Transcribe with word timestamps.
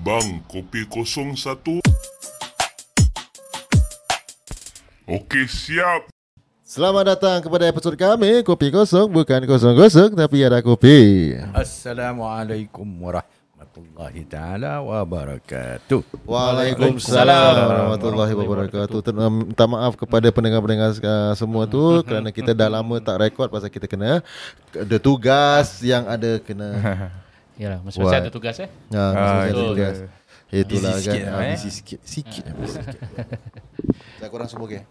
Bang, 0.00 0.40
kopi 0.48 0.88
kosong 0.88 1.36
satu. 1.36 1.76
Okey, 5.04 5.44
siap. 5.44 6.08
Selamat 6.64 7.12
datang 7.12 7.42
kepada 7.44 7.66
episod 7.66 7.92
kami 7.98 8.46
Kopi 8.46 8.70
kosong 8.70 9.10
bukan 9.10 9.42
kosong-kosong 9.42 10.14
Tapi 10.14 10.46
ada 10.46 10.62
kopi 10.62 11.34
Assalamualaikum 11.50 12.86
warahmatullahi 12.86 14.22
taala 14.30 14.78
wabarakatuh. 14.78 15.98
Waalaikumsalam 16.22 17.54
warahmatullahi 17.66 18.32
wabarakatuh 18.38 19.02
Terima 19.02 19.26
Minta 19.26 19.66
maaf 19.66 19.98
kepada 19.98 20.30
pendengar-pendengar 20.30 20.94
uh, 21.02 21.34
semua 21.34 21.66
tu 21.66 21.82
Kerana 22.06 22.30
kita 22.30 22.54
dah 22.54 22.70
lama 22.70 23.02
tak 23.02 23.18
rekod 23.18 23.50
Pasal 23.50 23.66
kita 23.66 23.90
kena 23.90 24.22
Ada 24.70 24.96
tugas 25.02 25.82
yang 25.82 26.06
ada 26.06 26.38
kena 26.38 26.70
Yalah, 27.60 27.78
masih, 27.84 28.00
masih 28.00 28.18
ada 28.18 28.30
tugas 28.30 28.56
eh. 28.56 28.68
ha, 28.90 29.02
Ah, 29.06 29.44
ada 29.44 29.52
betul. 29.52 29.68
tugas 29.70 29.96
Itulah 30.50 30.66
Busy 30.90 31.04
kan 31.04 31.04
sikit 31.06 31.22
lah, 31.22 31.30
Ah, 31.30 31.40
eh. 31.40 31.50
Busy 31.52 31.68
sikit 31.70 32.00
Sikit 32.02 32.42
eh, 32.42 32.54
busy 32.56 32.76
sikit 32.80 33.00
Dah 34.20 34.28
korang 34.28 34.48
semua 34.48 34.64
okey? 34.64 34.82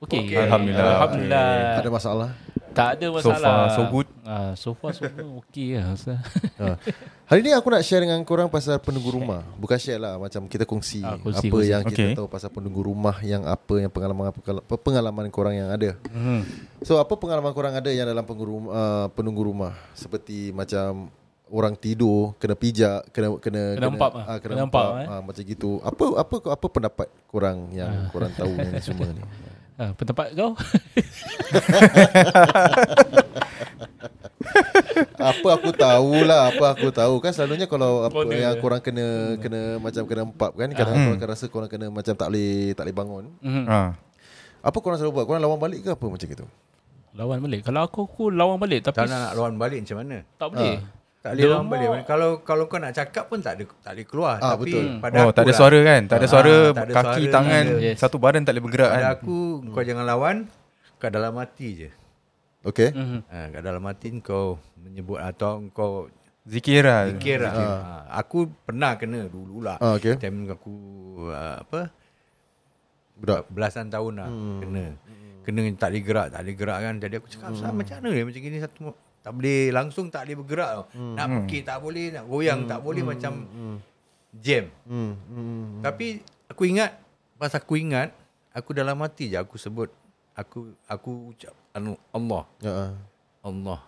Okey. 0.00 0.32
Alhamdulillah. 0.32 0.96
Alhamdulillah. 0.96 1.76
Ada 1.76 1.90
masalah? 1.92 2.30
Tak 2.70 2.88
ada 2.96 3.06
So 3.10 3.14
masalah. 3.28 3.52
far, 3.52 3.68
so 3.68 3.82
good. 3.86 4.08
Ah, 4.22 4.52
so 4.54 4.70
far 4.72 4.90
so 4.90 5.04
good. 5.04 5.28
Okey 5.44 5.76
lah. 5.76 5.92
Ha. 6.56 6.80
Hari 7.26 7.40
ni 7.42 7.50
aku 7.50 7.68
nak 7.68 7.82
share 7.82 8.00
dengan 8.00 8.16
korang 8.22 8.48
pasal 8.48 8.78
penunggu 8.78 9.12
rumah. 9.12 9.44
Bukan 9.54 9.76
share 9.76 9.98
lah, 9.98 10.16
macam 10.16 10.46
kita 10.46 10.64
kongsi, 10.64 11.02
Ah, 11.02 11.14
kongsi, 11.14 11.44
apa 11.44 11.52
kongsi. 11.52 11.68
yang 11.68 11.82
kita 11.84 11.92
Okay. 11.92 12.12
tahu 12.14 12.26
pasal 12.26 12.48
penunggu 12.48 12.80
rumah 12.80 13.20
yang 13.20 13.44
apa 13.44 13.74
yang 13.76 13.90
pengalaman 13.90 14.32
apa 14.32 14.74
pengalaman 14.78 15.28
korang 15.28 15.52
yang 15.54 15.68
ada. 15.68 16.00
Hmm. 16.08 16.48
So 16.80 16.96
apa 16.96 17.12
pengalaman 17.12 17.52
korang 17.52 17.74
ada 17.74 17.90
yang 17.90 18.08
dalam 18.08 18.24
penunggu 18.24 18.46
rumah, 18.48 18.70
uh, 18.72 19.06
penunggu 19.10 19.42
rumah 19.44 19.72
seperti 19.92 20.48
macam 20.50 21.12
orang 21.50 21.74
tidur 21.74 22.34
kena 22.36 22.54
pijak 22.54 23.10
kena 23.10 23.34
kena 23.36 23.62
Kena 23.74 23.88
empap 23.88 24.12
ah. 24.14 24.24
ah, 24.26 24.38
kena, 24.38 24.52
Kena 24.52 24.64
empap, 24.64 24.86
empap, 24.86 24.98
eh. 24.98 25.06
ah, 25.08 25.20
macam 25.20 25.42
gitu. 25.44 25.70
Apa 25.80 26.04
apa 26.16 26.34
apa 26.48 26.66
pendapat 26.66 27.08
korang 27.26 27.58
yang 27.70 28.08
korang 28.08 28.30
tahu 28.32 28.50
yang 28.52 28.70
ni 28.70 28.80
semua 28.80 29.06
ni? 29.08 29.22
Ah, 29.76 29.96
pendapat 29.96 30.36
kau? 30.36 30.52
apa 35.20 35.48
aku 35.50 35.70
tahulah 35.70 36.48
apa 36.48 36.64
aku 36.70 36.88
tahu 36.90 37.16
kan 37.18 37.30
selalunya 37.30 37.64
kalau 37.64 38.02
apa 38.02 38.12
Corner. 38.14 38.36
yang 38.38 38.54
korang 38.56 38.80
kena 38.80 39.06
kena 39.36 39.60
macam 39.78 40.02
kena 40.04 40.22
empap 40.22 40.52
kan 40.52 40.68
kadang 40.70 40.94
Ah. 40.94 41.00
korang 41.02 41.16
akan 41.16 41.28
rasa 41.28 41.44
korang 41.46 41.68
kena 41.68 41.88
macam 41.88 42.12
tak 42.12 42.28
boleh 42.28 42.72
tak 42.72 42.84
boleh 42.84 42.96
bangun 42.96 43.24
Mhm. 43.38 43.64
Ha. 43.64 43.80
apa 44.60 44.76
korang 44.76 44.96
selalu 44.96 45.12
buat 45.14 45.26
korang 45.26 45.40
lawan 45.40 45.56
balik 45.56 45.80
ke 45.80 45.90
apa 45.90 46.06
macam 46.06 46.28
gitu 46.28 46.44
Lawan 47.10 47.42
balik. 47.42 47.66
Kalau 47.66 47.82
aku 47.82 48.06
aku 48.06 48.30
lawan 48.30 48.54
balik 48.56 48.86
tapi 48.86 48.94
Tak 48.96 49.10
nak 49.10 49.18
nak 49.20 49.32
lawan 49.34 49.58
balik 49.58 49.82
macam 49.82 49.98
mana? 49.98 50.22
tak 50.36 50.46
boleh. 50.46 50.78
Tak 51.20 51.36
boleh 51.36 51.52
lawan 51.52 51.66
balik. 51.68 51.88
Kalau 52.08 52.30
kalau 52.40 52.64
kau 52.64 52.80
nak 52.80 52.96
cakap 52.96 53.28
pun 53.28 53.44
tak 53.44 53.60
ada 53.60 53.68
tak 53.84 53.92
boleh 53.92 54.06
keluar. 54.08 54.34
Ah, 54.40 54.56
Tapi 54.56 54.72
betul. 54.72 54.84
pada 55.04 55.16
Oh 55.20 55.28
aku 55.28 55.34
tak 55.36 55.42
ada 55.44 55.52
lah, 55.52 55.58
suara 55.60 55.78
kan 55.84 56.02
Tak 56.08 56.16
ada 56.16 56.24
Ah, 56.24 56.30
suara 56.32 56.54
tak 56.72 56.84
ada 56.88 56.92
Kaki 56.96 57.04
suara, 57.20 57.34
tangan 57.36 57.64
ada. 57.68 57.84
Yes. 57.84 57.96
Satu 58.00 58.16
badan 58.16 58.40
tak 58.40 58.52
boleh 58.56 58.64
bergerak 58.64 58.90
Pada 58.90 59.00
kan 59.04 59.12
aku 59.20 59.36
kau 59.68 59.82
jangan 59.84 60.04
lawan 60.08 60.36
kat 60.96 61.10
dalam 61.12 61.32
hati 61.36 61.68
je. 61.76 61.90
okay 62.64 62.88
Mhm. 62.96 63.20
Ha, 63.28 63.36
kat 63.52 63.60
dalam 63.60 63.82
hati 63.84 64.08
kau 64.24 64.56
menyebut 64.80 65.20
atau 65.20 65.60
kau 65.76 66.08
Zikir 66.48 66.88
lah 66.88 67.04
fikir 67.12 67.36
lah. 67.44 67.52
Ha, 67.52 67.64
aku 68.16 68.48
pernah 68.64 68.96
kena 68.96 69.28
dululah. 69.28 69.76
ah, 69.76 70.00
okay 70.00 70.16
Time 70.16 70.48
aku 70.48 70.72
uh, 71.28 71.60
apa 71.60 71.92
budak 73.20 73.44
belasan 73.52 73.92
tahun 73.92 74.24
lah 74.24 74.28
hmm. 74.32 74.60
kena. 74.64 74.84
Kena 75.44 75.60
tak 75.76 75.92
boleh 75.92 76.02
gerak, 76.04 76.26
tak 76.32 76.40
boleh 76.40 76.56
gerak 76.56 76.78
kan. 76.80 76.94
Jadi 76.96 77.14
aku 77.20 77.28
cakap, 77.28 77.48
hmm. 77.52 77.76
macam 77.76 77.94
mana 78.00 78.08
ni 78.08 78.22
macam 78.24 78.40
gini 78.40 78.56
satu 78.56 78.80
tak 79.20 79.32
boleh 79.36 79.68
langsung 79.68 80.08
tak 80.08 80.24
boleh 80.24 80.36
bergerak 80.40 80.70
tau. 80.72 80.84
Hmm. 80.96 81.14
Nak 81.16 81.26
pekik 81.44 81.62
tak 81.68 81.78
boleh, 81.84 82.06
nak 82.12 82.24
goyang 82.24 82.60
tak 82.64 82.80
boleh 82.80 83.02
macam 83.04 83.32
jam. 84.40 84.64
hmm, 84.88 85.12
hmm. 85.28 85.64
Tapi 85.84 86.24
aku 86.48 86.62
ingat 86.64 86.96
pas 87.36 87.52
aku 87.52 87.76
ingat 87.76 88.12
aku 88.52 88.72
dalam 88.72 89.00
hati 89.00 89.32
je 89.32 89.36
aku 89.36 89.56
sebut 89.56 89.88
aku 90.36 90.72
aku 90.88 91.32
ucap 91.32 91.52
anu 91.76 91.96
Allah, 92.12 92.44
ya 92.60 92.72
ah. 92.72 92.92
Allah. 93.44 93.80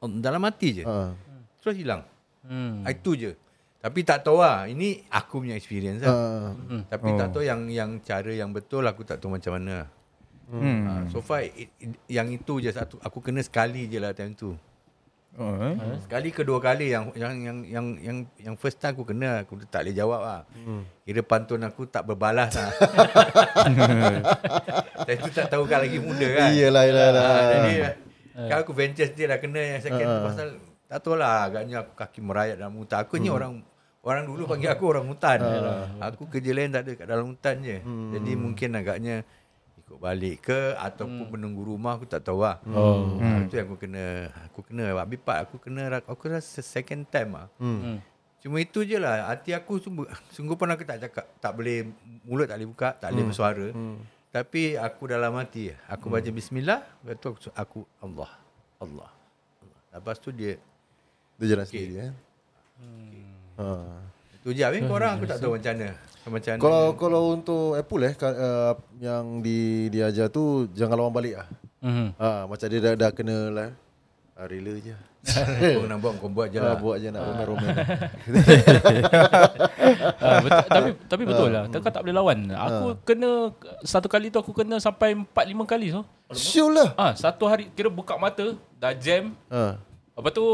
Allah. 0.00 0.18
Dalam 0.20 0.42
hati 0.44 0.82
je. 0.82 0.84
ah. 0.84 1.16
Terus 1.64 1.76
hilang. 1.80 2.04
Hmm. 2.44 2.84
Hmm. 2.84 2.92
Itu 2.92 3.16
je. 3.16 3.32
Tapi 3.80 4.02
tak 4.02 4.26
tahu 4.26 4.42
lah. 4.42 4.66
Ini 4.66 5.06
aku 5.10 5.46
punya 5.46 5.54
experience 5.54 6.02
lah. 6.02 6.12
Ah. 6.12 6.50
Tapi 6.90 7.08
oh. 7.14 7.18
tak 7.18 7.28
tahu 7.32 7.42
yang 7.46 7.70
yang 7.70 8.02
cara 8.02 8.30
yang 8.34 8.50
betul 8.52 8.84
aku 8.84 9.06
tak 9.06 9.18
tahu 9.18 9.34
macam 9.34 9.56
mana. 9.56 9.88
Hmm. 10.50 10.62
Hmm. 10.62 11.04
so 11.10 11.18
far 11.22 11.42
it, 11.42 11.70
it, 11.78 11.96
yang 12.06 12.30
itu 12.30 12.62
je 12.62 12.70
satu 12.70 12.98
aku 13.02 13.18
kena 13.22 13.42
sekali 13.42 13.90
je 13.90 13.98
lah 13.98 14.14
time 14.14 14.34
tu. 14.34 14.54
oh, 15.36 15.52
eh? 15.60 16.00
Sekali 16.00 16.32
kedua 16.32 16.56
kali 16.64 16.96
yang 16.96 17.12
yang 17.12 17.34
yang 17.44 17.58
yang 17.68 17.86
yang 18.00 18.18
yang 18.40 18.54
first 18.56 18.80
time 18.80 18.96
aku 18.96 19.04
kena 19.04 19.44
aku 19.44 19.60
tak 19.68 19.84
boleh 19.84 19.94
jawab 19.94 20.20
lah. 20.24 20.42
Hmm. 20.56 20.88
Kira 21.04 21.20
pantun 21.20 21.60
aku 21.60 21.84
tak 21.84 22.08
berbalas 22.08 22.56
lah. 22.56 22.72
time 25.06 25.20
tu 25.20 25.30
tak 25.36 25.52
tahu 25.52 25.68
kan 25.68 25.84
lagi 25.84 26.00
muda 26.00 26.26
kan. 26.32 26.48
Iyalah, 26.56 26.82
iyalah. 26.88 27.12
Ah, 27.20 27.44
jadi 27.52 27.72
kalau 28.36 28.62
aku 28.64 28.72
venture 28.76 29.08
dia 29.12 29.26
dah 29.32 29.38
kena 29.40 29.60
yang 29.60 29.80
second 29.80 30.08
tu 30.08 30.20
pasal 30.24 30.48
tak 30.86 30.98
tahu 31.02 31.18
lah 31.18 31.50
agaknya 31.50 31.82
aku 31.82 31.92
kaki 31.98 32.20
merayat 32.22 32.56
dalam 32.60 32.76
hutan. 32.78 33.02
Aku 33.02 33.18
ni 33.18 33.26
orang 33.32 33.64
orang 34.06 34.22
dulu 34.28 34.46
panggil 34.46 34.70
aku 34.70 34.84
orang 34.86 35.06
hutan. 35.08 35.38
Aku 35.98 36.30
kerja 36.30 36.50
lain 36.54 36.70
tak 36.70 36.86
ada 36.86 36.92
kat 36.94 37.06
dalam 37.08 37.26
hutan 37.34 37.56
je. 37.64 37.76
Jadi 38.14 38.32
mungkin 38.38 38.70
agaknya 38.78 39.26
ikut 39.86 40.02
balik 40.02 40.50
ke 40.50 40.74
ataupun 40.82 41.30
menunggu 41.30 41.62
rumah 41.62 41.94
aku 41.94 42.10
tak 42.10 42.26
tahu 42.26 42.42
lah. 42.42 42.58
Oh. 42.74 43.22
Ha, 43.22 43.46
itu 43.46 43.54
yang 43.54 43.70
aku 43.70 43.78
kena 43.78 44.34
aku 44.50 44.60
kena 44.66 44.90
habis 44.98 45.22
part 45.22 45.46
aku 45.46 45.62
kena 45.62 46.02
aku 46.02 46.26
rasa 46.26 46.58
second 46.58 47.06
time 47.06 47.38
ah. 47.38 47.46
Hmm. 47.62 48.02
Cuma 48.42 48.62
itu 48.62 48.82
je 48.86 48.94
lah 48.94 49.26
Hati 49.26 49.50
aku 49.56 49.82
sungguh, 49.82 50.06
sungguh 50.30 50.54
pun 50.54 50.70
aku 50.70 50.86
tak 50.86 51.02
cakap 51.02 51.26
Tak 51.42 51.50
boleh 51.56 51.88
Mulut 52.22 52.46
tak 52.46 52.62
boleh 52.62 52.68
buka 52.70 52.94
Tak 52.94 53.10
boleh 53.10 53.24
bersuara. 53.26 53.66
Tapi 54.30 54.62
aku 54.78 55.02
dalam 55.10 55.34
hati 55.34 55.74
Aku 55.90 56.06
baca 56.12 56.30
bismillah 56.30 56.84
Lepas 57.02 57.16
tu 57.18 57.26
aku, 57.32 57.50
aku 57.56 57.78
Allah 57.98 58.30
Allah. 58.78 59.10
Allah 59.58 59.80
Lepas 59.98 60.22
tu 60.22 60.30
dia 60.30 60.60
dia 61.40 61.46
jalan 61.48 61.66
sendiri 61.66 61.94
eh? 62.06 62.12
Ha. 63.58 63.66
Itu 64.38 64.54
je 64.54 64.62
Habis 64.62 64.84
korang 64.84 65.18
aku 65.18 65.26
tak 65.26 65.40
tahu 65.42 65.58
macam 65.58 65.72
mana 65.74 65.88
Macam 66.26 66.58
mana 66.58 66.62
Kalau 66.62 66.84
kalau 66.98 67.22
untuk 67.38 67.78
Apple 67.78 68.10
eh 68.10 68.14
uh, 68.18 68.74
yang 68.98 69.38
di 69.38 69.86
diajar 69.94 70.26
tu 70.26 70.66
jangan 70.74 70.98
lawan 70.98 71.14
balik 71.14 71.38
ah. 71.38 71.46
Mhm. 71.86 72.08
Ha, 72.18 72.50
macam 72.50 72.66
dia 72.66 72.80
dah, 72.82 72.94
dah 72.98 73.10
kena 73.14 73.36
lah. 73.54 73.68
Ah, 74.34 74.50
rela 74.50 74.74
je. 74.82 74.90
Kau 75.78 75.86
nak 75.86 75.98
buat 76.02 76.12
Kau 76.18 76.30
buat 76.30 76.50
je 76.50 76.58
Ah, 76.58 76.74
lah 76.74 76.76
buat 76.76 76.98
je 76.98 77.14
nak 77.14 77.22
romen-romen. 77.22 77.70
Ah, 80.18 80.42
betul, 80.42 80.66
tapi 80.66 80.90
tapi 81.06 81.22
betul 81.22 81.48
lah. 81.54 81.70
Takkan 81.70 81.90
tak 81.94 82.02
boleh 82.02 82.16
lawan. 82.16 82.38
Aku 82.50 82.86
kena 83.06 83.54
satu 83.86 84.10
kali 84.10 84.34
tu 84.34 84.42
aku 84.42 84.50
kena 84.50 84.82
sampai 84.82 85.14
4 85.14 85.30
5 85.30 85.62
kali 85.62 85.94
so. 85.94 86.02
Syul 86.34 86.74
lah. 86.74 86.90
Ah, 86.98 87.12
satu 87.14 87.46
hari 87.46 87.70
kira 87.70 87.86
buka 87.86 88.18
mata 88.18 88.58
dah 88.82 88.90
jam. 88.98 89.30
Ha. 89.46 89.78
Lepas 90.18 90.32
tu 90.34 90.46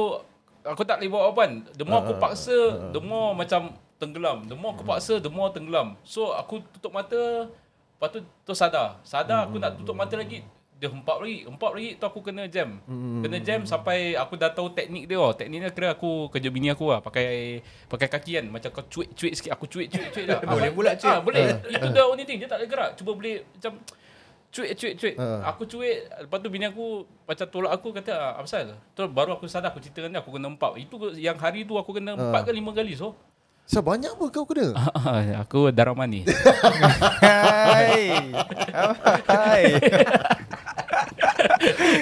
aku 0.62 0.82
tak 0.84 1.00
boleh 1.00 1.10
buat 1.10 1.22
apa-apa. 1.32 1.44
The 1.74 1.84
more 1.88 2.00
aku 2.04 2.12
paksa, 2.20 2.92
the 2.92 3.00
more 3.00 3.32
macam 3.32 3.72
tenggelam. 4.02 4.42
The 4.50 4.58
more 4.58 4.74
aku 4.74 4.82
paksa, 4.82 5.22
the 5.22 5.30
more 5.30 5.54
tenggelam. 5.54 5.94
So 6.02 6.34
aku 6.34 6.58
tutup 6.74 6.90
mata, 6.90 7.46
lepas 7.94 8.08
tu 8.10 8.18
tu 8.42 8.52
sadar. 8.52 8.98
Sadar 9.06 9.46
aku 9.46 9.62
nak 9.62 9.78
tutup 9.78 9.94
mata 9.94 10.18
lagi, 10.18 10.42
dia 10.82 10.90
hempap 10.90 11.22
lagi. 11.22 11.46
Hempap 11.46 11.78
lagi 11.78 11.94
tu 11.94 12.04
aku 12.10 12.18
kena 12.18 12.50
jam. 12.50 12.82
Kena 13.22 13.38
jam 13.38 13.62
sampai 13.62 14.18
aku 14.18 14.34
dah 14.34 14.50
tahu 14.50 14.74
teknik 14.74 15.06
dia. 15.06 15.14
Oh. 15.14 15.30
Teknik 15.30 15.62
dia 15.62 15.70
kira 15.70 15.94
aku 15.94 16.26
kerja 16.26 16.50
bini 16.50 16.74
aku 16.74 16.90
lah. 16.90 16.98
Pakai 16.98 17.62
pakai 17.86 18.10
kaki 18.10 18.42
kan. 18.42 18.46
Macam 18.50 18.74
kau 18.74 18.82
cuik-cuik 18.90 19.32
sikit. 19.38 19.54
Aku 19.54 19.70
cuik-cuik-cuik 19.70 20.26
dah. 20.26 20.42
Boleh 20.58 20.74
pula 20.74 20.98
cuik. 20.98 21.14
Ah, 21.14 21.22
boleh. 21.22 21.54
Itu 21.70 21.86
the 21.94 22.02
only 22.02 22.26
thing. 22.26 22.42
Dia 22.42 22.50
tak 22.50 22.58
boleh 22.58 22.70
gerak. 22.74 22.90
Cuba 22.98 23.10
boleh 23.14 23.46
macam 23.46 23.78
cuik 24.52 24.70
cuik 24.74 24.94
cuik. 24.98 25.14
Ha. 25.22 25.54
Aku 25.54 25.62
cuik 25.64 25.96
lepas 26.26 26.38
tu 26.42 26.48
bini 26.50 26.66
aku 26.66 27.06
macam 27.24 27.46
tolak 27.48 27.72
aku 27.78 27.88
kata 27.94 28.10
"Ah, 28.12 28.30
apa 28.36 28.44
pasal? 28.44 28.74
Terus 28.92 29.08
baru 29.08 29.30
aku 29.38 29.46
sadar 29.46 29.70
aku 29.70 29.78
cerita 29.78 30.02
dengan 30.02 30.18
dia 30.18 30.26
aku 30.26 30.34
kena 30.34 30.50
empat. 30.50 30.76
Itu 30.82 31.14
yang 31.14 31.38
hari 31.38 31.62
tu 31.62 31.78
aku 31.78 31.94
kena 31.94 32.18
empat 32.18 32.42
ke 32.44 32.50
lima 32.50 32.74
kali 32.74 32.92
so. 32.92 33.14
Sa 33.64 33.80
banyak 33.80 34.10
apa 34.10 34.24
kau 34.28 34.44
kena? 34.44 34.74
aku 35.42 35.70
darah 35.70 35.94
manis. 35.94 36.26
Hai 37.22 38.20
Hai 39.24 39.64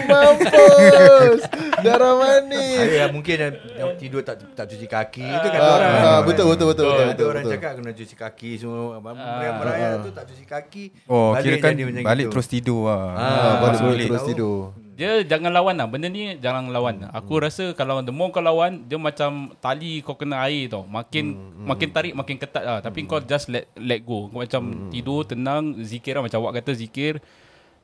Mampus. 0.06 1.40
Darah 1.84 2.12
manis. 2.14 2.76
Ada 2.76 2.96
yang 2.98 3.12
mungkin 3.12 3.36
yang, 3.38 3.54
yang 3.72 3.90
tidur 3.96 4.20
tak 4.20 4.40
tak 4.52 4.68
cuci 4.68 4.84
kaki 4.84 5.24
Itu 5.24 5.48
kan 5.48 5.60
Ah, 5.60 5.70
orang 5.70 5.90
ah, 5.96 6.20
betul 6.20 6.44
betul 6.50 6.66
betul 6.68 6.84
betul. 6.84 6.96
Ada 6.98 7.08
betul, 7.10 7.26
orang 7.26 7.42
betul. 7.42 7.54
cakap 7.54 7.70
kena 7.76 7.90
cuci 7.94 8.14
kaki 8.16 8.50
semua. 8.56 9.00
Merayap-merayap 9.00 9.98
tu 10.00 10.10
tak 10.10 10.24
cuci 10.28 10.44
kaki. 10.44 10.84
Oh 11.06 11.32
kira 11.34 11.56
kan 11.56 11.72
Balik 11.76 12.24
gitu. 12.26 12.32
terus 12.32 12.46
tidur 12.48 12.80
lah 12.84 13.04
Ah, 13.10 13.20
Ah, 13.20 13.54
balik 13.62 13.80
balik 13.80 14.06
terus 14.06 14.20
Tahu. 14.20 14.28
tidur. 14.28 14.58
Dia 15.00 15.24
jangan 15.24 15.48
lawan 15.48 15.74
lah. 15.74 15.88
Benda 15.88 16.06
ni 16.06 16.36
jangan 16.36 16.68
lawan. 16.68 17.08
Aku 17.08 17.40
rasa 17.40 17.72
kalau 17.72 18.04
the 18.04 18.12
more 18.12 18.28
kau 18.28 18.38
lawan, 18.38 18.84
dia 18.84 19.00
macam 19.00 19.56
tali 19.56 20.04
kau 20.04 20.12
kena 20.12 20.44
air 20.44 20.68
tau. 20.68 20.84
Makin 20.84 21.24
makin 21.64 21.88
tarik 21.88 22.12
makin 22.12 22.36
ketat 22.36 22.60
lah. 22.60 22.78
Tapi 22.78 23.08
kau 23.08 23.16
just 23.18 23.48
let 23.48 23.64
let 23.74 24.04
go. 24.04 24.28
Kau 24.28 24.44
macam 24.44 24.62
tidur 24.92 25.24
tenang, 25.24 25.80
zikir 25.80 26.12
lah 26.12 26.22
macam 26.22 26.44
awak 26.44 26.60
kata 26.60 26.76
zikir. 26.76 27.16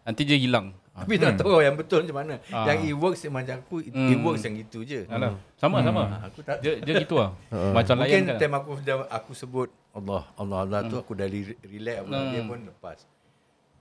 Nanti 0.04 0.22
dia 0.22 0.36
hilang. 0.36 0.76
Tapi 0.92 1.16
tak 1.16 1.36
tahu 1.36 1.60
yang 1.60 1.76
betul 1.76 2.04
macam 2.04 2.16
mana. 2.20 2.34
Ah. 2.48 2.64
Yang 2.64 2.78
it 2.86 2.96
works 2.96 3.20
macam 3.28 3.60
aku, 3.60 3.80
it, 3.80 3.92
Hmm. 3.92 4.08
it 4.08 4.18
works 4.18 4.40
yang 4.40 4.56
gitu 4.56 4.80
je. 4.80 5.04
Alah. 5.08 5.36
Sama 5.56 5.80
sama. 5.80 6.02
Ah, 6.06 6.20
Aku 6.28 6.40
tak 6.40 6.60
Dia 6.60 6.80
dia 6.80 7.00
gitu 7.00 7.16
lah. 7.16 7.36
Macam 7.76 8.00
layan 8.00 8.24
Mungkin 8.24 8.40
time 8.40 8.54
aku 8.54 8.70
dah 8.80 8.96
aku 9.08 9.32
sebut 9.32 9.68
Allah 9.92 10.24
Allah 10.36 10.58
Allah 10.64 10.80
tu 10.84 10.96
aku 10.96 11.12
dah 11.12 11.24
re- 11.24 11.56
relax 11.64 12.00
Hmm. 12.00 12.28
dia 12.28 12.40
pun 12.44 12.58
lepas. 12.60 12.98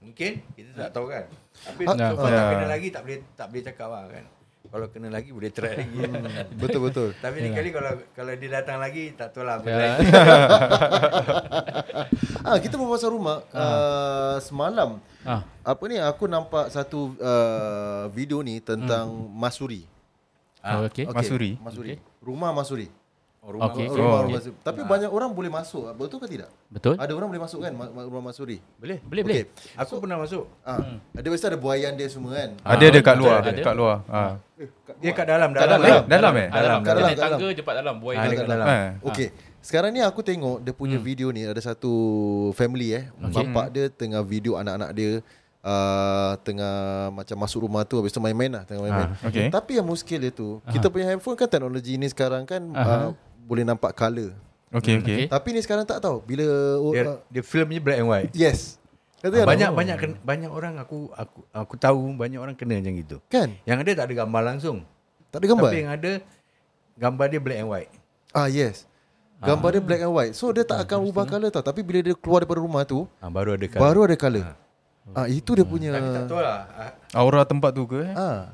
Mungkin 0.06 0.32
kita 0.54 0.70
tak 0.78 0.90
tahu 0.94 1.10
kan. 1.10 1.24
Tapi 1.66 1.82
Ah, 1.82 1.94
so 2.14 2.14
far 2.22 2.30
ah. 2.30 2.38
tak 2.38 2.46
kena 2.54 2.66
lagi 2.70 2.88
tak 2.94 3.02
boleh 3.02 3.18
tak 3.34 3.46
boleh 3.50 3.62
cakap 3.66 3.88
lah 3.90 4.04
kan. 4.06 4.24
Kalau 4.66 4.86
kena 4.90 5.08
lagi 5.10 5.30
boleh 5.30 5.50
try 5.50 5.74
lagi. 5.82 5.98
Betul 6.58 6.80
betul. 6.86 7.08
Tapi 7.24 7.36
ni 7.42 7.50
kali 7.50 7.70
kalau 7.74 7.92
kalau 8.14 8.32
dia 8.38 8.50
datang 8.62 8.78
lagi 8.78 9.14
tak 9.18 9.34
tahu 9.34 9.42
lah. 9.42 9.58
Ya. 9.66 9.98
Ah 12.46 12.62
kita 12.62 12.78
berbual 12.78 13.10
rumah 13.10 13.42
uh, 13.50 14.38
semalam. 14.38 15.02
Ah. 15.26 15.42
Apa 15.66 15.82
ni 15.90 15.98
aku 15.98 16.30
nampak 16.30 16.70
satu 16.70 17.18
uh, 17.18 18.06
video 18.14 18.38
ni 18.46 18.62
tentang 18.62 19.10
Masuri. 19.34 19.82
Ah. 20.62 20.82
Oh, 20.82 20.86
okey. 20.86 21.10
Masuri. 21.10 21.58
Masuri. 21.58 21.98
Rumah 22.22 22.54
Masuri. 22.54 22.86
Oh, 23.46 23.54
rumah 23.54 23.70
Okey. 23.70 23.86
okay. 23.86 23.94
Rumah 23.94 24.10
Oh. 24.10 24.22
rumah 24.26 24.36
Masuri. 24.36 24.54
Tapi 24.58 24.80
banyak 24.82 25.06
orang 25.08 25.30
boleh 25.30 25.46
masuk. 25.48 25.82
Betul 25.94 26.18
ke 26.18 26.26
tidak? 26.28 26.50
Betul? 26.66 26.98
Ada 26.98 27.12
orang 27.14 27.28
boleh 27.30 27.42
masuk 27.46 27.58
kan 27.62 27.72
ma- 27.72 27.86
ma- 27.88 28.02
rumah 28.02 28.24
Masuri. 28.26 28.58
Boleh. 28.74 28.98
Boleh 29.00 29.22
boleh. 29.22 29.42
Aku 29.78 30.02
pernah 30.02 30.18
masuk. 30.18 30.50
Ah, 30.60 30.82
ada 31.14 31.22
biasa 31.24 31.46
ada 31.46 31.54
buayan 31.56 31.94
dia 31.94 32.10
semua 32.10 32.34
kan. 32.34 32.58
Ada 32.58 32.84
ada 32.88 33.00
kat 33.00 33.14
luar, 33.14 33.38
ada. 33.40 33.62
kat 33.62 33.76
luar. 33.76 33.96
Ha. 34.04 34.22
Dia 34.98 35.12
kat 35.12 35.26
dalam 35.28 35.50
Kat 35.52 35.62
dalam. 35.62 35.78
dalam. 35.78 35.86
Eh, 35.86 36.00
dalam 36.04 36.32
eh? 36.34 36.48
Dalam. 36.50 36.50
Kat 36.50 36.58
dalam, 36.58 36.80
Dia 36.82 36.90
kat 36.90 36.96
naik 36.98 37.16
dalam. 37.16 37.38
tangga 37.38 37.54
cepat 37.54 37.74
dalam. 37.76 37.94
Buai 37.96 38.14
Ah, 38.14 38.22
dia 38.24 38.34
kat 38.34 38.48
dalam. 38.48 38.66
Eh. 38.66 38.88
Okey. 39.04 39.28
Sekarang 39.62 39.90
ni 39.90 40.00
aku 40.00 40.20
tengok 40.20 40.56
dia 40.60 40.74
punya 40.74 40.98
video 40.98 41.30
ni 41.30 41.42
ada 41.42 41.58
satu 41.60 41.92
family 42.52 42.98
eh. 42.98 43.04
Bapak 43.16 43.70
dia 43.70 43.86
tengah 43.88 44.22
video 44.22 44.54
anak-anak 44.54 44.90
dia 44.90 45.22
uh, 45.60 46.32
tengah 46.40 46.74
macam 47.10 47.36
masuk 47.36 47.66
rumah 47.66 47.82
tu 47.82 47.98
habis 47.98 48.10
tu 48.10 48.18
main-main 48.18 48.48
lah 48.48 48.62
tengah 48.62 48.78
main-main. 48.80 49.10
Ah, 49.12 49.26
okey. 49.26 49.50
Tapi 49.50 49.70
yang 49.74 49.84
muskil 49.84 50.18
dia 50.20 50.30
tu, 50.30 50.62
kita 50.64 50.86
punya 50.86 51.06
handphone 51.06 51.34
kan 51.34 51.46
teknologi 51.46 51.94
ni 51.94 52.06
sekarang 52.06 52.42
kan 52.44 52.62
uh, 52.70 53.10
boleh 53.46 53.62
nampak 53.62 53.94
color. 53.94 54.34
Okey 54.68 54.98
okey. 54.98 55.14
Okey. 55.16 55.26
Tapi 55.30 55.48
ni 55.54 55.60
sekarang 55.60 55.84
tak 55.84 56.02
tahu 56.02 56.18
bila 56.20 56.42
Dia, 56.90 57.02
uh, 57.06 57.18
dia 57.30 57.42
filmnya 57.42 57.78
black 57.78 57.98
and 57.98 58.08
white. 58.08 58.30
yes. 58.34 58.82
Kata 59.16 59.32
kan? 59.32 59.46
banyak 59.48 59.70
banyak 59.72 59.96
kena, 59.96 60.14
banyak 60.20 60.50
orang 60.50 60.74
aku 60.76 61.08
aku 61.10 61.40
aku 61.48 61.74
tahu 61.76 62.12
banyak 62.12 62.36
orang 62.36 62.52
kena 62.52 62.76
macam 62.76 62.94
gitu. 62.94 63.16
kan? 63.26 63.54
Yang 63.64 63.78
ada 63.80 63.90
tak 63.94 64.06
ada 64.06 64.14
gambar 64.18 64.42
langsung. 64.44 64.76
Tak 65.30 65.38
ada 65.38 65.46
gambar. 65.48 65.70
Tapi 65.70 65.78
yang 65.78 65.92
ada 65.92 66.12
gambar 66.96 67.26
dia 67.26 67.40
black 67.40 67.58
and 67.58 67.68
white. 67.68 67.90
Ah 68.30 68.46
yes. 68.46 68.84
Gambar 69.38 69.68
dia 69.70 69.82
black 69.82 70.00
and 70.00 70.12
white. 70.12 70.32
So 70.32 70.50
dia 70.50 70.62
tak 70.62 70.84
akan 70.84 71.06
ubah 71.06 71.24
color 71.24 71.48
tau. 71.48 71.62
Tapi 71.62 71.80
bila 71.80 72.02
dia 72.02 72.14
keluar 72.14 72.42
daripada 72.42 72.60
rumah 72.60 72.82
tu, 72.82 73.08
Ah, 73.16 73.28
baru 73.28 73.54
ada 73.54 73.66
colour. 73.66 73.82
baru 73.82 74.00
ada 74.04 74.16
color. 74.16 74.44
Ah 75.14 75.26
itu 75.26 75.50
dia 75.54 75.62
punya 75.62 75.94
Tapi 75.94 76.08
tak 76.12 76.24
tahu 76.26 76.40
lah. 76.40 76.58
Ah, 76.74 76.92
Aura 77.14 77.42
tempat 77.42 77.70
tu 77.70 77.86
ke? 77.86 78.02
eh? 78.02 78.12
Ah. 78.12 78.50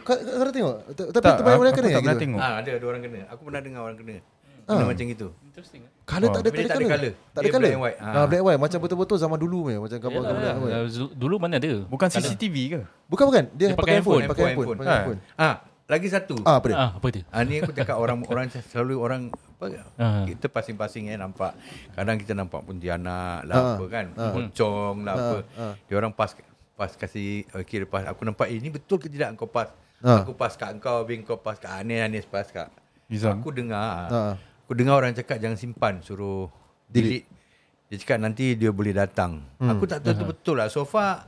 Kau 0.00 0.14
kau 0.14 0.42
ada 0.42 0.50
tengok? 0.50 0.74
Ta- 0.90 1.10
Tapi 1.10 1.22
Tak, 1.22 1.34
aku, 1.34 1.42
orang 1.44 1.60
aku 1.64 1.76
kena 1.76 1.88
tak 1.88 2.02
pernah 2.02 2.18
tengok. 2.18 2.40
ah, 2.40 2.54
ada 2.56 2.70
ada 2.72 2.86
orang 2.86 3.02
kena. 3.02 3.20
Aku 3.28 3.40
pernah 3.42 3.60
dengar 3.60 3.80
orang 3.82 3.96
kena. 3.96 4.16
Kena 4.64 4.84
macam 4.86 5.04
gitu. 5.06 5.28
Interesting. 5.44 5.82
Color 6.04 6.28
tak 6.30 6.40
ada, 6.40 6.48
dia 6.50 6.64
tak 6.64 6.74
ada 6.74 6.86
colour. 6.86 7.12
Tak 7.14 7.38
ada 7.38 7.42
Dia 7.42 7.52
color. 7.52 7.62
black 7.62 7.78
white. 7.78 7.98
Ah. 7.98 8.08
Ah. 8.10 8.26
black 8.26 8.42
white 8.42 8.60
macam 8.60 8.78
betul-betul 8.80 9.16
zaman 9.16 9.38
dulu 9.38 9.58
punya 9.62 9.78
macam 9.78 9.96
white. 9.96 10.72
Yalah, 10.72 10.88
zu- 10.88 11.12
dulu 11.14 11.34
mana 11.36 11.54
ada? 11.56 11.72
Bukan 11.84 12.08
CCTV 12.08 12.54
ke? 12.66 12.80
Bukan 13.06 13.24
bukan, 13.26 13.44
dia, 13.50 13.66
Dia 13.66 13.76
pakai 13.76 13.92
handphone, 13.94 14.24
pakai 14.24 14.44
handphone, 14.46 14.48
handphone, 14.48 14.48
handphone. 14.48 14.78
pakai 14.80 14.96
handphone. 14.96 15.20
Ah, 15.36 15.54
lagi 15.84 16.08
satu. 16.08 16.36
Ah, 16.42 16.56
apa 16.56 16.66
dia? 16.66 16.76
Ah, 16.76 16.90
apa 16.92 17.06
dia? 17.08 17.22
Ah, 17.28 17.42
ni 17.42 17.54
aku 17.58 17.72
cakap 17.72 17.96
orang 17.96 18.18
orang 18.32 18.46
selalu 18.48 18.94
orang 18.96 19.22
apa 19.28 19.66
Ah. 19.94 20.24
kita 20.24 20.46
pasing-pasing 20.46 21.08
eh 21.08 21.16
nampak 21.16 21.52
kadang 21.92 22.16
kita 22.16 22.32
nampak 22.32 22.60
pontianak 22.60 23.44
lah 23.44 23.54
Ah. 23.54 23.68
apa 23.74 23.84
kan 23.86 24.06
pocong 24.12 24.96
lah 25.02 25.12
apa 25.14 25.36
Ah. 25.54 25.72
dia 25.78 25.94
orang 25.94 26.10
pas 26.10 26.32
pas 26.74 26.90
kasih 26.90 27.44
okey 27.54 27.84
lepas 27.84 28.02
aku 28.04 28.24
nampak 28.24 28.44
eh, 28.46 28.58
ini 28.58 28.68
betul 28.68 28.96
ke 28.96 29.06
tidak 29.06 29.36
kau 29.36 29.46
pas 29.46 29.70
Ah. 30.04 30.20
aku 30.20 30.32
pas 30.32 30.52
kat 30.52 30.68
kau 30.78 31.00
bin 31.02 31.20
kau 31.20 31.36
pas 31.36 31.56
kat 31.56 31.72
Anis 31.74 31.98
Anis 31.98 32.24
pas 32.24 32.44
kat 32.44 32.68
Izam. 33.06 33.34
aku 33.34 33.48
dengar 33.50 34.06
Ah. 34.06 34.34
aku 34.62 34.72
dengar 34.74 34.94
orang 34.94 35.12
cakap 35.12 35.36
jangan 35.38 35.56
simpan 35.56 35.98
suruh 35.98 36.52
delete, 36.86 37.24
dia 37.86 37.96
cakap 37.96 38.20
nanti 38.20 38.52
dia 38.52 38.68
boleh 38.68 38.92
datang 38.92 39.40
aku 39.58 39.84
tak 39.84 40.00
tahu 40.00 40.12
tu 40.14 40.24
betul 40.26 40.56
lah 40.56 40.68
so 40.68 40.84
far 40.84 41.24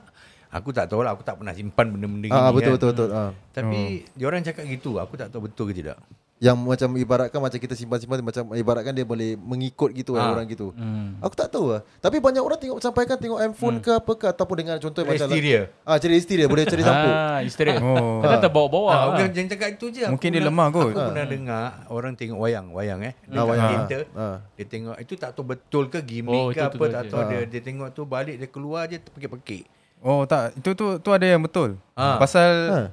aku 0.48 0.70
tak 0.70 0.86
tahu 0.86 1.00
lah 1.00 1.12
aku 1.12 1.20
tak 1.20 1.36
pernah 1.36 1.52
simpan 1.52 1.88
benda-benda 1.88 2.28
Ah, 2.28 2.48
gini 2.48 2.54
betul 2.54 2.62
kan. 2.62 2.76
betul 2.76 2.90
betul. 2.92 3.08
Ah. 3.10 3.30
tapi 3.50 3.80
dia 4.08 4.24
orang 4.24 4.40
cakap 4.42 4.64
gitu 4.64 4.90
aku 4.96 5.14
tak 5.14 5.28
tahu 5.28 5.48
betul 5.48 5.64
ke 5.66 5.74
tidak 5.74 5.96
Yang 6.36 6.56
macam 6.58 6.88
ibaratkan 6.94 7.40
macam 7.40 7.56
kita 7.56 7.72
simpan-simpan 7.72 8.20
macam 8.20 8.52
ibaratkan 8.52 8.92
dia 8.92 9.02
boleh 9.02 9.34
mengikut 9.34 9.88
gitu 9.90 10.14
Ah. 10.14 10.30
orang 10.30 10.44
gitu. 10.44 10.68
Hmm. 10.70 11.16
Aku 11.18 11.32
tak 11.32 11.48
tahu 11.48 11.72
lah. 11.72 11.80
Tapi 11.96 12.20
banyak 12.20 12.38
orang 12.38 12.60
tengok 12.60 12.76
sampaikan 12.76 13.16
tengok 13.16 13.40
handphone 13.40 13.80
ke 13.80 13.88
apa 13.90 14.12
ke 14.12 14.26
ataupun 14.26 14.56
dengan 14.58 14.76
contoh 14.76 15.00
macam 15.00 15.26
Hysteria. 15.26 15.72
Ah, 15.80 15.96
cari 15.96 16.12
hysteria 16.14 16.44
boleh 16.44 16.62
cari 16.62 16.82
sampuk. 16.82 17.08
Ah, 17.10 17.40
isteri. 17.40 17.72
Oh. 17.78 18.20
Kadang 18.20 18.40
terbawa-bawa. 18.42 18.84
Ah, 18.84 18.92
lah. 18.92 19.04
bukan 19.10 19.32
jangan 19.32 19.48
cakap 19.50 19.68
itu 19.72 19.86
je. 19.90 20.02
Aku 20.02 20.12
Mungkin 20.12 20.28
dia 20.28 20.42
lemah 20.42 20.66
kot. 20.68 20.84
Aku 20.86 21.00
pernah 21.08 21.24
dengar 21.26 21.64
orang 21.88 22.12
tengok 22.12 22.38
wayang, 22.38 22.66
wayang 22.70 23.00
eh. 23.02 23.12
Dekat 23.22 23.32
Ah, 23.32 23.44
wayang. 23.46 23.70
theater, 23.80 24.00
Ah. 24.12 24.36
dia 24.52 24.64
tengok 24.66 24.96
itu 24.98 25.12
tak 25.14 25.30
tahu 25.32 25.44
betul 25.46 25.84
ke 25.88 25.98
gimmick 26.00 26.36
Oh, 26.36 26.48
ke 26.48 26.60
itu 26.60 26.68
apa 26.68 26.84
tak 26.90 27.02
tahu 27.08 27.20
dia 27.26 27.40
dia 27.46 27.60
tengok 27.62 27.88
tu 27.90 28.04
balik 28.04 28.36
dia 28.36 28.46
keluar 28.46 28.84
je 28.84 29.00
terpekik-pekik. 29.00 29.64
Oh 29.98 30.22
tak, 30.22 30.52
itu 30.54 30.76
tu 30.76 31.00
tu 31.00 31.10
ada 31.10 31.24
yang 31.24 31.40
betul. 31.40 31.80
Ah. 31.94 32.20
Pasal 32.20 32.52
Ah. 32.68 32.86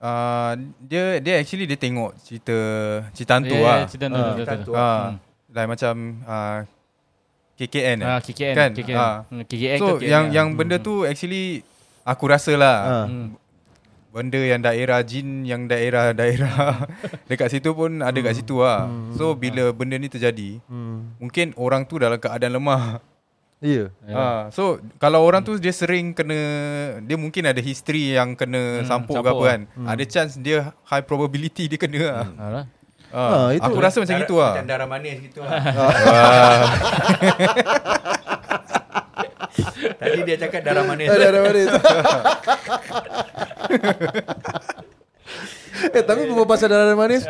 Uh, 0.00 0.52
dia 0.80 1.20
dia 1.20 1.34
actually 1.36 1.64
dia 1.64 1.76
tengok 1.76 2.16
cerita 2.18 2.56
cerita 3.12 3.32
hantu 3.36 3.54
Eh, 3.54 3.60
lah. 3.60 3.84
cerita 3.86 4.04
hantu, 4.06 4.16
Ah. 4.16 4.24
betul, 4.24 4.36
Cerita 4.36 4.52
hantu. 4.52 4.72
Ah, 4.74 5.04
like 5.50 5.68
macam 5.68 5.94
uh, 6.24 6.58
KKN 7.54 7.96
eh. 7.98 8.08
Ah, 8.08 8.18
KKN. 8.18 8.54
Kan? 8.54 8.70
KKN. 8.72 8.96
Ah. 8.96 9.16
Hmm, 9.28 9.42
KKN 9.44 9.78
So 9.78 9.86
KKN, 9.94 10.08
yang 10.08 10.24
ah. 10.24 10.32
yang 10.32 10.46
benda 10.54 10.76
tu 10.78 11.04
actually 11.04 11.60
aku 12.02 12.24
rasa 12.26 12.52
lah 12.54 12.76
Ah. 12.80 13.06
Hmm. 13.06 13.36
benda 14.10 14.40
yang 14.40 14.58
daerah 14.58 14.98
jin 15.00 15.46
yang 15.46 15.70
daerah-daerah 15.70 16.82
dekat 17.30 17.46
situ 17.48 17.70
pun 17.70 18.00
ada 18.00 18.18
kat 18.18 18.34
situ 18.34 18.58
lah. 18.58 18.90
So 19.14 19.32
bila 19.34 19.70
benda 19.70 19.94
ni 19.94 20.08
terjadi, 20.08 20.58
Hmm. 20.66 21.14
mungkin 21.16 21.54
orang 21.54 21.84
tu 21.84 21.94
dalam 21.96 22.18
keadaan 22.18 22.58
lemah. 22.58 22.98
Ya. 23.60 23.92
Ha, 24.08 24.48
so 24.48 24.80
kalau 24.96 25.20
orang 25.20 25.42
tu 25.42 25.54
dia 25.54 25.70
sering 25.70 26.10
kena 26.10 26.34
dia 26.98 27.14
mungkin 27.14 27.44
ada 27.44 27.58
history 27.58 28.10
yang 28.10 28.32
kena 28.32 28.80
Hmm, 28.80 28.86
sampuk 28.86 29.14
ke 29.14 29.22
apa 29.22 29.30
lah. 29.30 29.46
kan. 29.46 29.60
Ada 29.86 30.02
chance 30.06 30.34
dia 30.34 30.72
high 30.82 31.02
probability 31.02 31.66
dia 31.66 31.76
kena 31.76 31.98
lah. 32.00 32.26
Alah. 32.34 32.64
Ha, 33.10 33.12
Ah, 33.12 33.48
itu- 33.50 33.60
aku 33.60 33.78
rasa 33.78 33.98
macam 33.98 34.14
Darah- 34.14 34.24
itu 34.24 34.34
lah. 34.34 34.50
Macam 34.54 34.66
darah 34.66 34.86
manis 34.86 35.18
gitu 35.20 35.38
lah. 35.40 35.50
Tadi 40.00 40.18
dia 40.22 40.36
cakap 40.38 40.62
darah 40.62 40.82
manis. 40.82 41.06
Ada 41.06 41.38
manis. 41.42 41.68
eh 45.96 46.02
tapi 46.02 46.26
berbual 46.26 46.44
pasal 46.44 46.68
darah 46.68 46.94
manis 46.94 47.24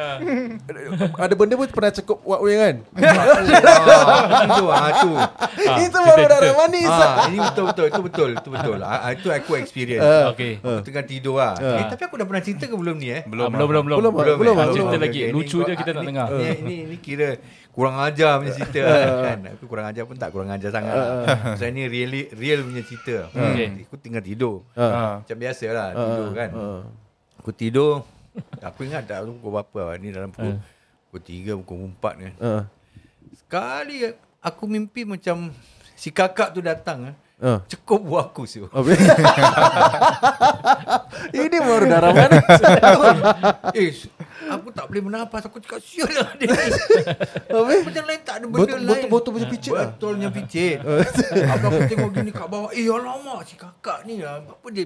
Ada 1.23 1.35
benda 1.35 1.55
pun 1.55 1.69
pernah 1.69 1.93
cukup 1.93 2.19
Wak 2.23 2.41
Wei 2.41 2.55
kan 2.55 2.75
ah, 3.01 4.43
itu 4.45 4.65
ah 4.67 4.91
tu. 4.99 5.13
Itu 5.79 5.99
baru 5.99 6.25
darah 6.27 6.55
manis 6.57 6.89
Ah, 6.91 7.27
ini 7.27 7.39
betul 7.41 7.65
betul 7.71 7.85
itu 7.87 8.01
betul 8.03 8.29
itu 8.35 8.49
betul. 8.51 8.79
Ah, 8.81 9.07
ah, 9.07 9.11
itu 9.13 9.29
aku 9.31 9.57
experience. 9.57 10.03
Okey. 10.35 10.59
Aku 10.59 10.83
tengah 10.83 11.05
tidur 11.07 11.37
lah. 11.39 11.55
Eh, 11.57 11.85
tapi 11.87 12.03
aku 12.05 12.15
dah 12.19 12.27
pernah 12.27 12.43
cerita 12.43 12.65
ke 12.67 12.75
belum 12.75 12.97
ni 12.99 13.09
eh? 13.11 13.23
Belum, 13.25 13.49
belum, 13.49 13.69
belum, 13.69 13.85
belum. 13.87 14.13
Belum, 14.37 14.55
eh? 14.57 14.67
Cerita 14.75 14.97
lagi. 14.97 15.21
Lucu 15.31 15.59
je 15.63 15.73
kita 15.75 15.91
nak 15.95 16.05
dengar. 16.05 16.29
Ni, 16.35 16.49
ni, 16.63 16.77
ni 16.91 16.97
kira 16.99 17.39
kurang 17.71 17.97
ajar 18.03 18.43
punya 18.43 18.53
cerita 18.53 18.81
kan. 18.83 19.39
Aku 19.57 19.65
kurang 19.67 19.87
ajar 19.89 20.03
pun 20.05 20.17
tak 20.19 20.31
kurang 20.35 20.51
ajar 20.51 20.71
sangat. 20.71 20.95
lah. 20.95 21.07
Saya 21.57 21.71
ni 21.71 21.87
really 21.87 22.29
real 22.35 22.67
punya 22.67 22.83
cerita. 22.83 23.31
Okey. 23.31 23.87
Aku 23.87 23.97
tinggal 23.97 24.23
tidur. 24.23 24.67
Ha. 24.75 25.23
Macam 25.23 25.37
biasa 25.39 25.65
lah 25.71 25.89
tidur 25.95 26.29
kan. 26.35 26.51
Aku 27.41 27.51
tidur. 27.55 28.05
Aku 28.61 28.87
ingat 28.87 29.05
tak 29.05 29.25
tu 29.25 29.35
pukul 29.37 29.51
berapa. 29.57 29.99
Ni 29.99 30.11
dalam 30.11 30.31
pukul, 30.31 30.59
pukul 31.09 31.21
3, 31.21 31.59
pukul 31.61 31.77
4 31.99 32.21
ni. 32.21 32.29
Ah. 32.39 32.63
Sekali 33.33 34.07
aku 34.39 34.65
mimpi 34.65 35.03
macam 35.03 35.51
si 35.95 36.09
kakak 36.09 36.55
tu 36.55 36.63
datang. 36.63 37.15
Ah. 37.41 37.65
Cukup 37.67 38.05
buah 38.05 38.29
aku 38.29 38.45
siu. 38.45 38.69
Habis- 38.69 39.01
Ini 41.31 41.59
baru 41.59 41.85
darah 41.89 42.13
manis 42.13 42.45
eh, 43.81 43.91
aku 44.51 44.69
tak 44.73 44.85
boleh 44.89 45.03
bernafas. 45.09 45.49
Aku 45.49 45.57
cakap 45.59 45.81
sial 45.81 46.11
lah 46.11 46.37
dia. 46.37 46.53
Habis? 47.57 47.81
Macam 47.81 48.05
lain 48.05 48.21
tak 48.21 48.35
ada 48.41 48.45
benda 48.45 48.61
Betul- 48.61 48.81
lain. 48.85 49.09
betul-betul 49.09 49.33
macam 49.33 49.49
picit 49.51 49.73
lah. 49.73 49.89
Betulnya 49.89 50.29
picit. 50.29 50.79
aku, 50.85 51.65
aku 51.65 51.81
tengok 51.89 52.11
gini 52.13 52.31
kat 52.31 52.47
bawah. 52.47 52.71
Eh 52.77 52.87
alamak 52.87 53.41
si 53.49 53.55
kakak 53.57 54.05
ni 54.05 54.21
lah. 54.21 54.45
Apa 54.45 54.67
dia 54.69 54.85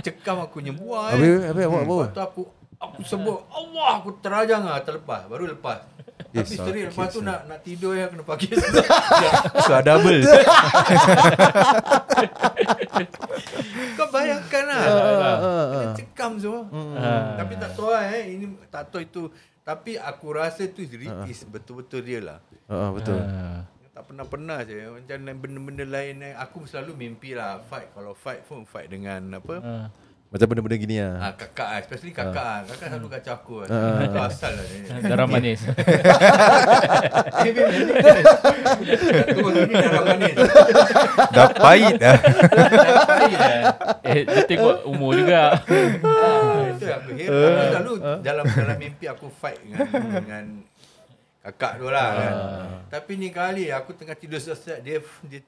cekam 0.00 0.36
aku 0.42 0.60
punya 0.60 0.72
buah 0.72 1.14
Habis 1.14 1.28
eh. 1.28 1.38
Habis 1.50 1.64
awak 1.66 1.82
Lepas 1.82 2.08
tu 2.10 2.22
aku 2.22 2.42
aku 2.78 3.00
sebut 3.02 3.38
Allah 3.50 3.88
aku 3.98 4.10
terajang 4.22 4.62
lah 4.62 4.78
terlepas 4.82 5.26
baru 5.26 5.50
lepas. 5.50 5.82
Eh, 6.30 6.42
Tapi 6.42 6.54
story 6.54 6.80
sakit 6.82 6.90
lepas 6.92 7.06
tu 7.08 7.20
nak 7.22 7.46
nak 7.46 7.58
tidur 7.62 7.94
ya 7.94 8.10
kena 8.10 8.22
pakai 8.22 8.50
suara 9.62 9.82
double. 9.82 10.22
Kau 13.96 14.08
bayangkan 14.10 14.62
lah. 14.66 14.82
Kena 14.82 15.30
cekam 15.94 16.32
semua. 16.38 16.62
Ah. 16.98 17.34
Tapi 17.38 17.52
tak 17.56 17.70
tahu 17.74 17.88
lah 17.90 18.04
eh. 18.12 18.34
Ini 18.34 18.44
tak 18.68 18.90
tahu 18.90 19.00
itu. 19.02 19.22
Tapi 19.62 20.00
aku 20.00 20.26
rasa 20.32 20.64
tu 20.68 20.80
is, 20.80 21.40
betul-betul 21.44 22.00
real 22.00 22.24
lah. 22.24 22.38
Ah, 22.68 22.88
Betul 22.92 23.20
Ah. 23.20 23.62
Tak 23.98 24.14
pernah-pernah 24.14 24.62
je 24.62 24.78
macam 24.94 25.18
benda-benda 25.42 25.82
lain 25.82 26.22
eh. 26.22 26.34
aku 26.38 26.62
selalu 26.70 26.94
mimpi 26.94 27.34
lah 27.34 27.58
fight 27.66 27.90
kalau 27.98 28.14
fight 28.14 28.46
pun 28.46 28.62
fight 28.62 28.86
dengan 28.86 29.42
apa 29.42 29.58
Ah. 29.58 29.86
Macam 30.28 30.44
benda-benda 30.44 30.76
gini 30.76 31.00
lah. 31.00 31.16
Ah, 31.24 31.32
kakak 31.32 31.68
ah, 31.72 31.78
especially 31.80 32.12
kakak 32.12 32.36
ah. 32.36 32.60
Kakak 32.68 32.92
selalu 32.92 33.08
kacau 33.16 33.32
aku. 33.32 33.54
Ah. 33.64 34.04
Itu 34.04 34.20
asal 34.20 34.52
lah 34.60 34.66
ni. 34.68 34.78
Darah 35.08 35.24
manis. 35.24 35.60
Begini 38.76 39.72
darah 39.72 40.04
manis. 40.04 40.36
Dah 41.34 41.48
pahit 41.56 41.94
dah. 41.96 42.18
eh, 44.04 44.20
dia 44.28 44.42
tengok 44.44 44.84
umur 44.84 45.16
juga. 45.16 45.42
Ah, 46.28 46.76
itu 46.76 46.84
aku 46.92 47.10
heran. 47.16 47.32
Aku 47.32 47.64
selalu 47.72 47.92
dalam 48.20 48.44
dalam 48.44 48.76
mimpi 48.76 49.08
aku 49.08 49.32
fight 49.32 49.56
dengan 49.64 49.88
dengan 50.20 50.44
kakak 51.48 51.80
tu 51.80 51.88
lah 51.88 52.08
kan. 52.12 52.34
Tapi 52.92 53.12
ni 53.16 53.28
kali 53.32 53.72
aku 53.72 53.96
tengah 53.96 54.16
tidur 54.16 54.36
selesai 54.40 54.84
dia 54.84 55.00
dia 55.24 55.40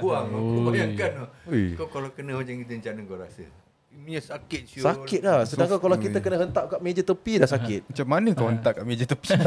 buang 0.00 0.28
aku 0.28 0.68
bayangkan. 0.68 1.32
Ui. 1.48 1.74
Kau 1.74 1.88
kalau 1.88 2.12
kena 2.12 2.36
macam 2.36 2.52
gitu 2.52 2.72
macam 2.76 2.92
mana 2.92 3.08
kau 3.08 3.16
rasa? 3.16 3.44
Punya 3.90 4.20
sakit 4.22 4.62
siul. 4.68 4.84
Sakit 4.84 5.20
lah. 5.24 5.44
Sedangkan 5.44 5.80
kalau 5.80 5.96
kita 5.98 6.20
kena 6.20 6.36
hentak 6.46 6.64
kat 6.72 6.80
meja 6.80 7.02
tepi 7.04 7.40
dah 7.40 7.48
sakit. 7.48 7.90
Macam 7.90 8.06
mana 8.08 8.28
kau 8.36 8.48
hentak 8.48 8.72
kat 8.80 8.84
meja 8.84 9.04
tepi? 9.08 9.28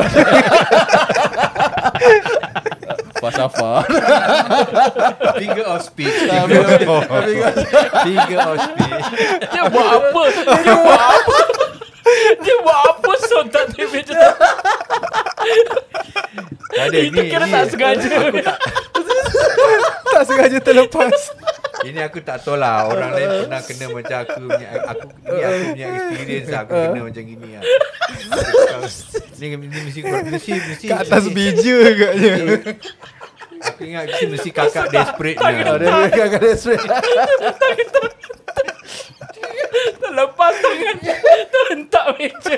Falsafah. 3.24 3.88
Figure 5.40 5.64
of 5.64 5.80
speech. 5.80 6.12
Figure 6.12 6.60
of, 6.92 7.08
figure 8.04 8.44
of 8.44 8.58
speech. 8.60 9.08
Dia 9.48 9.64
buat 9.72 9.88
apa? 9.96 10.24
Dia 10.44 10.76
buat 10.76 11.00
apa? 11.00 11.63
Dia 12.44 12.56
buat 12.64 12.80
apa 12.94 13.12
sontak 13.24 13.66
di 13.74 13.84
meja 13.88 14.14
tu? 14.14 14.32
Tak 16.74 16.86
ada 16.90 17.00
Itu 17.00 17.22
kira 17.22 17.46
tak 17.48 17.66
sengaja. 17.72 18.08
Aku 18.28 18.40
tak, 18.42 18.58
tak 20.14 20.24
sengaja 20.28 20.58
terlepas. 20.60 21.20
ini 21.84 22.00
aku 22.00 22.24
tak 22.24 22.40
tahu 22.40 22.56
lah 22.56 22.88
orang 22.88 23.12
lain 23.12 23.44
pernah 23.44 23.60
kena 23.60 23.86
macam 23.92 24.18
aku 24.24 24.40
punya 24.48 24.68
aku 24.88 25.04
ni 25.04 25.42
aku 25.44 25.64
punya 25.68 25.88
experience 25.92 26.48
lah, 26.48 26.62
aku 26.64 26.74
kena 26.80 27.02
macam 27.04 27.24
gini 27.28 27.48
lah. 27.60 27.64
Ni 29.36 29.46
ni 29.52 29.68
mesti 29.68 30.00
mesti 30.08 30.52
mesti 30.64 30.86
Kat 30.88 31.04
atas 31.04 31.24
meja 31.28 31.76
agaknya. 31.84 32.34
Aku 33.68 33.82
ingat 33.84 34.04
mesti, 34.16 34.26
mesti 34.32 34.50
kakak 34.56 34.96
desperate 34.96 35.40
ni. 35.44 35.54
Ada 35.60 35.88
dia 36.08 36.24
akan 36.32 36.42
straight. 36.56 36.88
Terlepas 40.02 40.54
tangan. 40.56 40.98
Terhentak 41.54 42.06
meja. 42.16 42.58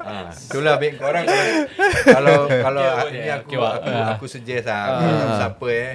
Ha, 0.00 0.32
itulah 0.32 0.74
baik 0.74 0.96
korang 0.96 1.22
kalau 1.22 1.52
kalau 2.02 2.36
kalau 2.48 2.82
Okay, 3.00 3.12
ini 3.12 3.20
okay, 3.22 3.30
aku 3.30 3.46
okay, 3.46 3.56
Wak. 3.56 3.74
aku, 3.76 3.90
aku 4.10 4.24
suggest 4.26 4.64
lah 4.64 4.82
kalau 4.90 5.28
siapa 5.36 5.66
eh. 5.70 5.90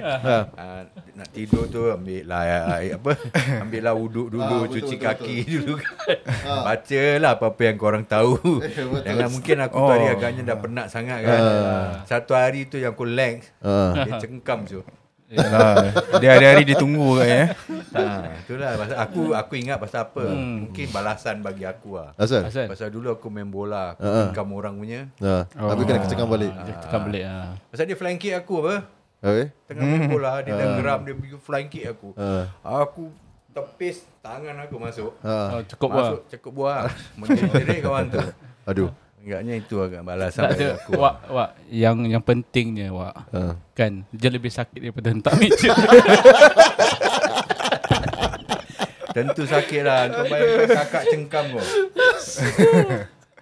Ah, 0.56 0.80
nak 1.12 1.28
tidur 1.30 1.66
tu 1.66 1.90
ambil 1.90 2.22
lah 2.24 2.42
eh, 2.80 2.94
apa 2.94 3.12
ambil 3.60 3.80
lah 3.82 3.94
wuduk 3.94 4.26
dulu 4.30 4.42
Ah, 4.46 4.62
betul, 4.62 4.72
cuci 4.78 4.94
betul, 4.94 5.04
kaki 5.04 5.36
dulu 5.44 5.74
baca 6.40 7.02
lah 7.18 7.30
apa-apa 7.34 7.62
yang 7.62 7.76
korang 7.76 8.04
tahu. 8.04 8.38
Betul. 8.56 9.02
jangan 9.02 9.28
mungkin 9.28 9.56
aku 9.60 9.76
tu 9.76 9.90
hari 9.90 10.06
agaknya 10.08 10.42
dah 10.44 10.56
penat 10.56 10.86
sangat 10.88 11.18
kan. 11.20 11.40
Satu 12.04 12.32
hari 12.32 12.60
tu 12.64 12.78
yang 12.78 12.94
aku 12.94 13.04
lag 13.04 13.42
Ah. 13.60 13.90
dia 14.00 14.16
cengkam 14.18 14.64
tu 14.64 14.80
Yalah. 15.26 15.90
Dia 16.16 16.30
hari-hari 16.32 16.62
dia 16.62 16.76
tunggu 16.76 17.18
katnya. 17.18 17.50
ha, 17.90 18.02
itulah 18.38 18.70
pasal 18.76 18.96
aku 18.96 19.22
aku 19.32 19.52
ingat 19.56 19.76
pasal 19.76 20.06
apa 20.06 20.22
mungkin 20.30 20.86
balasan 20.88 21.40
bagi 21.40 21.64
aku 21.64 21.96
lah 21.96 22.14
Asal? 22.14 22.46
Asal 22.46 22.66
pasal 22.66 22.88
dulu 22.88 23.10
aku 23.10 23.26
main 23.26 23.44
bola 23.44 23.92
aku 23.92 24.00
Ah. 24.00 24.30
cengkam 24.30 24.48
orang 24.52 24.74
punya 24.76 25.10
Ha. 25.18 25.42
Tapi 25.48 25.82
kena 25.82 25.98
kecekam 26.00 26.28
balik. 26.28 26.52
Dia 26.54 26.74
tekan 26.78 27.00
balik 27.02 27.24
ah. 27.24 27.58
pasal 27.66 27.84
dia 27.84 27.96
flying 27.96 28.16
kick 28.16 28.34
aku 28.34 28.54
apa 28.62 28.76
Okey. 29.18 29.46
Tengah 29.66 29.82
main 29.82 30.02
bola 30.06 30.32
Dia 30.40 30.52
dah 30.52 30.68
geram 30.76 31.00
Dia 31.02 31.14
pergi 31.14 31.36
flying 31.36 31.68
kick 31.68 31.84
aku 31.88 32.08
Ah. 32.14 32.44
Aku 32.62 33.10
tepis 33.50 34.04
Tangan 34.20 34.54
aku 34.60 34.76
masuk 34.76 35.10
Ha. 35.20 35.34
Oh, 35.52 35.62
cukup. 35.66 35.88
Masuk 35.90 36.20
cukup 36.28 36.52
buah 36.54 36.86
Menjerit 37.16 37.80
kawan 37.80 38.04
tu 38.08 38.20
Aduh. 38.64 38.90
Agaknya 39.26 39.58
itu 39.58 39.74
agak 39.82 40.06
balasan 40.06 40.46
Tak 40.46 40.54
ada. 40.54 40.78
aku 40.78 40.90
Wak, 41.02 41.14
wak. 41.34 41.50
Yang 41.66 41.96
yang 42.14 42.22
pentingnya, 42.22 42.94
wak. 42.94 43.26
Ha. 43.34 43.58
Kan, 43.74 44.06
dia 44.14 44.30
lebih 44.30 44.54
sakit 44.54 44.78
daripada 44.78 45.10
hentak 45.10 45.34
meja. 45.34 45.74
Tentu 49.16 49.48
sakit 49.48 49.80
lah 49.80 50.12
Kau 50.12 50.28
bayangkan 50.28 50.76
kakak 50.76 51.02
cengkam 51.08 51.56
kau 51.56 51.64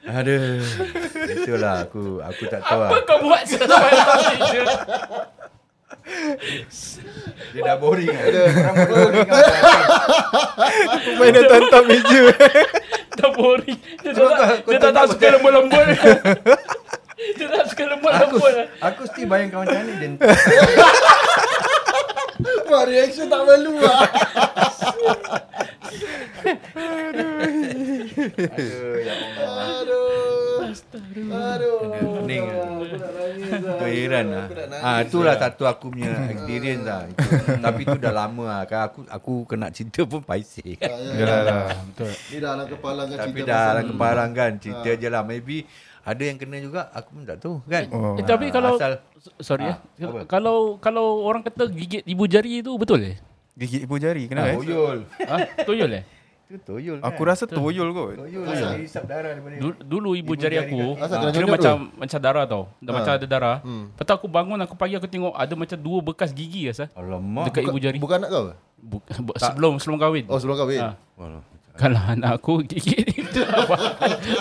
Aduh 0.23 0.62
Itulah 1.35 1.83
aku 1.83 2.23
Aku 2.23 2.43
tak 2.47 2.62
tahu 2.62 2.79
Apa 2.79 2.95
lah 2.95 3.03
kau 3.03 3.19
buat 3.26 3.43
sampai 3.43 3.91
hentak 3.91 4.23
meja? 4.38 4.62
Dia 7.55 7.61
dah 7.64 7.76
boring 7.81 8.11
lah 8.11 8.25
Orang 8.50 8.76
boring 8.88 9.29
lah 9.29 9.43
Main 11.17 11.37
tantap 11.49 11.83
meja. 11.87 12.23
Dah 13.14 13.31
boring. 13.33 13.79
Dia 14.03 14.11
tak, 14.12 14.67
dia 14.69 14.79
tak 14.91 15.07
suka 15.09 15.26
lembut-lembut. 15.38 15.87
Dia 17.38 17.47
tak 17.47 17.64
suka 17.71 17.83
Aku 17.85 17.93
lembut-lembut. 17.95 18.53
Aku 18.83 19.03
still 19.09 19.29
bayangkan 19.31 19.64
macam 19.64 19.81
ni 19.87 19.95
Dia 19.95 20.19
Wah, 22.69 22.85
reaction 22.85 23.31
tak 23.31 23.41
perlu 23.47 23.81
lah. 23.81 24.05
Itulah 35.05 35.35
satu 35.35 35.63
aku 35.65 35.85
punya 35.89 36.11
experience 36.33 36.83
lah. 36.83 37.03
Itu. 37.07 37.23
Tapi 37.59 37.81
tu 37.85 37.97
dah 37.97 38.13
lama 38.13 38.45
lah. 38.45 38.63
Kan 38.65 38.81
aku 38.83 38.99
aku 39.07 39.33
kena 39.45 39.69
cerita 39.69 40.03
pun 40.03 40.21
paiseh. 40.21 40.77
Ya, 40.77 40.93
Yalah 41.15 41.39
lah. 41.43 41.63
Betul. 41.85 42.11
Ni 42.11 42.37
dah 42.37 42.51
dalam 42.53 42.67
kepala 42.67 43.01
kan 43.05 43.17
Tapi 43.19 43.31
cerita 43.35 43.49
dah 43.49 43.65
dalam 43.71 43.85
kepala 43.89 44.23
kan 44.31 44.51
cerita 44.57 44.91
je 44.91 45.09
lah. 45.09 45.23
Maybe 45.23 45.57
ada 46.01 46.23
yang 46.23 46.37
kena 46.37 46.57
juga 46.59 46.81
aku 46.91 47.09
pun 47.11 47.23
tak 47.23 47.39
tahu 47.39 47.57
kan. 47.65 47.85
Oh. 47.89 48.17
Eh, 48.17 48.25
tapi 48.25 48.49
kalau 48.49 48.75
Asal 48.75 49.01
sorry 49.39 49.65
Ah, 49.67 49.81
ya. 49.95 50.07
apa? 50.07 50.21
Kalau 50.27 50.77
kalau 50.77 51.23
orang 51.23 51.41
kata 51.41 51.65
gigit 51.67 52.05
ibu 52.05 52.25
jari 52.25 52.61
tu 52.61 52.77
betul 52.77 53.01
eh? 53.03 53.17
Gigit 53.55 53.85
ibu 53.85 53.97
jari 53.97 54.29
kenapa? 54.29 54.53
eh? 54.53 54.57
toyol. 54.59 54.99
Ha? 55.23 55.37
Toyol 55.63 55.91
eh? 55.95 56.05
Itu 56.45 56.61
toyol 56.63 56.97
kan. 57.01 57.09
Aku 57.09 57.21
rasa 57.25 57.45
toyol 57.45 57.89
kot. 57.91 58.21
toyol 58.21 58.45
lah. 58.45 58.77
Hisap 58.77 59.05
darah 59.05 59.33
daripada 59.33 59.57
Dulu, 59.57 59.75
dulu 59.81 60.09
ibu, 60.13 60.33
Ibu 60.33 60.33
jari 60.37 60.57
jari 60.57 60.69
aku 60.69 60.81
ah, 60.95 61.09
kena 61.09 61.21
kira 61.25 61.33
nyonyot 61.41 61.55
macam 61.57 61.75
macam 61.97 62.19
darah 62.21 62.45
tau. 62.45 62.63
Dah 62.79 62.91
Ha. 62.91 62.97
macam 62.97 63.13
ada 63.15 63.27
darah. 63.27 63.57
Hmm. 63.61 63.85
Lepas 63.91 64.13
aku 64.13 64.27
bangun 64.29 64.59
aku 64.61 64.75
pagi 64.75 64.95
aku 64.95 65.09
tengok 65.09 65.33
ada 65.33 65.55
macam 65.55 65.79
dua 65.79 65.99
bekas 66.01 66.31
gigi 66.31 66.69
asal 66.69 66.93
Alamak. 66.93 67.49
dekat 67.49 67.63
ibu 67.65 67.79
jari. 67.79 67.97
Bukan 67.97 68.21
anak 68.21 68.29
kau? 68.29 68.45
Bu, 68.77 68.97
bu- 69.27 69.37
sebelum 69.37 69.73
sebelum 69.79 69.99
kahwin. 69.99 70.25
Oh, 70.29 70.37
sebelum 70.37 70.57
kahwin. 70.57 70.81
Ah. 70.85 70.95
Alah. 71.17 71.43
Kalau 71.75 71.99
anak 71.99 72.39
aku 72.39 72.63
gigit 72.71 73.03
itu 73.03 73.41
apa? 73.43 73.75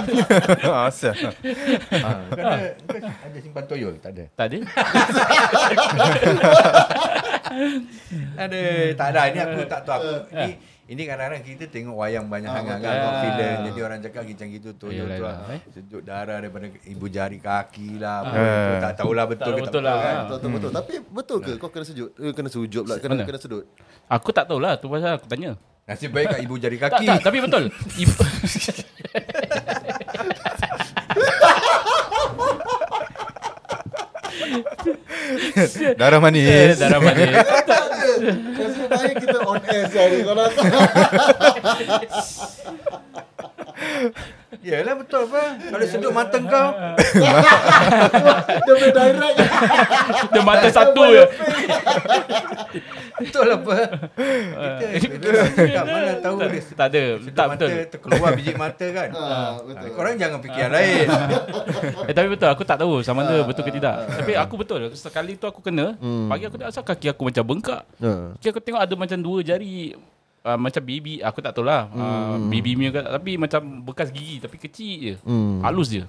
Asal. 0.86 1.18
Ah, 1.90 2.62
ada 3.02 3.38
simpan 3.42 3.66
toyol? 3.66 3.98
Tak 3.98 4.14
ada. 4.14 4.24
Tak 4.38 4.46
ada. 4.46 4.58
Ada, 8.36 8.62
tak 8.94 9.08
ada. 9.10 9.20
Ini 9.30 9.40
aku 9.42 9.60
tak 9.66 9.82
tahu. 9.82 10.02
Aku, 10.04 10.12
ini 10.32 10.54
ini 10.86 11.02
kadang-kadang 11.04 11.42
kita 11.42 11.66
tengok 11.68 11.96
wayang 11.96 12.28
banyak 12.28 12.46
Ah, 12.46 12.56
sangat 12.56 12.76
betul. 12.76 12.84
kan. 12.84 12.92
Ah. 12.92 13.00
Tengok 13.00 13.16
filem. 13.24 13.58
Jadi 13.64 13.80
orang 13.82 14.00
cakap 14.00 14.22
macam 14.26 14.48
gitu 14.50 14.70
toyol 14.74 14.96
Yalah, 15.00 15.16
tu 15.16 15.24
lah. 15.24 15.38
eh. 15.50 15.60
Sejuk 15.70 16.02
darah 16.02 16.38
daripada 16.38 16.66
ibu 16.84 17.06
jari 17.08 17.40
kaki 17.40 17.90
lah. 17.98 18.18
Ah. 18.20 18.30
tu. 18.30 18.74
Tak 18.82 18.94
tahulah 18.98 19.26
betul 19.26 19.44
Tak 19.46 19.50
ke 19.50 19.56
tak 19.56 19.66
betul 19.66 19.82
lah. 19.82 19.96
kan. 19.96 20.14
Betul, 20.14 20.28
betul, 20.28 20.50
betul. 20.52 20.72
Tapi 20.74 20.94
betul 21.08 21.38
ke 21.40 21.52
kau 21.56 21.70
kena 21.70 21.86
sujud? 21.86 22.10
Eh, 22.14 22.32
kena 22.32 22.50
sujud 22.50 22.84
pula. 22.84 22.96
Kena 22.98 23.14
Mana? 23.14 23.24
kena 23.24 23.40
sedut. 23.40 23.64
Aku 24.06 24.30
tak 24.30 24.46
tahulah 24.46 24.76
tu 24.76 24.88
pasal 24.88 25.16
aku 25.16 25.26
tanya. 25.26 25.56
Nasib 25.84 26.12
baik 26.12 26.28
kat 26.30 26.40
ibu 26.42 26.56
jari 26.58 26.78
Tak 26.78 26.96
kaki. 26.96 27.06
tak 27.06 27.20
tapi 27.22 27.38
betul. 27.40 27.64
Ibu 27.98 28.14
Darah 35.98 36.20
eh, 36.20 36.24
manis. 36.24 36.76
darah 36.80 37.00
manis. 37.02 37.34
Nasib 38.24 38.88
baik 38.90 39.16
kita 39.26 39.40
on 39.44 39.62
air. 39.68 39.86
Kalau 40.24 40.46
tak. 40.54 40.66
Yalah 44.64 44.96
betul 44.96 45.28
apa. 45.28 45.44
Kalau 45.60 45.86
sedut 45.86 46.12
mata 46.16 46.38
kau. 46.40 46.70
Dia 48.48 48.72
boleh 48.72 48.92
direct. 48.96 49.38
Dia 50.32 50.42
mata 50.42 50.68
satu 50.72 51.02
je. 51.12 51.24
Betul 53.14 53.46
apa. 53.46 53.76
Kita, 54.18 54.86
kita 54.98 55.28
cakap 55.54 55.86
mana 55.94 56.12
tahu 56.18 56.36
dia 56.42 56.62
sedut 56.66 56.78
Tak 56.78 56.88
ada. 56.90 57.04
Tak 57.30 57.46
mata 57.46 57.66
betul. 57.66 57.70
terkeluar 57.94 58.30
biji 58.34 58.54
mata 58.58 58.86
kan. 58.90 59.10
Ah, 59.14 59.52
betul. 59.62 59.88
Korang 59.94 60.16
jangan 60.18 60.40
fikir 60.42 60.62
yang 60.70 60.74
lain. 60.74 61.08
Eh 62.10 62.14
tapi 62.16 62.28
betul 62.34 62.50
aku 62.50 62.64
tak 62.66 62.78
tahu 62.82 63.00
sama 63.06 63.24
ada 63.24 63.46
betul 63.46 63.64
ke 63.64 63.72
tidak. 63.72 63.96
Tapi 64.10 64.34
aku 64.34 64.54
betul 64.60 64.80
sekali 64.98 65.38
tu 65.38 65.46
aku 65.46 65.62
kena, 65.62 65.96
pagi 66.28 66.48
aku 66.48 66.58
tak 66.60 66.68
asal 66.74 66.84
kaki 66.84 67.12
aku 67.14 67.30
macam 67.30 67.44
bengkak. 67.46 67.82
Ha. 68.02 68.36
Kaki 68.40 68.48
aku 68.50 68.60
tengok 68.60 68.82
ada 68.84 68.94
macam 68.98 69.18
dua 69.22 69.40
jari 69.46 69.94
uh, 70.44 70.56
macam 70.56 70.82
baby 70.82 71.20
aku 71.20 71.40
tak 71.40 71.52
tahu 71.52 71.64
lah 71.64 71.88
uh, 71.90 72.36
baby 72.46 72.74
punya 72.74 72.92
ke 72.92 73.02
tapi 73.02 73.32
macam 73.36 73.62
bekas 73.82 74.10
gigi 74.10 74.38
tapi 74.38 74.56
kecil 74.58 74.94
je 75.02 75.14
Hmm. 75.22 75.60
halus 75.60 75.90
je 75.90 76.04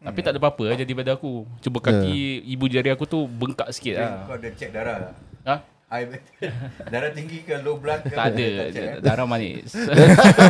tapi 0.00 0.18
tak 0.18 0.32
ada 0.32 0.40
apa-apa 0.40 0.64
lah 0.64 0.76
jadi 0.76 0.92
pada 0.94 1.10
aku 1.12 1.44
cuba 1.58 1.78
kaki 1.78 2.16
ibu 2.48 2.64
jari 2.66 2.88
aku 2.88 3.04
tu 3.04 3.26
bengkak 3.26 3.68
sikit 3.70 3.94
lah 3.96 4.10
Kau 4.24 4.34
ada 4.34 4.48
cek 4.48 4.70
darah 4.70 5.12
ha? 5.44 5.56
Darah 6.86 7.10
tinggi 7.10 7.42
ke 7.42 7.58
low 7.60 7.74
blood 7.76 8.00
ke? 8.00 8.14
tak 8.14 8.30
ada 8.30 8.46
Tak 8.64 8.78
eh? 8.78 8.96
darah 9.02 9.26
manis 9.26 9.74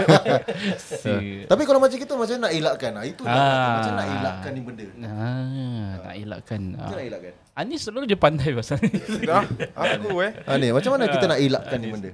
Si- 1.00 1.45
Tapi 1.47 1.62
kalau 1.64 1.80
macam 1.80 1.97
itu 1.97 2.12
macam 2.12 2.37
nak 2.38 2.52
elakkan. 2.52 2.92
Ah 2.92 3.04
itu 3.04 3.23
Ah. 3.25 3.33
ah. 3.33 3.73
macam 3.75 3.92
nak 3.95 4.07
elakkan 4.12 4.50
ni 4.52 4.61
benda. 4.61 4.87
Ah, 5.00 5.88
nak 5.99 6.14
elakkan. 6.14 6.61
Macam 6.71 6.92
nak 6.92 6.99
Ah. 6.99 7.09
elakkan. 7.09 7.33
Anis 7.57 7.80
selalu 7.83 8.04
dia 8.07 8.19
pandai 8.19 8.50
pasal 8.52 8.76
ni. 8.78 8.90
Ah, 9.33 9.45
aku 9.75 10.12
eh. 10.21 10.33
Ah 10.45 10.57
ni 10.57 10.69
macam 10.71 10.90
mana 10.92 11.09
kita 11.09 11.25
nak 11.25 11.38
elakkan 11.38 11.78
ni 11.78 11.88
benda? 11.88 12.11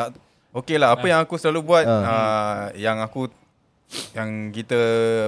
Tak 0.00 0.08
Okey 0.50 0.82
lah 0.82 0.96
apa 0.96 1.06
yang 1.06 1.20
aku 1.22 1.38
selalu 1.38 1.60
buat 1.62 1.84
Ah. 1.86 2.02
uh, 2.02 2.60
yang 2.74 2.98
aku 2.98 3.30
yang 4.14 4.50
kita 4.50 4.78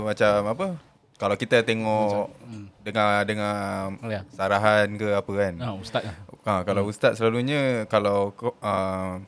macam 0.02 0.50
apa 0.50 0.66
kalau 1.14 1.38
kita 1.38 1.62
tengok 1.62 2.34
dengar 2.82 3.22
dengar 3.22 3.94
Oh, 4.02 4.10
ya. 4.10 4.26
sarahan 4.34 4.90
ke 4.98 5.14
apa 5.14 5.30
kan. 5.30 5.54
Ah, 5.62 5.74
ustaz 5.78 6.02
lah. 6.02 6.16
Ha, 6.42 6.52
kalau 6.66 6.82
ustaz 6.90 7.14
selalunya 7.14 7.86
kalau 7.86 8.34
uh, 8.58 9.22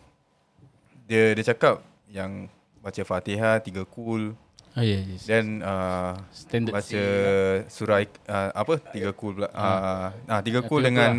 dia 1.06 1.30
dia 1.38 1.44
cakap 1.46 1.86
yang 2.10 2.50
baca 2.82 3.02
Fatihah 3.06 3.62
tiga 3.62 3.86
kul 3.86 4.34
Ah, 4.74 4.82
ya, 4.82 4.98
yes. 4.98 5.30
then 5.30 5.62
uh, 5.62 6.18
Standard 6.34 6.74
baca 6.74 7.02
surah 7.70 8.02
uh, 8.26 8.50
apa 8.50 8.82
tiga 8.90 9.14
kul 9.14 9.38
pula. 9.38 9.46
Uh, 9.54 10.10
ah 10.26 10.42
tiga 10.42 10.66
kul 10.66 10.66
tiga 10.66 10.66
kul 10.66 10.80
dengan 10.82 11.12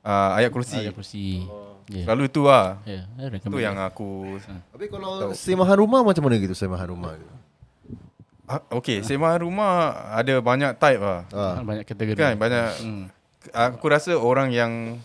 uh, 0.00 0.30
ayat 0.40 0.48
kursi. 0.48 0.80
Ayat 0.80 0.96
kursi. 0.96 1.44
Ya. 1.86 2.02
Selalu 2.02 2.24
tu 2.26 2.42
lah. 2.42 2.82
Ya, 2.82 3.06
I 3.14 3.26
Tu 3.26 3.38
recommend. 3.38 3.62
yang 3.62 3.76
aku 3.78 4.36
Tapi 4.74 4.84
kalau 4.86 5.30
semahan 5.32 5.78
rumah 5.78 6.02
macam 6.02 6.22
mana 6.22 6.34
gitu 6.36 6.50
semahan 6.52 6.88
rumah 6.88 7.14
tu? 7.14 7.26
Ah, 8.44 8.62
Okay, 8.70 9.02
semahan 9.02 9.38
rumah 9.38 9.70
ada 10.10 10.38
banyak 10.38 10.74
type 10.76 10.98
lah. 10.98 11.22
Ah. 11.30 11.58
Ah, 11.58 11.62
banyak 11.62 11.82
kategori. 11.82 12.14
Kan 12.14 12.34
banyak 12.36 12.66
Hmm. 12.78 13.04
aku 13.48 13.86
rasa 13.86 14.14
orang 14.14 14.50
yang 14.50 14.98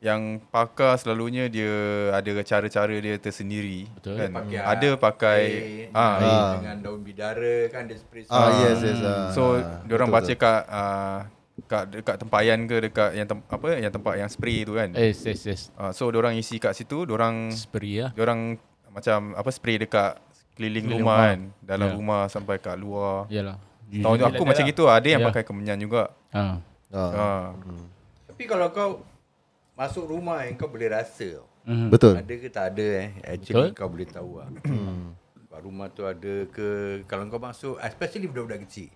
yang 0.00 0.20
pakar 0.48 0.96
selalunya 0.96 1.48
dia 1.48 1.72
ada 2.12 2.28
cara-cara 2.40 2.92
dia 2.94 3.16
tersendiri 3.16 3.88
Betul. 3.90 4.20
kan. 4.20 4.30
Pakai 4.34 4.60
ada 4.60 4.88
pakai 4.98 5.40
air, 5.40 5.96
ah 5.96 6.14
air 6.14 6.40
dengan 6.58 6.76
daun 6.78 7.00
bidara 7.00 7.56
kan 7.68 7.84
dia 7.84 7.96
spray 7.96 8.28
Ah, 8.28 8.36
Ah. 8.42 8.48
yes 8.62 8.80
yes. 8.80 9.00
Ah. 9.00 9.28
so 9.30 9.56
dia 9.56 9.94
orang 9.94 10.08
baca 10.08 10.24
betul. 10.26 10.36
kat 10.38 10.60
uh, 10.66 11.18
kat 11.62 11.86
dekat 11.88 12.16
tempayan 12.18 12.58
ke 12.64 12.76
dekat 12.82 13.14
yang 13.14 13.24
tem, 13.24 13.38
apa 13.40 13.66
yang 13.72 13.88
tempat 13.88 14.14
yang 14.16 14.26
spray 14.26 14.62
tu 14.62 14.74
kan. 14.74 14.90
Yes, 14.90 15.22
yes, 15.22 15.40
yes. 15.44 15.62
Uh, 15.72 15.90
so 15.90 16.08
dia 16.08 16.18
orang 16.18 16.34
isi 16.34 16.58
kat 16.58 16.72
situ, 16.72 17.06
dia 17.06 17.12
orang 17.12 17.50
Spray 17.50 18.00
lah. 18.00 18.10
dia 18.10 18.22
orang 18.22 18.58
macam 18.88 19.32
apa 19.32 19.48
spray 19.48 19.78
dekat 19.78 20.18
keliling 20.52 20.82
Keliling 20.84 20.86
rumah 21.00 21.14
rumah. 21.14 21.26
kan, 21.28 21.38
dalam 21.60 21.88
Ya. 21.88 21.94
rumah 21.94 22.20
sampai 22.26 22.58
kat 22.58 22.74
luar. 22.74 23.26
Yalah. 23.28 23.58
Tahu 23.86 24.14
aku 24.18 24.42
macam 24.42 24.60
that 24.60 24.70
gitu 24.72 24.84
ada 24.88 25.06
yang 25.06 25.22
Ya. 25.22 25.28
pakai 25.28 25.42
kemenyan 25.42 25.78
juga. 25.78 26.10
lah. 26.30 26.58
Ah. 26.90 26.92
Ah. 26.92 27.10
Ah. 27.14 27.44
Tapi 28.26 28.42
kalau 28.44 28.66
kau 28.70 28.90
masuk 29.72 30.06
rumah 30.08 30.42
yang 30.42 30.54
kau 30.54 30.66
boleh 30.66 30.90
rasa. 30.90 31.38
Mhm. 31.64 31.88
Betul. 31.88 32.18
Ada 32.18 32.34
ke 32.34 32.48
tak 32.48 32.66
ada 32.70 32.86
eh 33.00 33.08
Actually 33.24 33.70
Betul. 33.70 33.78
kau 33.78 33.88
boleh 33.88 34.04
tahu 34.04 34.30
lah 34.36 34.48
Hmm. 34.62 35.16
Kat 35.48 35.60
rumah 35.60 35.88
tu 35.88 36.04
ada 36.04 36.34
ke 36.46 36.66
Kalau 37.04 37.24
kau 37.26 37.38
masuk 37.38 37.80
Especially 37.80 38.26
budak-budak 38.26 38.68
kecil 38.68 38.92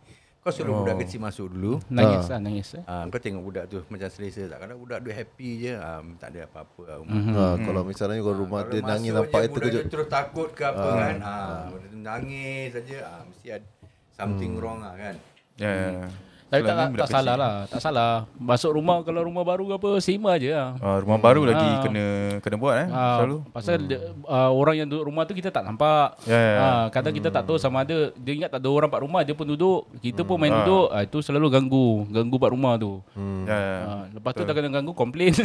Kau 0.49 0.57
suruh 0.57 0.81
budak 0.81 0.97
kecil 1.05 1.21
masuk 1.21 1.47
dulu 1.53 1.77
Nangis 1.93 2.25
lah, 2.25 2.41
nangis. 2.41 2.73
eh. 2.73 2.81
Ah, 2.83 3.05
kau 3.05 3.21
tengok 3.21 3.45
budak 3.45 3.69
tu 3.69 3.85
macam 3.85 4.09
selesa 4.09 4.49
tak? 4.49 4.65
Kadang 4.65 4.81
budak 4.81 5.05
tu 5.05 5.13
happy 5.13 5.51
je, 5.61 5.73
ah, 5.77 6.01
tak 6.17 6.29
ada 6.33 6.49
apa-apa 6.49 6.81
lah 6.89 6.97
rumah. 6.97 7.21
Mhm. 7.21 7.33
Ah, 7.37 7.55
kalau 7.61 7.83
misalnya 7.85 8.17
kalau 8.19 8.37
rumah 8.39 8.61
Kalau 8.65 8.73
dia 8.73 8.81
nangis 8.83 9.11
masuk 9.11 9.19
nampak 9.21 9.41
itu 9.45 9.59
kejut. 9.61 9.83
terus 9.87 10.09
takut 10.09 10.49
ke 10.51 10.65
apa 10.65 10.89
kan. 10.89 11.17
Ah, 11.21 11.69
budak 11.69 11.89
tu 11.93 11.99
nangis 12.01 12.69
saja, 12.73 12.97
ah, 13.05 13.23
mesti 13.23 13.47
ada 13.51 13.69
something 14.11 14.53
wrong 14.57 14.81
lah 14.81 14.97
kan. 14.97 15.15
Ya. 15.55 15.69
ya. 15.69 16.09
Tapi 16.49 16.65
tak, 16.65 16.75
tak, 16.75 16.89
tak 16.97 17.09
salah 17.13 17.35
lah. 17.37 17.53
Tak 17.69 17.77
salah. 17.79 18.13
Masuk 18.35 18.73
rumah 18.73 19.05
kalau 19.05 19.21
rumah 19.21 19.45
baru 19.45 19.69
ke 19.69 19.75
apa, 19.77 19.91
sema 20.01 20.33
je 20.37 20.49
lah. 20.49 20.81
Ah, 20.81 20.97
rumah 20.97 21.21
baru 21.21 21.45
lagi 21.45 21.61
Ah. 21.61 21.85
kena 21.85 22.05
kena 22.41 22.57
buat 22.57 22.75
eh 22.75 22.89
Ah, 22.89 23.21
selalu. 23.21 23.37
Pasal 23.53 23.77
dia, 23.85 23.99
uh, 24.25 24.51
orang 24.51 24.75
yang 24.75 24.89
duduk 24.89 25.05
rumah 25.05 25.23
tu 25.23 25.37
kita 25.37 25.53
tak 25.53 25.61
nampak. 25.63 26.17
Ya, 26.25 26.33
ya, 26.33 26.49
ya. 26.49 26.57
Ah, 26.59 26.85
kadang 26.89 27.13
kita 27.13 27.29
tak 27.29 27.45
tahu 27.45 27.61
sama 27.61 27.85
ada 27.85 28.17
dia 28.17 28.33
ingat 28.33 28.49
tak 28.49 28.65
ada 28.65 28.69
orang 28.73 28.89
pak 28.89 29.05
rumah 29.05 29.21
dia 29.21 29.37
pun 29.37 29.45
duduk. 29.45 29.93
Kita 30.01 30.25
pun 30.25 30.41
main 30.41 30.49
Ah. 30.49 30.65
duduk. 30.65 30.87
Ah, 30.89 31.03
itu 31.05 31.21
selalu 31.21 31.47
ganggu, 31.49 32.09
ganggu 32.09 32.37
pak 32.37 32.51
rumah 32.51 32.81
tu. 32.81 33.05
Ya. 33.45 33.53
ya. 33.53 33.77
Ah, 33.85 34.03
lepas 34.09 34.33
tu 34.33 34.43
dah 34.43 34.55
kena 34.57 34.73
ganggu 34.73 34.97
komplain. 34.97 35.37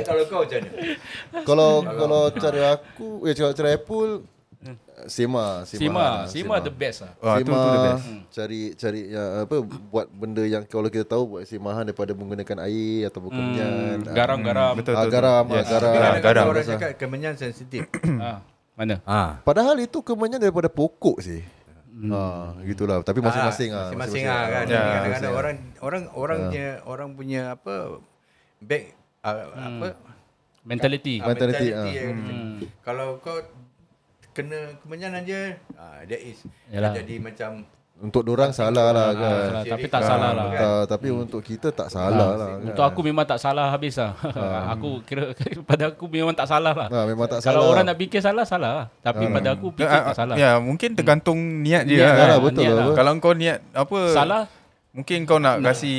Kalau 0.00 0.24
kau 0.26 0.42
macam 0.42 0.58
mana? 0.58 0.70
Kalau 1.44 1.70
kalau 1.84 2.22
cara 2.32 2.62
aku, 2.74 3.08
eh 3.24 3.32
cara 3.32 3.52
cara 3.52 3.68
Apple 3.72 4.10
Sema, 5.06 5.62
Sima, 5.62 5.80
Sema, 5.80 6.06
Sima 6.26 6.54
the 6.58 6.68
best 6.68 6.98
lah. 7.00 7.12
Ah, 7.18 7.36
tu 7.38 7.46
tu 7.46 7.52
the 7.52 7.80
best. 7.86 8.04
Cari 8.30 8.60
cari 8.74 9.00
ya, 9.08 9.22
apa 9.42 9.56
buat 9.62 10.06
benda 10.06 10.42
yang 10.42 10.62
kalau 10.64 10.86
kita 10.86 11.04
tahu 11.04 11.22
buat 11.30 11.44
semahan 11.44 11.84
daripada 11.84 12.12
menggunakan 12.12 12.64
air 12.64 13.06
atau 13.06 13.24
kemenyan. 13.24 14.02
Hmm, 14.02 14.12
garam-garam. 14.12 14.72
Betul 14.74 14.92
Ah, 14.92 15.02
betul. 15.02 15.12
garam, 15.12 15.44
Yes. 15.46 15.54
ah, 15.56 15.64
garam. 15.66 15.80
Tapi 15.86 15.96
kadang-kadang 15.96 16.24
garam. 16.26 16.44
orang 16.48 16.64
cakap 16.66 16.90
kemenyan 16.96 17.34
sensitif. 17.34 17.82
Ah, 18.20 18.38
mana? 18.76 18.96
ah. 19.04 19.40
Padahal 19.40 19.76
itu 19.76 20.00
kemenyan 20.00 20.36
daripada 20.38 20.66
pokok 20.66 21.20
sih. 21.20 21.40
Ha, 22.00 22.56
gitulah. 22.64 23.00
Tapi 23.00 23.20
masing-masing 23.20 23.70
ah. 23.70 23.92
Masing-masing 23.92 24.24
ah 24.24 24.44
kan. 24.46 24.64
Ya, 24.64 24.80
Kadang-kadang 24.80 25.32
orang 25.32 25.56
orang 25.78 26.02
orang 26.14 26.38
punya 26.42 26.66
orang 26.84 27.08
punya 27.12 27.42
apa 27.54 27.74
back 28.58 28.84
ah, 29.20 29.36
apa 29.52 29.88
Mentality. 30.60 31.16
Ah, 31.18 31.28
Mentality, 31.28 31.66
mentality 31.66 31.66
ah. 31.72 31.84
yang 31.88 32.16
macam- 32.20 32.68
Kalau 32.80 33.08
kau 33.18 33.36
kena 34.30 34.58
kemenyan 34.80 35.12
aja, 35.14 35.40
ah, 35.74 36.00
that 36.02 36.20
is 36.20 36.38
Yalah. 36.68 36.92
jadi 36.94 37.16
macam 37.18 37.50
Untuk 38.00 38.24
orang 38.32 38.48
salah 38.48 38.96
lah 38.96 39.12
kan. 39.12 39.60
salah, 39.60 39.64
tapi 39.68 39.86
tak 39.86 40.02
salah 40.02 40.30
lah. 40.32 40.46
Tak, 40.48 40.82
tapi 40.88 41.12
untuk 41.12 41.44
kita 41.44 41.68
tak 41.68 41.92
salah 41.92 42.32
lah. 42.32 42.48
kan. 42.56 42.72
Untuk 42.72 42.80
aku 42.80 43.00
memang 43.04 43.28
tak 43.28 43.36
salah 43.36 43.68
habis 43.68 44.00
lah. 44.00 44.16
aku 44.72 45.04
kira 45.04 45.36
pada 45.68 45.92
aku 45.92 46.08
memang 46.08 46.32
tak 46.32 46.48
salah 46.48 46.72
lah. 46.72 46.88
Ha, 46.88 47.04
memang 47.04 47.28
tak 47.28 47.44
Kalau 47.44 47.60
salah. 47.60 47.72
orang 47.76 47.84
nak 47.84 48.00
fikir 48.00 48.24
salah, 48.24 48.48
salah 48.48 48.70
lah. 48.72 48.86
Tapi 49.04 49.28
pada 49.28 49.52
aku 49.52 49.76
fikir 49.76 49.84
Ah, 49.84 50.00
ah, 50.00 50.04
tak 50.08 50.16
salah. 50.16 50.36
Ya, 50.40 50.56
mungkin 50.56 50.96
tergantung 50.96 51.36
niat 51.60 51.84
dia. 51.84 52.00
Niat 52.00 52.08
lah. 52.08 52.16
lah, 52.16 52.26
lah, 52.26 52.38
betul 52.40 52.62
niat 52.64 52.72
lah. 52.72 52.84
lah. 52.88 52.96
Kalau 52.96 53.10
kau 53.20 53.34
niat 53.36 53.58
apa 53.76 53.98
Salah, 54.16 54.42
Mungkin 54.90 55.18
kau 55.22 55.38
nak 55.38 55.56
kasi 55.60 55.92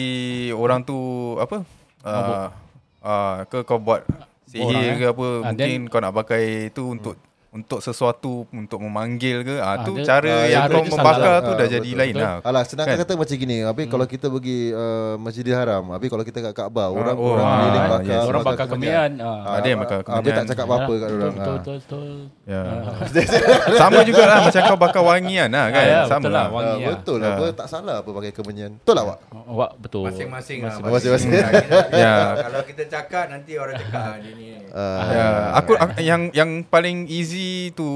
orang 0.52 0.82
tu 0.82 0.98
apa? 1.38 1.64
Uh, 2.02 2.50
uh, 3.06 3.34
ke 3.46 3.62
kau 3.62 3.78
buat 3.78 4.04
sihir 4.50 4.68
Orang, 4.68 4.98
ke 4.98 5.06
eh? 5.06 5.14
apa? 5.14 5.28
Ah, 5.30 5.52
mungkin 5.54 5.80
kau 5.86 6.02
nak 6.02 6.14
pakai 6.18 6.44
tu 6.74 6.90
untuk 6.90 7.14
untuk 7.52 7.80
sesuatu 7.80 8.48
untuk 8.50 8.80
memanggil 8.80 9.44
ke? 9.44 9.56
Ah, 9.58 9.76
Ah, 9.76 9.76
tu 9.82 9.92
dia- 9.94 10.08
cara 10.08 10.32
ah, 10.34 10.48
yang 10.48 10.64
kau 10.66 10.80
dia 10.80 10.88
membakar 10.90 11.20
salah. 11.20 11.36
tu 11.38 11.52
Ah, 11.52 11.52
dah 11.52 11.58
betul, 11.62 11.76
jadi 11.76 11.90
lain 11.94 12.14
betul. 12.14 12.24
lah. 12.24 12.36
Alah, 12.42 12.64
sedangkan 12.64 12.96
Kan? 12.96 13.04
kata 13.04 13.14
macam 13.14 13.36
gini. 13.38 13.58
Habis 13.62 13.86
kalau 13.88 14.06
kita 14.06 14.26
pergi 14.26 14.60
uh, 14.72 15.14
Masjidil 15.18 15.52
Haram, 15.54 15.84
habis 15.90 16.08
kalau 16.08 16.24
kita 16.24 16.40
kat 16.42 16.54
Kaabah, 16.54 16.88
orang 16.90 17.12
oh, 17.14 17.36
orang 17.36 17.44
ah, 17.44 17.52
keliling 17.52 17.76
yes. 17.76 17.92
bakar 17.92 18.20
orang 18.24 18.44
bakar 18.46 18.66
kemenyan. 18.66 19.12
Ah, 19.18 19.28
Ah. 19.28 19.54
Ada 19.54 19.68
yang 19.68 19.80
bakar 19.80 19.98
Habis 19.98 20.08
tak 20.08 20.16
kemenyan. 20.16 20.46
cakap 20.48 20.66
apa-apa 20.66 20.94
kat 20.94 20.96
betul, 21.02 21.12
orang. 21.14 21.34
betul, 21.34 21.44
ah. 21.44 21.58
betul, 21.58 21.76
betul. 21.78 22.08
Ya. 22.48 22.62
Sama 23.82 24.00
juga 24.02 24.24
lah 24.24 24.38
macam 24.42 24.62
kau 24.64 24.80
bakar 24.80 25.02
wangian 25.04 25.50
lah 25.50 25.66
kan. 25.68 25.76
Ah, 25.78 25.86
ya, 25.86 26.00
Sama 26.06 26.16
betul 26.18 26.32
lah, 26.32 26.40
lah. 26.42 26.48
wangi. 26.50 26.64
Ah, 26.64 26.76
ya. 26.78 26.88
betul 26.90 27.18
lah. 27.18 27.28
Ah. 27.28 27.36
Apa 27.36 27.46
tak 27.54 27.68
salah 27.68 27.96
apa 28.00 28.10
pakai 28.12 28.32
kemenyan. 28.32 28.72
Betul 28.78 28.94
lah, 28.94 29.04
Wak? 29.06 29.18
Awak 29.30 29.72
betul. 29.78 30.04
masing-masing 30.06 30.60
lah. 30.62 30.74
Masing-masing. 30.80 31.30
Ah, 31.34 31.52
kita- 31.52 31.90
Ya. 32.02 32.14
Kalau 32.40 32.62
kita 32.64 32.84
cakap 32.88 33.26
nanti 33.28 33.52
orang 33.56 33.76
cakap 33.78 34.00
ah, 34.02 34.16
dia 34.18 34.32
ni. 34.34 34.48
Ah, 34.72 35.00
Ya, 35.12 35.28
aku 35.54 35.76
ak- 35.76 36.00
yang 36.00 36.32
yang 36.32 36.64
paling 36.64 37.04
easy 37.06 37.41
tu 37.72 37.90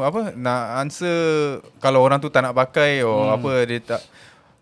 apa 0.00 0.32
nak 0.34 0.60
answer 0.80 1.18
kalau 1.78 2.00
orang 2.00 2.18
tu 2.18 2.28
tak 2.28 2.42
nak 2.42 2.54
pakai 2.54 3.00
or 3.00 3.26
Hmm. 3.26 3.36
apa 3.36 3.52
dia 3.64 3.78
tak 3.80 4.00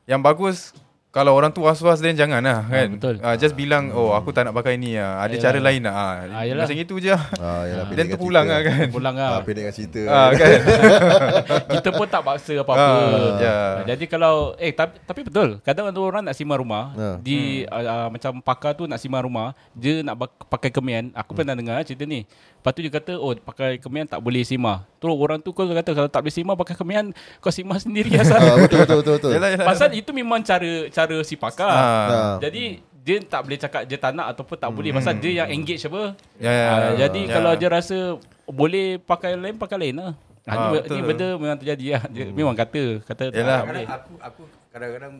yang 0.05 0.19
bagus 0.19 0.73
kalau 1.11 1.37
orang 1.37 1.53
tu 1.53 1.61
was-was 1.61 2.01
then 2.01 2.17
jangan 2.17 2.41
lah 2.41 2.65
kan. 2.65 2.89
betul. 2.91 3.21
Ah, 3.21 3.37
just 3.37 3.53
bilang 3.53 3.93
oh 3.93 4.11
aku 4.11 4.33
tak 4.33 4.49
nak 4.49 4.57
pakai 4.57 4.75
ni 4.75 4.97
ah. 4.97 5.21
Ada 5.21 5.29
Yalah. 5.31 5.45
cara 5.45 5.59
lain 5.61 5.81
lah. 5.83 5.93
Ah, 5.93 6.13
Ah, 6.33 6.43
yalah. 6.43 6.65
macam 6.65 6.73
itu 6.79 6.95
je. 6.97 7.13
Ah, 7.13 7.63
yalah, 7.63 7.85
Dan 7.87 8.07
terpulang 8.09 8.47
cerita. 8.47 8.57
lah 8.57 8.61
kan. 8.65 8.87
Pulang 8.89 9.15
Ah, 9.21 9.41
pendekkan 9.45 9.75
cerita. 9.77 10.01
Ah, 10.09 10.29
kan. 10.33 10.49
Kita 11.75 11.89
pun 11.93 12.07
tak 12.07 12.23
paksa 12.23 12.55
apa-apa. 12.57 12.97
Ah, 12.97 13.37
ya. 13.37 13.57
Jadi 13.87 14.05
kalau 14.07 14.57
eh 14.57 14.73
tapi, 14.73 15.05
tapi 15.05 15.21
betul. 15.23 15.61
Kadang 15.61 15.93
ada 15.93 16.01
orang 16.01 16.25
nak 16.25 16.33
simar 16.33 16.57
rumah 16.57 16.85
Ya. 16.95 17.11
di 17.21 17.39
uh, 17.67 17.85
uh, 17.85 18.09
macam 18.09 18.33
pakar 18.41 18.73
tu 18.73 18.89
nak 18.89 18.97
simar 18.97 19.21
rumah, 19.21 19.53
dia 19.75 20.01
nak 20.01 20.17
pakai 20.49 20.71
kemian. 20.71 21.13
Aku 21.13 21.37
pernah 21.37 21.53
dengar 21.53 21.77
cerita 21.85 22.05
ni. 22.05 22.25
Lepas 22.63 22.73
tu 22.73 22.81
dia 22.81 22.95
kata, 22.95 23.13
"Oh, 23.15 23.35
pakai 23.35 23.75
kemian 23.77 24.07
tak 24.07 24.23
boleh 24.23 24.41
simar." 24.41 24.87
Terus 24.97 25.11
orang 25.13 25.43
tu 25.43 25.51
kau 25.51 25.67
kata 25.67 25.91
kalau 25.91 26.07
tak 26.07 26.23
boleh 26.23 26.31
simar 26.31 26.55
pakai 26.55 26.73
kemian, 26.73 27.11
kau 27.37 27.51
simar 27.51 27.77
sendiri 27.77 28.15
asal. 28.23 28.39
Ah, 28.39 28.55
betul 28.57 28.79
betul 28.81 28.97
betul 29.03 29.15
betul. 29.19 29.31
Yalah, 29.35 29.49
yalah. 29.51 29.67
Pasal 29.67 29.91
itu 29.93 30.11
memang 30.11 30.39
cara 30.41 30.87
cara 30.89 31.17
si 31.21 31.35
pakar. 31.35 31.67
Ah. 31.69 32.39
Jadi 32.39 32.79
dia 32.97 33.19
tak 33.19 33.41
boleh 33.43 33.59
cakap 33.59 33.83
dia 33.83 33.99
tak 33.99 34.15
nak 34.15 34.31
ataupun 34.31 34.55
tak 34.57 34.71
boleh 34.71 34.95
pasal 34.95 35.19
dia 35.19 35.43
yang 35.43 35.51
engage 35.51 35.83
apa. 35.83 36.15
Ya, 36.39 36.49
ya, 36.49 36.65
Ah, 36.65 36.79
ya. 36.79 36.91
jadi 37.03 37.21
Ya. 37.21 37.33
kalau 37.35 37.53
dia 37.53 37.67
rasa 37.69 37.99
boleh 38.45 38.87
pakai 38.97 39.35
lain 39.35 39.59
pakai 39.59 39.77
lain 39.77 39.99
lah. 39.99 40.13
Ah, 40.43 40.47
Ah, 40.47 40.55
ni, 40.55 40.67
betul. 40.77 40.95
ni 40.95 41.01
benda 41.05 41.27
memang 41.35 41.59
terjadi 41.59 41.87
lah. 41.93 42.03
Dia 42.09 42.25
memang 42.31 42.55
kata 42.55 42.83
kata 43.05 43.25
tak 43.29 43.35
Yalah. 43.37 43.59
boleh. 43.61 43.83
Kadang-kadang 43.83 43.91
aku 43.91 44.13
aku 44.23 44.43
kadang-kadang 44.71 45.13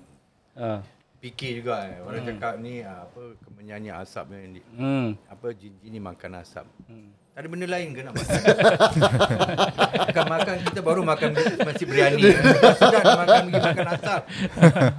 Ah. 0.55 0.79
fikir 1.19 1.59
juga 1.59 1.75
eh. 1.85 1.99
Orang 2.01 2.23
cakap 2.25 2.55
ni 2.57 2.75
ah, 2.81 3.03
apa 3.03 3.23
menyanyi 3.53 3.91
asap 3.93 4.25
ni 4.31 4.59
di- 4.59 4.67
Hmm. 4.73 5.19
apa 5.25 5.47
jin-jin 5.51 5.91
ni 5.91 5.99
makan 5.99 6.39
asap. 6.39 6.67
Tak 6.67 7.22
ada 7.33 7.47
benda 7.49 7.65
lain 7.65 7.97
ke 7.97 8.05
nak 8.05 8.13
makan? 8.13 8.41
makan 10.05 10.25
makan 10.29 10.55
kita 10.69 10.81
baru 10.85 11.01
makan 11.01 11.29
masih 11.65 11.85
biryani. 11.89 12.23
Sudah 12.77 13.03
makan 13.03 13.41
pergi 13.49 13.61
makan 13.65 13.87
asap. 13.89 14.23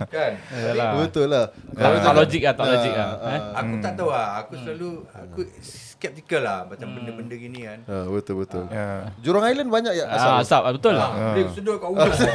Kan? 0.09 0.31
Yalah. 0.49 0.89
Betul 0.97 1.27
lah. 1.29 1.45
Tak, 1.77 1.89
tak 2.01 2.13
logik 2.17 2.41
lah, 2.41 2.53
tak 2.57 2.65
logik 2.65 2.93
lah. 2.97 3.09
Eh? 3.21 3.39
Aku 3.53 3.73
tak 3.77 3.93
tahu 3.93 4.09
lah. 4.09 4.27
Aku 4.41 4.53
selalu 4.57 4.89
aku 5.13 5.41
skeptical 5.61 6.41
lah 6.41 6.59
macam 6.65 6.87
benda-benda 6.89 7.35
gini 7.37 7.59
kan. 7.63 7.79
Ha, 7.85 7.95
betul 8.09 8.35
betul. 8.41 8.65
Ya. 8.67 9.13
Jurong 9.21 9.45
Island 9.45 9.69
banyak 9.69 9.93
ya 9.93 10.05
Ah, 10.09 10.41
asap. 10.41 10.41
asap, 10.41 10.61
betul. 10.81 10.95
Ah. 10.97 11.37
Dia 11.37 11.43
sedut 11.53 11.77
kat 11.77 11.89
ujung. 11.93 12.11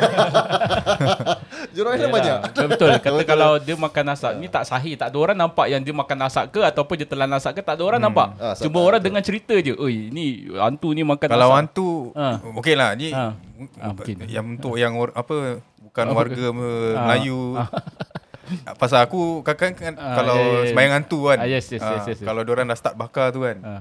Jurong 1.71 1.93
Island 1.93 2.13
banyak. 2.13 2.39
Betul. 2.67 2.89
Kata 2.97 3.23
kalau 3.33 3.51
dia 3.57 3.75
makan 3.75 4.05
asap 4.11 4.33
ni 4.37 4.47
tak 4.47 4.65
sahih. 4.65 4.95
Tak 4.95 5.09
ada 5.09 5.19
orang 5.19 5.39
nampak 5.39 5.67
yang 5.67 5.81
dia 5.81 5.93
makan 5.93 6.19
asap 6.25 6.45
ke 6.51 6.61
ataupun 6.61 6.95
dia 6.95 7.05
telan 7.05 7.31
asap 7.31 7.53
ke. 7.55 7.63
Tak 7.63 7.75
ada 7.75 7.85
orang 7.85 8.01
nampak. 8.01 8.35
Ah, 8.37 8.55
Cuma 8.55 8.79
orang 8.81 8.99
betul. 8.99 9.07
dengar 9.11 9.23
cerita 9.23 9.55
je. 9.57 9.75
Oi, 9.75 10.09
ni 10.09 10.27
hantu 10.53 10.91
ni 10.91 11.03
makan 11.03 11.27
Kalau 11.27 11.49
asap. 11.49 11.59
hantu 11.59 11.91
Ha. 12.11 12.29
Okey 12.55 12.75
lah 12.75 12.91
ni 12.93 13.11
Ha. 13.11 13.35
Ah, 13.77 13.91
mungkin. 13.91 14.17
Yang 14.25 14.45
untuk 14.53 14.75
yang 14.75 14.95
or, 14.95 15.11
apa 15.13 15.59
Bukan 15.81 16.05
Oh, 16.05 16.15
warga 16.15 16.45
Ah. 16.45 16.53
Melayu 17.01 17.57
Pasal 18.75 19.03
aku 19.03 19.41
kadang 19.43 19.75
kan 19.75 19.93
Ah, 19.95 20.17
Kalau 20.17 20.35
ya, 20.35 20.45
ya, 20.45 20.59
ya. 20.59 20.67
sembahyang 20.69 20.95
hantu 20.95 21.19
kan 21.27 21.39
Ah, 21.39 21.47
yes, 21.47 21.67
yes, 21.69 21.81
ah, 21.81 21.91
yes, 21.93 22.05
yes, 22.07 22.19
yes. 22.19 22.25
Kalau 22.25 22.41
orang 22.43 22.65
dah 22.67 22.77
start 22.77 22.95
bakar 22.95 23.29
tu 23.29 23.43
kan 23.43 23.57
Ah. 23.61 23.81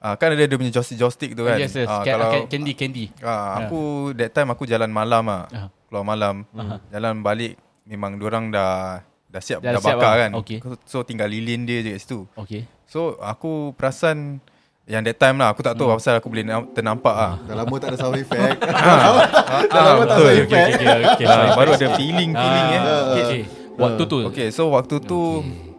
ah, 0.00 0.14
Kan 0.14 0.30
ada 0.30 0.42
dia 0.42 0.54
punya 0.54 0.70
joystick-joystick 0.70 1.32
tu 1.32 1.42
kan 1.42 1.56
Yes, 1.56 1.74
yes. 1.74 1.86
Ah, 1.86 2.02
Kalau 2.02 2.28
ca- 2.28 2.46
candy, 2.46 2.72
candy. 2.72 3.04
ah, 3.18 3.62
Aku 3.62 3.80
that 4.12 4.30
time 4.30 4.46
aku 4.48 4.62
jalan 4.64 4.86
malam 4.88 5.26
ah. 5.26 5.42
Ah. 5.50 5.68
Keluar 5.86 6.04
malam 6.04 6.42
Jalan 6.88 7.20
balik 7.20 7.54
Memang 7.82 8.18
orang 8.18 8.48
dah 8.48 9.00
Dah 9.26 9.38
siap 9.38 9.60
Dah 9.60 9.72
Dah, 9.72 9.78
siap 9.78 9.96
bakar 9.96 10.08
lah. 10.08 10.18
kan 10.18 10.30
Okey. 10.36 10.58
So 10.84 11.02
tinggal 11.02 11.26
lilin 11.26 11.62
dia 11.62 11.80
je 11.80 11.90
kat 11.90 12.00
situ 12.00 12.20
Okay. 12.36 12.66
So 12.84 13.18
aku 13.18 13.70
perasan 13.72 14.38
Yang 14.84 15.02
that 15.08 15.18
time 15.20 15.36
lah 15.36 15.50
Aku 15.50 15.60
tak 15.60 15.74
tahu 15.74 15.86
Hmm. 15.86 15.96
pasal 15.96 16.14
aku 16.16 16.28
boleh 16.28 16.42
nam- 16.42 16.70
ternampak 16.70 17.10
lah 17.12 17.32
Dah 17.42 17.54
lama 17.56 17.74
tak 17.76 17.88
ada 17.88 17.98
sound 17.98 18.16
effect. 18.16 18.58
Ah, 18.66 19.62
Dah 19.64 19.82
lama 19.84 20.02
tak 20.02 20.14
betul. 20.14 20.26
sound 20.26 20.42
Okay, 20.42 20.42
effect. 20.42 20.70
okay, 20.72 20.86
okay. 20.86 21.02
okay. 21.12 21.26
Ah, 21.26 21.54
baru 21.54 21.70
ada 21.72 21.88
feeling 21.94 22.30
feeling 22.32 22.66
eh. 22.68 22.80
Ah, 22.80 23.02
okay, 23.04 23.22
okay. 23.22 23.42
Waktu 23.76 24.02
tu. 24.04 24.18
Okay, 24.26 24.48
so 24.48 24.62
waktu 24.68 24.96
tu 25.00 25.20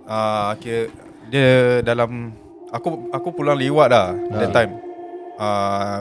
ah 0.05 0.53
okay, 0.53 0.87
dia 1.25 1.49
dalam 1.81 2.29
aku 2.69 3.09
aku 3.09 3.33
pulang 3.33 3.55
lewat 3.55 3.87
dah 3.89 4.07
that 4.33 4.51
time. 4.51 4.71
Ah 5.35 5.43
uh, 5.43 5.97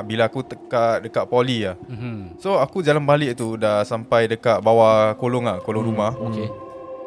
bila 0.00 0.24
aku 0.24 0.40
dekat 0.40 1.04
dekat 1.04 1.24
poli 1.26 1.62
lah. 1.62 1.76
Mhm. 1.82 2.40
So 2.40 2.56
aku 2.56 2.80
jalan 2.80 3.04
balik 3.04 3.36
tu 3.36 3.54
dah 3.54 3.82
sampai 3.82 4.24
dekat 4.24 4.58
bawah 4.58 5.12
kolong 5.14 5.44
ah, 5.44 5.60
kolong 5.60 5.84
rumah. 5.84 6.16
Okay. 6.22 6.48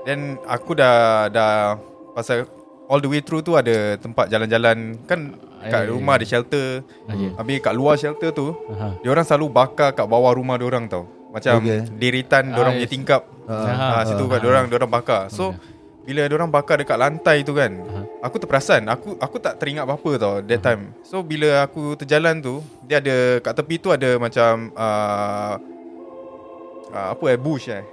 Then 0.04 0.38
aku 0.46 0.74
dah 0.74 1.26
dah 1.28 1.82
pasal 2.14 2.46
all 2.86 3.02
the 3.02 3.10
way 3.10 3.20
through 3.20 3.42
tu 3.42 3.58
ada 3.58 3.98
tempat 3.98 4.30
jalan-jalan 4.30 5.02
kan 5.04 5.34
kat 5.66 5.82
Eh. 5.82 5.90
rumah 5.90 6.14
ada 6.16 6.26
shelter. 6.26 6.86
Okay. 7.04 7.34
Habis 7.34 7.58
kat 7.60 7.74
luar 7.74 7.98
shelter 7.98 8.30
tu 8.30 8.54
Aha. 8.70 9.02
dia 9.02 9.10
orang 9.10 9.26
selalu 9.26 9.50
bakar 9.50 9.90
kat 9.92 10.06
bawah 10.06 10.30
rumah 10.32 10.54
dia 10.56 10.70
orang 10.70 10.86
tau. 10.86 11.10
Macam 11.34 11.58
Okay. 11.58 11.82
okay. 11.82 11.98
deritan 11.98 12.54
dia 12.54 12.62
orang 12.62 12.74
Ah, 12.74 12.78
punya 12.78 12.92
tingkap. 12.92 13.22
Ah, 13.50 13.98
Ah, 13.98 14.04
situ 14.06 14.24
kat 14.24 14.38
dia 14.40 14.48
orang 14.48 14.70
dia 14.70 14.78
orang 14.78 14.94
bakar. 14.94 15.22
So 15.28 15.58
bila 16.06 16.22
dia 16.30 16.36
orang 16.38 16.54
bakar 16.54 16.78
dekat 16.78 16.96
lantai 16.96 17.42
tu 17.42 17.58
kan, 17.58 17.74
aku 18.22 18.38
terperasan, 18.38 18.86
aku 18.86 19.18
aku 19.18 19.42
tak 19.42 19.58
teringat 19.58 19.84
apa-apa 19.84 20.12
tau 20.22 20.34
that 20.40 20.62
time. 20.62 20.94
So 21.02 21.26
bila 21.26 21.66
aku 21.66 21.98
terjalan 21.98 22.40
tu, 22.40 22.62
dia 22.86 23.02
ada 23.02 23.42
kat 23.42 23.54
tepi 23.58 23.76
tu 23.82 23.90
ada 23.90 24.22
macam 24.22 24.70
uh, 24.78 25.54
uh, 26.94 27.08
apa 27.12 27.26
eh 27.34 27.40
bush 27.42 27.68
eh. 27.70 27.84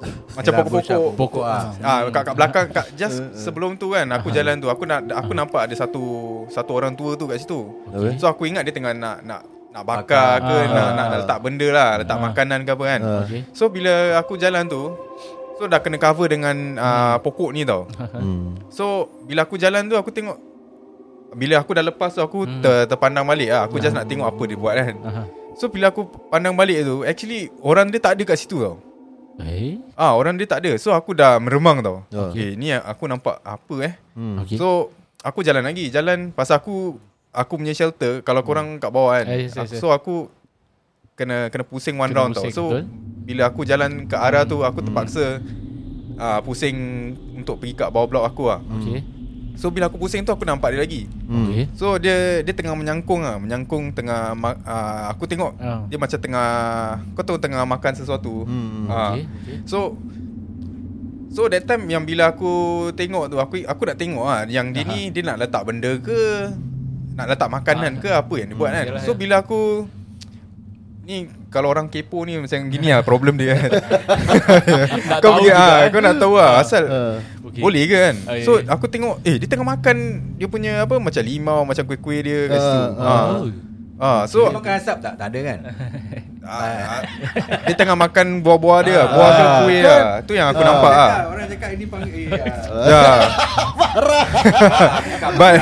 Macam 0.32 0.64
bush 0.64 0.88
lah, 0.88 0.96
pokok-pokok 0.96 1.12
Pokok 1.12 1.44
ah. 1.44 1.76
Ah 1.84 2.08
kat, 2.08 2.22
kat 2.24 2.32
belakang 2.32 2.66
kat 2.72 2.86
just 2.96 3.20
sebelum 3.36 3.76
tu 3.76 3.92
kan 3.92 4.08
aku 4.08 4.32
jalan 4.32 4.56
tu 4.56 4.72
aku 4.72 4.88
nak 4.88 5.04
aku 5.12 5.36
nampak 5.36 5.68
ada 5.68 5.76
satu 5.76 6.00
satu 6.48 6.72
orang 6.72 6.96
tua 6.96 7.20
tu 7.20 7.28
kat 7.28 7.36
situ. 7.36 7.68
Okay. 7.92 8.16
So 8.16 8.24
aku 8.24 8.48
ingat 8.48 8.64
dia 8.64 8.72
tengah 8.72 8.96
nak 8.96 9.20
nak 9.20 9.44
nak 9.70 9.84
bakar 9.84 10.40
ke 10.40 10.56
Ah. 10.56 10.72
nak, 10.72 10.88
nak 10.96 11.06
nak 11.12 11.18
letak 11.20 11.38
benda 11.44 11.68
lah, 11.68 11.90
letak 12.00 12.16
Ah. 12.16 12.22
makanan 12.32 12.60
ke 12.64 12.70
apa 12.72 12.84
kan. 12.88 13.00
Okay. 13.28 13.40
So 13.52 13.68
bila 13.68 14.16
aku 14.16 14.40
jalan 14.40 14.64
tu 14.72 14.88
So 15.60 15.68
dah 15.68 15.76
kena 15.78 15.96
cover 15.96 16.24
dengan 16.24 16.56
uh, 16.74 17.16
pokok 17.18 17.52
ni 17.52 17.62
tau 17.62 17.84
Hmm. 18.16 18.56
So 18.68 18.84
bila 19.22 19.44
aku 19.44 19.54
jalan 19.54 19.84
tu 19.84 19.94
aku 19.94 20.08
tengok 20.08 20.40
Bila 21.30 21.60
aku 21.60 21.70
dah 21.72 21.84
lepas 21.84 22.10
tu 22.10 22.18
aku 22.18 22.42
ter, 22.58 22.88
terpandang 22.88 23.22
balik 23.22 23.46
lah 23.46 23.68
Aku 23.68 23.76
just 23.76 23.92
nak 23.92 24.02
tengok 24.04 24.24
apa 24.26 24.42
dia 24.42 24.56
buat 24.56 24.74
kan. 24.74 24.96
So 25.52 25.68
bila 25.68 25.92
aku 25.92 26.02
pandang 26.26 26.56
balik 26.56 26.80
tu 26.80 27.04
Actually 27.04 27.52
orang 27.60 27.86
dia 27.86 28.00
tak 28.00 28.16
ada 28.16 28.24
kat 28.24 28.40
situ 28.40 28.56
tau 28.58 28.80
Eh. 29.38 29.76
Ah 29.94 30.12
Orang 30.12 30.34
dia 30.34 30.44
tak 30.44 30.60
ada 30.60 30.72
So 30.74 30.90
aku 30.90 31.12
dah 31.12 31.36
meremang 31.36 31.80
tau 31.80 32.08
Oh. 32.08 32.28
Okay 32.28 32.56
ni 32.56 32.72
aku 32.72 33.04
nampak 33.04 33.38
apa 33.40 33.74
eh 33.82 33.94
Hmm. 34.16 34.40
Okay. 34.42 34.56
So 34.56 34.88
aku 35.20 35.40
jalan 35.40 35.62
lagi 35.62 35.86
Jalan 35.86 36.32
pasal 36.32 36.58
aku 36.58 36.96
Aku 37.30 37.54
punya 37.54 37.70
shelter 37.70 38.20
Kalau 38.20 38.40
korang 38.40 38.76
kat 38.76 38.88
bawah 38.88 39.14
kan 39.14 39.28
Eh, 39.28 39.46
yes, 39.46 39.54
yes, 39.54 39.70
yes. 39.70 39.78
So 39.78 39.92
aku 39.92 40.26
Kena 41.20 41.52
kena 41.52 41.62
pusing 41.62 41.94
one 41.94 42.08
Kena 42.08 42.18
round 42.18 42.32
pusing, 42.32 42.48
tau 42.48 42.56
So 42.56 42.64
betul. 42.72 42.82
bila 43.22 43.42
aku 43.44 43.60
jalan 43.62 44.08
ke 44.08 44.16
arah 44.16 44.42
tu 44.42 44.64
Aku 44.64 44.80
terpaksa 44.80 45.44
uh, 46.16 46.40
Pusing 46.40 46.76
Untuk 47.36 47.60
pergi 47.60 47.76
kat 47.76 47.92
bawah 47.92 48.08
blok 48.08 48.24
aku 48.24 48.48
lah 48.48 48.64
Okay. 48.80 49.04
So 49.52 49.68
bila 49.68 49.86
aku 49.86 50.00
pusing 50.00 50.24
tu 50.24 50.32
Aku 50.32 50.42
nampak 50.42 50.72
dia 50.72 50.80
lagi 50.80 51.04
Hmm. 51.28 51.46
Okay. 51.46 51.64
So 51.72 51.94
dia 51.94 52.40
dia 52.40 52.50
tengah 52.50 52.72
menyangkung 52.72 53.20
lah 53.20 53.36
Menyangkung 53.36 53.92
tengah 53.92 54.32
uh, 54.34 55.12
Aku 55.12 55.28
tengok 55.28 55.54
Ah. 55.60 55.84
Dia 55.86 55.94
macam 55.94 56.16
tengah 56.16 56.48
Kau 57.12 57.22
tahu 57.22 57.36
tengah 57.36 57.62
makan 57.62 57.92
sesuatu 57.92 58.42
Hmm. 58.42 58.88
Ah. 58.88 59.12
Okay. 59.12 59.28
okay. 59.44 59.56
So 59.62 60.00
So 61.28 61.46
that 61.46 61.62
time 61.62 61.86
yang 61.86 62.02
bila 62.02 62.32
aku 62.32 62.50
tengok 62.90 63.28
tu 63.28 63.36
Aku 63.36 63.60
aku 63.60 63.82
nak 63.84 63.94
tengok 63.94 64.24
lah 64.24 64.42
Yang 64.48 64.66
dia 64.72 64.82
ni 64.82 65.00
Dia 65.12 65.22
nak 65.22 65.38
letak 65.38 65.62
benda 65.62 65.94
ke 65.94 66.50
Nak 67.14 67.26
letak 67.28 67.46
makanan 67.46 68.00
ke 68.00 68.08
Apa 68.08 68.34
yang 68.34 68.48
dia 68.50 68.56
buat 68.56 68.70
kan 68.72 68.84
yalah, 68.88 69.04
So 69.04 69.12
bila 69.12 69.38
aku 69.38 69.86
Ni 71.10 71.26
kalau 71.50 71.66
orang 71.66 71.90
kepo 71.90 72.22
ni 72.22 72.38
macam 72.38 72.70
gini 72.70 72.94
lah 72.94 73.02
problem 73.02 73.34
dia 73.34 73.50
kan 73.58 73.70
Nak 75.10 75.18
Kau 75.18 75.34
tahu 75.34 75.42
pergi 75.42 75.50
ah, 75.50 75.82
eh. 75.82 75.90
Kau 75.90 75.98
nak 75.98 76.14
tahu 76.16 76.34
lah 76.38 76.62
Asal 76.62 76.84
Ah. 76.86 77.18
Okay. 77.42 77.58
Boleh 77.58 77.82
ke 77.82 77.96
kan 77.98 78.16
Ah, 78.30 78.38
ya, 78.38 78.46
So 78.46 78.62
ya. 78.62 78.70
aku 78.70 78.86
tengok 78.86 79.18
Eh 79.26 79.42
dia 79.42 79.50
tengah 79.50 79.66
makan 79.66 79.96
Dia 80.38 80.46
punya 80.46 80.86
apa 80.86 81.02
Macam 81.02 81.18
limau 81.18 81.66
Macam 81.66 81.82
kuih-kuih 81.82 82.20
dia 82.22 82.38
kat 82.46 82.54
Ah, 82.54 82.62
situ 82.62 82.78
ah. 82.78 83.02
ah. 83.02 83.24
Oh. 83.26 83.42
Ah, 83.98 84.22
So, 84.30 84.38
So 84.46 84.54
makan 84.54 84.72
asap 84.78 84.96
tak? 85.02 85.18
Tak 85.18 85.26
ada 85.28 85.38
kan? 85.42 85.58
ah, 86.50 87.00
Dia 87.62 87.74
tengah 87.74 87.96
makan 87.96 88.26
buah-buah 88.40 88.80
dia 88.82 89.00
Buah 89.06 89.30
ke 89.30 89.42
Ah. 89.42 89.58
kuih 89.60 89.80
lah 89.80 90.00
Tu 90.22 90.32
yang 90.34 90.50
aku 90.50 90.60
nampak 90.60 90.82
Orang 90.84 90.98
ah. 90.98 91.08
cakap- 91.08 91.30
Orang 91.30 91.46
cakap 91.48 91.70
ini 91.70 91.84
panggil 91.86 92.26
eh, 92.26 92.28
ah. 92.28 92.84
Ya 92.84 93.02
But 95.32 95.54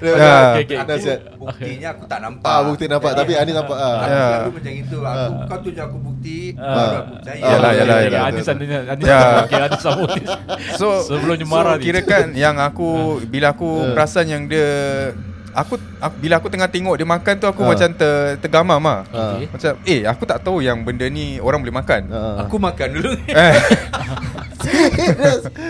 Ya. 0.00 0.58
Aku, 0.58 1.40
buktinya 1.40 1.88
aku 1.90 2.04
tak 2.06 2.18
nampak. 2.20 2.46
Ah, 2.46 2.60
bukti 2.62 2.84
nampak 2.86 3.12
tapi 3.14 3.32
Ani 3.34 3.52
nampak 3.52 3.74
ah. 3.74 3.96
Aku 3.98 4.08
Ya. 4.08 4.24
selalu 4.24 4.50
macam 4.52 4.72
itu. 4.74 4.98
Aku 5.00 5.32
kau 5.44 5.58
tunjuk 5.60 5.84
aku 5.84 5.98
bukti, 5.98 6.38
Ah. 6.54 6.74
baru 6.74 6.96
aku 6.96 7.12
percaya. 7.18 7.42
Yalah, 7.42 7.70
yalah. 7.74 8.20
Adis 8.28 8.46
ada 8.46 8.64
Adis 8.88 9.04
Ya. 9.04 9.20
Okay, 9.42 9.60
Adis 9.60 9.80
sama. 9.80 10.06
So 10.76 10.88
Sebelumnya 11.04 11.44
so, 11.44 11.50
marah 11.50 11.74
ni. 11.76 11.84
Kira 11.84 12.00
kan 12.02 12.26
yang 12.32 12.56
aku 12.58 12.88
Bila 13.24 13.52
aku 13.52 13.68
perasan 13.92 14.26
yang 14.26 14.42
dia 14.46 14.70
Aku, 15.58 15.74
aku 15.98 16.14
Bila 16.18 16.34
aku 16.36 16.46
tengah 16.46 16.66
tengok 16.66 16.94
dia 16.94 17.04
makan 17.04 17.34
tu 17.34 17.46
Aku 17.46 17.60
Ah. 17.60 17.68
macam 17.68 17.88
ter, 17.90 18.12
tergamam 18.38 18.78
lah 18.78 19.00
Ah. 19.08 19.34
Okay. 19.34 19.46
Macam 19.48 19.72
eh 19.84 20.00
aku 20.04 20.22
tak 20.24 20.38
tahu 20.40 20.58
yang 20.58 20.80
benda 20.80 21.06
ni 21.06 21.38
Orang 21.38 21.60
boleh 21.60 21.74
makan 21.74 22.06
Ah. 22.08 22.42
Aku 22.42 22.56
makan 22.56 22.88
dulu. 22.92 23.10
Eh, 23.26 23.54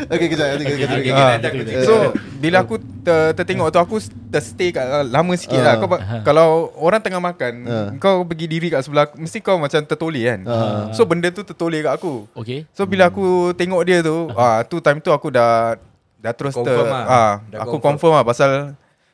Okey 0.09 0.27
kejap 0.29 0.47
nanti 0.51 0.65
kita 0.67 0.85
Okay, 0.89 1.01
okay. 1.03 1.13
Ah. 1.13 1.37
aku 1.39 1.57
cerita. 1.59 1.81
So 1.83 1.95
bila 2.39 2.57
aku 2.61 2.75
ter, 3.01 3.21
tertengok 3.33 3.69
tu 3.69 3.79
Aku 3.79 3.97
terstay 4.29 4.69
kat 4.71 4.85
lama 5.07 5.33
sikit 5.35 5.59
lah 5.59 5.75
Ah. 5.75 5.79
kau, 5.79 5.89
Kalau 6.23 6.47
orang 6.77 7.01
tengah 7.01 7.21
makan 7.21 7.53
Ah. 7.65 7.89
Kau 7.97 8.23
pergi 8.23 8.47
diri 8.47 8.69
kat 8.69 8.83
sebelah 8.83 9.05
aku, 9.05 9.17
Mesti 9.17 9.39
kau 9.41 9.57
macam 9.57 9.81
tertoleh 9.81 10.25
kan 10.27 10.41
Ah. 10.45 10.91
So 10.91 11.05
benda 11.05 11.29
tu 11.29 11.43
tertoleh 11.43 11.81
kat 11.83 11.93
aku 11.95 12.27
Okay. 12.35 12.65
So 12.71 12.85
bila 12.85 13.09
aku 13.09 13.27
tengok 13.55 13.83
dia 13.83 14.01
tu 14.01 14.29
ah 14.35 14.61
tu 14.63 14.79
time 14.79 14.99
tu 14.99 15.11
aku 15.11 15.29
dah 15.29 15.77
dah 16.19 16.33
terus 16.33 16.51
ter, 16.53 16.61
Confirm 16.61 16.87
lah. 16.89 17.05
ah 17.07 17.33
Dah 17.47 17.59
aku 17.63 17.79
confirm. 17.79 17.95
confirm 17.95 18.13
lah 18.15 18.25
pasal 18.25 18.51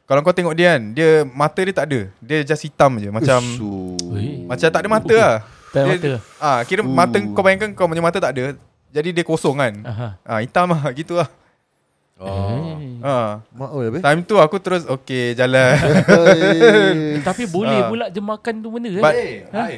kalau 0.05 0.21
kau 0.21 0.31
tengok 0.31 0.53
dia 0.53 0.75
kan 0.75 0.83
dia 0.90 1.09
mata 1.25 1.59
dia 1.59 1.73
tak 1.73 1.87
ada. 1.87 2.01
Dia 2.19 2.38
just 2.43 2.61
hitam 2.61 2.97
je 2.97 3.09
macam 3.09 3.40
Usu. 3.40 3.97
Macam 4.45 4.69
tak 4.69 4.81
ada 4.81 4.88
mata 4.90 5.14
lah. 5.14 5.37
Tak 5.71 5.81
ada 5.81 5.87
Dia- 5.87 5.97
mata. 5.97 6.12
Ah 6.38 6.59
kira 6.62 6.81
Uh. 6.81 6.88
mata 6.88 7.17
kau 7.19 7.40
bayangkan 7.40 7.71
kau 7.73 7.85
punya 7.85 8.01
mata 8.01 8.19
tak 8.19 8.33
ada. 8.33 8.53
Jadi 8.90 9.09
dia 9.11 9.23
kosong 9.23 9.57
kan. 9.57 9.75
Aha. 9.83 10.09
Ah 10.23 10.38
hitam 10.38 10.69
lah 10.69 10.85
gitu 10.95 11.17
lah. 11.17 11.27
Oh. 12.14 12.79
Ha. 13.01 13.43
Mak 13.51 13.71
oi 13.73 13.85
habis. 13.87 14.01
Time 14.01 14.21
tu 14.23 14.38
aku 14.38 14.57
terus 14.57 14.87
okay 14.87 15.33
jalan. 15.33 15.75
Tapi 17.27 17.45
boleh 17.45 17.75
Ah. 17.77 17.88
pula 17.88 18.05
je 18.07 18.21
makan 18.21 18.55
tu 18.61 18.69
benda 18.71 18.88
But- 18.93 19.03
kan? 19.03 19.14
Eh, 19.17 19.35
hai. 19.51 19.75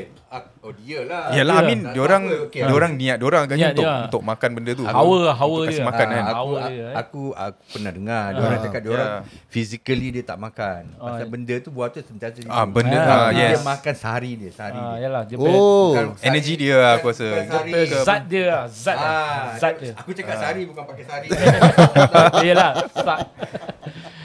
Oh 0.60 0.74
dia 0.74 1.06
lah. 1.06 1.30
Yalah 1.30 1.54
I 1.54 1.62
Dia. 1.62 1.68
mean 1.68 1.80
diorang 1.94 2.22
tak 2.24 2.34
apa, 2.34 2.44
okay. 2.44 2.62
diorang 2.66 2.92
niat 2.92 3.16
diorang 3.16 3.42
agaknya 3.46 3.62
Niat 3.62 3.72
untuk 3.72 3.86
dia. 3.86 4.02
untuk 4.02 4.22
makan 4.26 4.48
benda 4.50 4.70
tu. 4.74 4.82
Hawa 4.84 5.18
hawa 5.30 5.58
dia. 5.64 5.78
makan 5.80 6.06
kan. 6.08 6.18
Ah, 6.18 6.26
aku, 6.26 6.34
Awal 6.36 6.58
aku, 6.58 6.66
dia, 6.66 6.82
eh. 6.82 6.92
aku, 6.92 7.22
aku 7.32 7.60
pernah 7.70 7.92
dengar 7.94 8.24
dia 8.26 8.42
orang 8.42 8.60
cakap 8.60 8.80
dia 8.80 8.90
orang 8.90 9.06
Yeah. 9.06 9.22
physically 9.46 10.08
dia 10.10 10.24
tak 10.24 10.36
makan. 10.36 10.82
Oh, 10.92 11.06
Pasal 11.06 11.22
ya. 11.22 11.26
benda 11.30 11.54
tu 11.56 11.70
buat 11.70 11.88
tu 11.88 12.02
sentiasa 12.02 12.42
Ah, 12.50 12.66
benda 12.66 12.98
Ah, 12.98 13.06
ah, 13.06 13.30
yes. 13.30 13.54
Dia 13.54 13.62
makan 13.64 13.94
sehari 13.94 14.30
dia, 14.34 14.50
sehari 14.50 14.74
Ah, 14.74 14.86
dia. 14.90 14.98
yalah 15.00 15.22
dia 15.22 15.36
Oh. 15.38 15.94
Energy 16.20 16.52
dia 16.58 16.76
aku 16.92 17.06
rasa. 17.08 17.26
zat 18.02 18.22
dia 18.26 18.42
lah, 18.44 18.64
zat. 18.66 18.96
Ah, 18.98 19.54
Zat 19.54 19.74
dia. 19.78 19.94
Aku 19.94 20.10
cakap 20.10 20.34
sehari 20.36 20.62
bukan 20.66 20.82
pakai 20.84 21.04
sehari. 21.06 21.28
Yalah, 22.50 22.70
zat. 22.92 23.20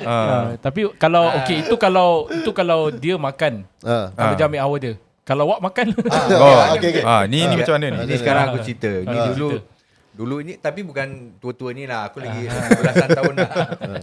Ah. 0.01 0.09
Ah, 0.09 0.45
tapi 0.57 0.89
kalau 0.97 1.29
Ah. 1.29 1.45
okey 1.45 1.61
itu 1.61 1.75
kalau 1.77 2.25
itu 2.27 2.49
kalau 2.51 2.89
dia 2.89 3.15
makan. 3.15 3.69
Ah. 3.79 4.09
Kalau 4.09 4.33
Ah. 4.33 4.35
dia 4.35 4.45
ambil 4.49 4.59
hawa 4.59 4.77
dia. 4.79 4.95
Kalau 5.31 5.47
awak 5.47 5.59
makan. 5.63 5.85
Oh, 6.43 6.75
okey, 6.75 6.89
okey. 6.91 7.03
Ah, 7.03 7.23
ni 7.23 7.39
ni 7.41 7.55
macam 7.55 7.73
mana 7.73 7.87
ni? 7.89 7.97
Ini 8.03 8.15
sekarang 8.17 8.43
aku 8.49 8.59
cerita. 8.61 8.91
Ni 8.91 9.07
Ah, 9.09 9.31
dulu 9.31 9.47
cerita. 9.55 9.69
Dulu 10.11 10.35
ini 10.37 10.53
tapi 10.59 10.83
bukan 10.83 11.07
tua-tua 11.39 11.71
ni 11.71 11.87
lah 11.87 12.11
Aku 12.11 12.19
lagi 12.19 12.43
belasan 12.43 13.09
tahun 13.09 13.31
lah 13.31 13.49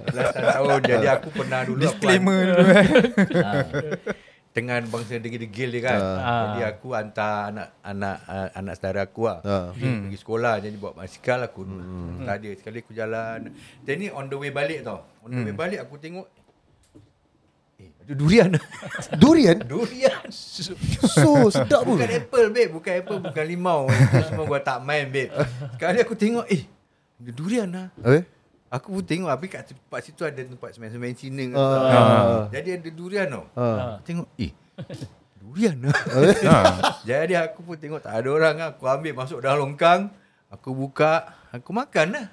Belasan 0.08 0.40
tahun 0.48 0.80
Jadi 0.82 1.06
aku 1.06 1.28
pernah 1.30 1.60
dulu 1.62 1.78
Disclaimer 1.78 2.40
aku, 2.40 2.48
dulu 2.48 2.64
kan. 2.64 2.84
ha, 3.36 3.50
Dengan 4.48 4.80
bangsa 4.88 5.20
degil-degil 5.20 5.68
dia 5.68 5.82
kan 5.84 6.00
Ah. 6.00 6.40
Jadi 6.48 6.60
aku 6.66 6.96
hantar 6.96 7.52
anak 7.52 7.68
Anak 7.84 8.16
uh, 8.24 8.48
anak 8.56 8.74
saudara 8.74 9.04
aku 9.04 9.28
lah 9.28 9.38
Ah. 9.44 9.68
pergi, 9.70 9.84
pergi 10.02 10.18
sekolah 10.18 10.54
Jadi 10.58 10.76
bawa 10.80 10.92
basikal 10.96 11.38
aku 11.44 11.60
hmm. 11.62 12.24
Tak 12.24 12.34
ada 12.34 12.50
Sekali 12.56 12.78
aku 12.80 12.92
jalan 12.94 13.38
Dan 13.78 13.94
ni 13.94 14.08
on 14.08 14.26
the 14.26 14.36
way 14.36 14.48
balik 14.50 14.80
tau 14.82 15.04
On 15.20 15.28
the 15.28 15.44
way 15.44 15.52
balik 15.52 15.84
aku 15.84 16.00
tengok 16.00 16.24
Eh 16.24 16.47
durian 18.10 18.50
Durian. 19.22 19.58
Durian 19.60 20.22
So 20.30 21.48
sedap 21.48 21.82
pun. 21.82 21.96
Bukan 21.96 22.08
apple 22.10 22.46
babe 22.48 22.70
Bukan 22.70 22.92
apple 22.94 23.18
Bukan 23.20 23.44
limau 23.44 23.80
Itu 23.86 24.22
semua 24.24 24.44
gua 24.44 24.60
tak 24.60 24.80
main 24.80 25.04
babe 25.06 25.28
Sekali 25.72 25.98
aku 25.98 26.14
tengok 26.14 26.46
Eh 26.46 26.62
ada 27.18 27.30
durian 27.30 27.66
lah 27.66 27.86
Habis? 27.98 28.24
Aku 28.68 28.86
pun 28.92 29.02
tengok 29.02 29.28
Habis 29.28 29.48
kat 29.48 29.62
tempat 29.66 30.00
situ 30.00 30.22
Ada 30.22 30.40
tempat 30.42 30.70
semen-semen 30.70 31.12
Cina 31.12 31.42
situ. 31.42 31.56
Ah. 31.58 32.46
Jadi 32.48 32.68
ada 32.74 32.88
durian 32.88 33.26
tau 33.26 33.44
Ah. 33.52 33.96
Aku 33.96 34.04
Tengok 34.04 34.28
Eh 34.36 34.52
Durian 35.38 35.76
lah 35.80 35.96
Ha. 36.44 36.56
Jadi 37.08 37.34
aku 37.34 37.60
pun 37.62 37.74
tengok 37.74 38.00
Tak 38.00 38.12
ada 38.14 38.28
orang 38.28 38.54
lah 38.54 38.68
Aku 38.70 38.84
ambil 38.84 39.12
masuk 39.12 39.40
dalam 39.40 39.64
longkang 39.64 40.12
Aku 40.48 40.72
buka 40.72 41.24
Aku 41.50 41.72
makan 41.72 42.08
lah 42.12 42.26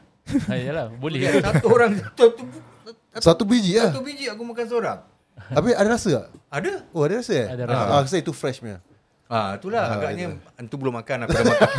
Ah, 0.50 0.58
yalah, 0.58 0.90
boleh. 0.90 1.22
Satu 1.38 1.70
orang 1.70 2.02
Satu, 2.02 2.34
Satu 3.16 3.44
biji 3.46 3.78
lah. 3.78 3.90
satu 3.90 4.02
biji 4.02 4.26
aku 4.26 4.42
makan 4.42 4.66
seorang 4.66 5.00
Habis 5.36 5.74
ada 5.74 5.90
rasa 5.90 6.10
tak? 6.10 6.26
Ada 6.50 6.72
Oh 6.90 7.04
ada 7.04 7.14
rasa 7.20 7.34
eh? 7.36 7.48
Ada 7.48 7.64
rasa. 7.66 7.86
Ah, 7.86 8.02
rasa 8.02 8.18
itu 8.18 8.32
fresh 8.32 8.60
punya. 8.60 8.80
Ah, 9.26 9.58
itulah 9.58 9.84
agaknya 9.90 10.38
Antu 10.54 10.78
belum 10.78 10.94
makan 10.96 11.26
Aku 11.26 11.34
dah 11.34 11.44
makan 11.44 11.66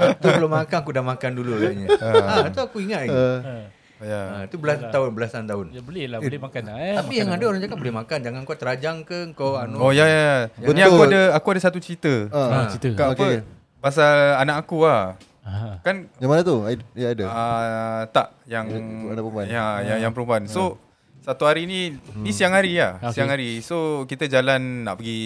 Antu 0.00 0.26
belum 0.32 0.50
makan 0.50 0.76
Aku 0.80 0.90
dah 0.90 1.04
makan 1.04 1.30
dulu 1.36 1.50
agaknya 1.52 1.86
ah, 2.00 2.48
Itu 2.48 2.60
aku 2.60 2.76
ingat 2.80 3.00
lagi 3.06 3.12
Uh, 3.12 3.40
Ya. 4.00 4.20
ah, 4.32 4.42
Itu 4.48 4.56
belasan 4.56 4.88
tahun 4.88 5.10
Belasan 5.12 5.42
tahun 5.44 5.76
Ya 5.76 5.84
boleh 5.84 6.08
lah, 6.08 6.24
boleh 6.24 6.40
makan 6.40 6.62
lah 6.64 6.76
eh. 6.80 6.96
Tapi 6.96 7.12
yang 7.20 7.28
ada 7.28 7.44
orang 7.44 7.60
cakap 7.60 7.76
boleh 7.76 7.92
makan 7.92 8.18
Jangan 8.24 8.40
kau 8.48 8.56
terajang 8.56 8.96
ke 9.04 9.18
Kau 9.36 9.60
anu 9.60 9.76
Oh 9.76 9.92
ya 9.92 10.08
ya. 10.08 10.48
Ni 10.56 10.72
Betul. 10.72 10.88
aku 10.88 11.00
ada 11.04 11.20
aku 11.36 11.46
ada 11.52 11.60
satu 11.60 11.76
cerita. 11.76 12.32
ah. 12.32 12.48
Ah, 12.48 12.64
cerita. 12.72 12.96
Kat 12.96 13.06
apa? 13.12 13.20
Okay. 13.20 13.34
Pasal 13.76 14.40
anak 14.40 14.64
aku 14.64 14.88
lah. 14.88 15.20
Ah. 15.44 15.76
Kan 15.84 16.08
Yang 16.16 16.30
mana 16.32 16.40
tu? 16.40 16.56
Ya 16.96 17.12
ada. 17.12 17.24
uh, 17.28 18.00
tak 18.08 18.32
yang 18.48 18.64
Anak 19.12 19.20
perempuan. 19.20 19.44
Ya, 19.44 19.64
yang 19.84 20.08
yang 20.08 20.12
perempuan. 20.16 20.48
So 20.48 20.80
satu 21.20 21.44
hari 21.44 21.64
ni 21.64 21.80
ni 22.16 22.30
siang 22.30 22.50
hari 22.50 22.74
lah. 22.74 22.96
Okay. 22.98 23.12
Siang 23.14 23.28
hari. 23.28 23.60
So 23.60 23.76
kita 24.04 24.24
jalan 24.26 24.84
nak 24.84 24.96
pergi 24.96 25.20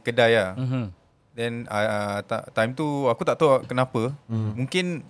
kedai 0.00 0.32
lah. 0.32 0.50
Mhm. 0.54 0.84
Then 1.32 1.52
uh, 1.64 2.20
ta- 2.22 2.44
time 2.50 2.72
tu 2.72 2.84
aku 3.06 3.22
tak 3.22 3.36
tahu 3.36 3.64
kenapa. 3.64 4.12
Mungkin 4.28 5.00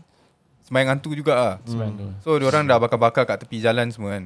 sembahyang 0.62 0.90
hantu 0.92 1.12
juga 1.12 1.34
lah. 1.34 1.54
Tu. 1.58 1.74
So 2.20 2.38
orang 2.38 2.64
dah 2.64 2.78
bakar-bakar 2.78 3.24
kat 3.24 3.42
tepi 3.42 3.58
jalan 3.58 3.90
semua 3.90 4.14
kan. 4.14 4.24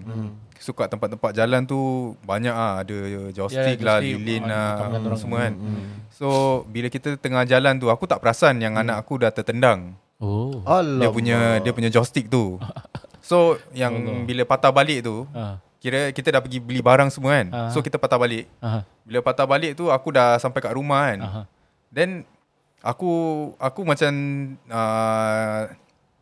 So 0.56 0.72
kat 0.72 0.88
tempat-tempat 0.88 1.30
jalan 1.32 1.62
tu 1.62 1.78
banyak 2.22 2.50
ah 2.50 2.80
ada 2.80 2.96
joystick 3.30 3.76
Ya, 3.76 3.86
lah, 3.86 3.96
joystick. 3.98 4.18
lilin 4.18 4.42
Ah, 4.46 4.88
lah 4.92 5.16
semua 5.16 5.38
kan. 5.42 5.54
So 6.10 6.26
bila 6.66 6.88
kita 6.88 7.16
tengah 7.16 7.44
jalan 7.44 7.76
tu 7.76 7.88
aku 7.88 8.04
tak 8.04 8.18
perasan 8.18 8.56
yang 8.58 8.74
anak 8.74 8.96
aku 8.96 9.18
dah 9.18 9.28
tertendang. 9.28 9.96
Oh. 10.16 10.64
Allah. 10.64 11.02
Dia 11.02 11.10
punya 11.10 11.38
dia 11.60 11.72
punya 11.72 11.88
joystick 11.88 12.28
tu. 12.28 12.56
So 13.20 13.58
yang 13.72 13.90
bila 14.22 14.46
patah 14.46 14.70
balik 14.70 15.02
tu 15.02 15.26
Ah. 15.32 15.58
Kira 15.86 16.10
kita 16.10 16.34
dah 16.34 16.42
pergi 16.42 16.58
beli 16.58 16.82
barang 16.82 17.14
semua 17.14 17.38
kan. 17.38 17.46
Ah. 17.54 17.70
So 17.70 17.78
kita 17.78 17.94
patah 17.94 18.18
balik. 18.18 18.50
Aha. 18.58 18.82
Bila 19.06 19.22
patah 19.22 19.46
balik 19.46 19.78
tu 19.78 19.86
aku 19.86 20.10
dah 20.10 20.34
sampai 20.42 20.58
kat 20.58 20.74
rumah 20.74 21.14
kan. 21.14 21.18
Aha. 21.22 21.40
Then 21.94 22.26
aku 22.82 23.10
aku 23.54 23.86
macam 23.86 24.12
uh, 24.66 25.70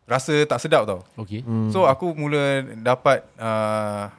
rasa 0.05 0.45
tak 0.45 0.61
sedap 0.61 0.85
tau. 0.85 1.01
Okey. 1.17 1.41
Hmm. 1.41 1.73
So 1.73 1.89
aku 1.89 2.13
mula 2.13 2.61
dapat 2.77 3.25
uh, 3.41 4.13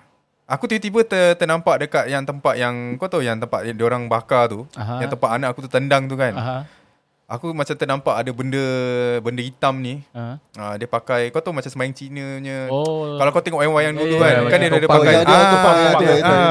aku 0.51 0.67
tiba-tiba 0.67 1.07
ter, 1.07 1.39
ternampak 1.39 1.87
dekat 1.87 2.11
yang 2.11 2.27
tempat 2.27 2.59
yang 2.59 2.99
kau 2.99 3.07
tahu 3.07 3.23
yang 3.23 3.39
tempat 3.39 3.71
yang 3.71 3.79
diorang 3.79 4.11
bakar 4.11 4.51
tu, 4.51 4.67
Aha. 4.75 4.99
yang 4.99 5.11
tempat 5.15 5.31
anak 5.31 5.55
aku 5.55 5.63
tu 5.67 5.71
tendang 5.71 6.11
tu 6.11 6.19
kan. 6.19 6.35
Aha. 6.35 6.59
Aku 7.27 7.51
macam 7.51 7.75
ternampak 7.75 8.15
ada 8.15 8.31
benda 8.31 8.65
benda 9.19 9.43
hitam 9.43 9.83
ni. 9.83 9.99
Aha. 10.15 10.39
Uh, 10.55 10.75
dia 10.79 10.87
pakai 10.87 11.35
kau 11.35 11.43
tahu 11.43 11.51
macam 11.51 11.67
sembahyang 11.67 11.91
Cina 11.91 12.23
punya. 12.39 12.59
Oh. 12.71 13.19
Kalau 13.19 13.31
kau 13.35 13.43
tengok 13.43 13.59
wayang-wayang 13.59 13.95
Ya, 13.95 13.99
dulu 13.99 14.15
ya, 14.15 14.21
kan, 14.21 14.31
ya, 14.31 14.39
kan 14.47 14.59
ya. 14.59 14.69
dia 14.71 14.79
ada 14.79 14.89
pakai. 14.89 15.11
Dia 15.11 15.19
ah, 15.19 15.27
ada, 15.27 15.43
ada, 15.43 16.07
ah. 16.07 16.15
ada. 16.23 16.47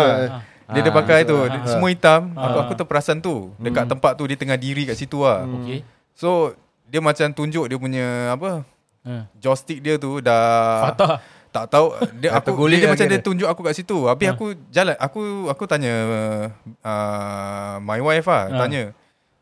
Dia 0.66 0.82
ada 0.82 0.92
pakai 0.92 1.20
tu, 1.24 1.38
dia- 1.48 1.64
semua 1.64 1.88
hitam. 1.88 2.22
Aku 2.34 2.58
Ah. 2.58 2.64
aku 2.68 2.74
terperasan 2.76 3.18
tu 3.18 3.56
dekat 3.56 3.88
tempat 3.88 4.12
tu 4.14 4.28
dia 4.28 4.36
tengah 4.36 4.58
diri 4.58 4.84
kat 4.84 5.00
situ 5.00 5.24
lah. 5.24 5.48
Okey. 5.48 5.80
So 6.12 6.52
dia 6.86 7.00
macam 7.00 7.32
tunjuk 7.32 7.66
dia 7.66 7.78
punya 7.78 8.06
apa 8.32 8.68
Ha. 9.06 9.30
joystick 9.38 9.80
dia 9.80 9.96
tu 9.96 10.18
dah 10.18 10.90
Patah. 10.90 11.22
tak 11.52 11.70
tahu 11.70 11.94
dia 12.18 12.34
aku 12.34 12.58
dia, 12.66 12.82
dia 12.82 12.90
macam 12.90 13.06
dia 13.06 13.22
tunjuk 13.22 13.46
aku 13.46 13.62
kat 13.62 13.78
situ. 13.78 14.10
Habis 14.10 14.28
aku 14.28 14.46
jalan 14.68 14.98
aku 14.98 15.22
aku 15.46 15.64
tanya 15.64 15.94
uh, 16.82 17.76
my 17.80 18.02
wife 18.02 18.26
lah 18.26 18.50
Ha. 18.50 18.58
tanya. 18.60 18.84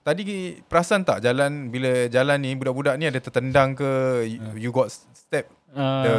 Tadi 0.03 0.23
perasan 0.61 1.01
tak 1.01 1.23
jalan 1.23 1.71
bila 1.71 2.11
jalan 2.11 2.37
ni 2.37 2.51
budak-budak 2.53 2.99
ni 2.99 3.07
ada 3.07 3.17
tertendang 3.17 3.71
ke 3.71 3.87
you, 4.27 4.67
you 4.67 4.71
got 4.71 4.91
step 4.91 5.47
Ah. 5.73 6.05
the 6.05 6.15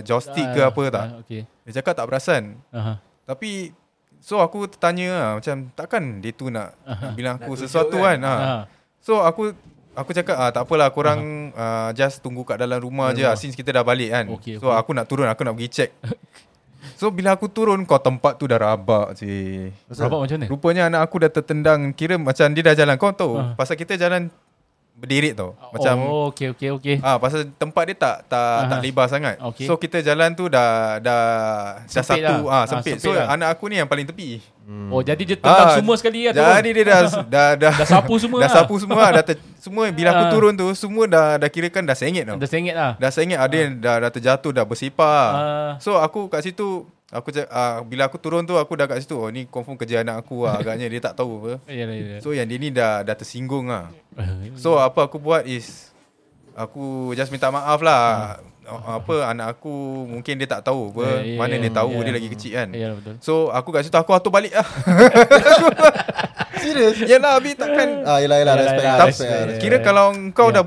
joystick 0.00 0.48
ke 0.56 0.64
Ah, 0.64 0.72
apa 0.72 0.82
tak? 0.88 1.04
ah, 1.04 1.20
Okey. 1.20 1.44
Dia 1.68 1.72
cakap 1.76 1.92
tak 1.92 2.06
perasan. 2.08 2.56
Aha. 2.72 2.96
Tapi 3.26 3.68
so 4.16 4.40
aku 4.40 4.64
tertanya 4.64 5.08
lah 5.12 5.30
macam 5.36 5.68
takkan 5.76 6.24
dia 6.24 6.32
tu 6.32 6.48
nak 6.48 6.72
bilang 7.12 7.36
aku 7.36 7.52
Nak 7.52 7.60
sesuatu 7.60 8.00
kan? 8.00 8.16
kan. 8.16 8.18
Ha. 8.24 8.32
Ah. 8.32 8.62
So 9.04 9.20
aku 9.20 9.52
aku 9.92 10.10
cakap 10.10 10.36
ah 10.38 10.48
tak 10.48 10.64
apalah 10.64 10.88
korang 10.88 11.20
uh, 11.52 11.92
just 11.92 12.24
tunggu 12.24 12.42
kat 12.42 12.56
dalam 12.56 12.80
rumah 12.80 13.12
je 13.12 13.22
lah, 13.22 13.36
since 13.36 13.52
kita 13.52 13.70
dah 13.70 13.84
balik 13.84 14.08
kan. 14.08 14.24
Okey, 14.30 14.56
so 14.56 14.72
okey. 14.72 14.78
aku 14.78 14.90
nak 14.90 15.04
turun 15.04 15.28
aku 15.28 15.42
nak 15.42 15.52
pergi 15.52 15.68
check. 15.68 15.90
so 16.94 17.08
bila 17.08 17.32
aku 17.32 17.46
turun 17.46 17.82
kau 17.82 17.96
tempat 17.96 18.36
tu 18.36 18.44
dah 18.44 18.56
rabak 18.56 19.14
je. 19.14 19.68
Rabak 19.88 20.18
macam 20.20 20.36
mana? 20.36 20.46
Rupanya 20.46 20.82
anak 20.86 21.00
aku 21.02 21.16
dah 21.18 21.30
tertendang 21.30 21.90
kira 21.90 22.14
macam 22.16 22.48
dia 22.48 22.62
dah 22.62 22.74
jalan 22.74 22.94
kau 22.94 23.10
tahu 23.10 23.32
Ah. 23.34 23.52
pasal 23.54 23.74
kita 23.74 23.94
jalan 23.94 24.30
berderet 24.94 25.34
tau. 25.34 25.52
Macam 25.68 25.94
Oh, 26.00 26.30
okey 26.30 26.50
okey 26.50 26.68
okey. 26.72 26.96
Ah 26.98 27.18
pasal 27.18 27.50
tempat 27.52 27.82
dia 27.84 27.94
tak 27.94 28.16
tak 28.24 28.40
Aha. 28.58 28.70
tak 28.70 28.78
lebar 28.80 29.06
sangat. 29.06 29.36
Okey. 29.42 29.66
So 29.66 29.74
kita 29.74 30.00
jalan 30.00 30.32
tu 30.32 30.46
dah 30.46 30.96
dah 30.96 31.22
dah 31.76 31.84
Sempit 31.84 32.22
satu 32.22 32.36
lah. 32.40 32.48
ah 32.48 32.56
Ah, 32.56 32.64
sempit. 32.64 32.96
sempit 32.96 33.04
so 33.04 33.10
lah. 33.10 33.26
anak 33.28 33.48
aku 33.50 33.66
ni 33.66 33.76
yang 33.76 33.86
paling 33.86 34.04
tepi. 34.04 34.38
Oh, 34.88 34.98
jadi 34.98 35.20
dia 35.20 35.36
tendang 35.36 35.68
Ah, 35.68 35.76
semua 35.76 35.92
sekali 35.94 36.24
lah 36.24 36.32
tu. 36.32 36.40
Jadi 36.40 36.68
dia 36.72 36.84
dah 36.86 37.00
dah 37.28 37.48
dah, 37.54 37.72
Dah 37.74 37.84
sapu 37.86 38.16
semua 38.16 38.38
Dah 38.38 38.46
lah. 38.46 38.56
sapu 38.56 38.74
semua 38.78 38.96
lah. 38.98 39.10
dah 39.12 39.24
ter, 39.26 39.36
semua 39.58 39.82
bila 39.90 40.08
aku 40.10 40.24
Ah. 40.24 40.32
turun 40.32 40.52
tu 40.54 40.66
semua 40.72 41.04
dah 41.04 41.26
dah 41.36 41.48
kirakan 41.48 41.84
dah 41.84 41.92
sengit 41.92 42.24
tau. 42.24 42.36
Dah 42.36 42.48
sengit 42.48 42.72
lah. 42.72 42.96
Dah 42.96 43.10
sengit 43.10 43.36
ada 43.36 43.52
yang 43.52 43.76
dah 43.76 43.96
dah 43.98 44.10
terjatuh 44.10 44.52
dah 44.52 44.64
bersepah. 44.64 45.26
Ah. 45.28 45.72
So 45.78 45.98
aku 45.98 46.26
kat 46.26 46.40
situ 46.42 46.88
aku 47.14 47.30
cak- 47.30 47.46
ah, 47.46 47.78
bila 47.80 48.04
aku 48.04 48.18
turun 48.18 48.42
tu 48.42 48.54
aku 48.54 48.74
dah 48.74 48.84
kat 48.84 48.98
situ 48.98 49.14
oh 49.14 49.26
ni 49.26 49.46
confirm 49.46 49.74
kerja 49.74 50.02
anak 50.02 50.18
aku 50.18 50.42
lah 50.42 50.58
agaknya 50.58 50.86
dia 50.86 51.00
tak 51.00 51.14
tahu 51.14 51.30
apa. 51.40 51.52
Yalah 51.66 51.94
yalah. 52.00 52.18
So 52.18 52.30
yang 52.30 52.44
dia 52.44 52.58
ni 52.58 52.68
dah 52.68 53.00
dah 53.00 53.14
tersinggung 53.14 53.66
lah. 53.66 53.88
So 54.56 54.76
apa 54.76 55.04
aku 55.04 55.16
buat 55.16 55.44
is 55.44 55.94
aku 56.52 56.84
just 57.12 57.30
minta 57.30 57.48
maaf 57.48 57.78
lah. 57.80 58.38
Apa 58.64 59.28
anak 59.28 59.54
aku 59.54 59.68
mungkin 60.04 60.34
dia 60.34 60.48
tak 60.48 60.64
tahu 60.64 60.88
apa. 60.90 61.20
Ya, 61.20 61.20
ya, 61.22 61.36
Mana 61.36 61.54
ya, 61.54 61.60
dia 61.60 61.72
tahu 61.74 61.90
ya. 61.94 62.02
dia 62.02 62.14
lagi 62.14 62.28
kecil 62.28 62.52
kan. 62.54 62.68
Ya 62.70 62.88
betul. 62.90 63.14
So 63.20 63.48
aku 63.48 63.68
kat 63.70 63.84
situ 63.84 63.94
aku 63.94 64.10
atur 64.10 64.28
balik 64.30 64.50
lah. 64.50 64.64
Serius? 66.56 66.96
Yalah 67.04 67.36
habis 67.36 67.54
takkan 67.54 68.02
Ah, 68.02 68.18
yelah, 68.18 68.40
yelah. 68.40 68.54
Yelah, 68.54 68.64
Respect 68.64 68.86
Respect 69.04 69.28
respect. 69.28 69.60
kira 69.60 69.76
kalau 69.80 70.06
kau 70.30 70.48
Ya. 70.48 70.54
dah 70.54 70.64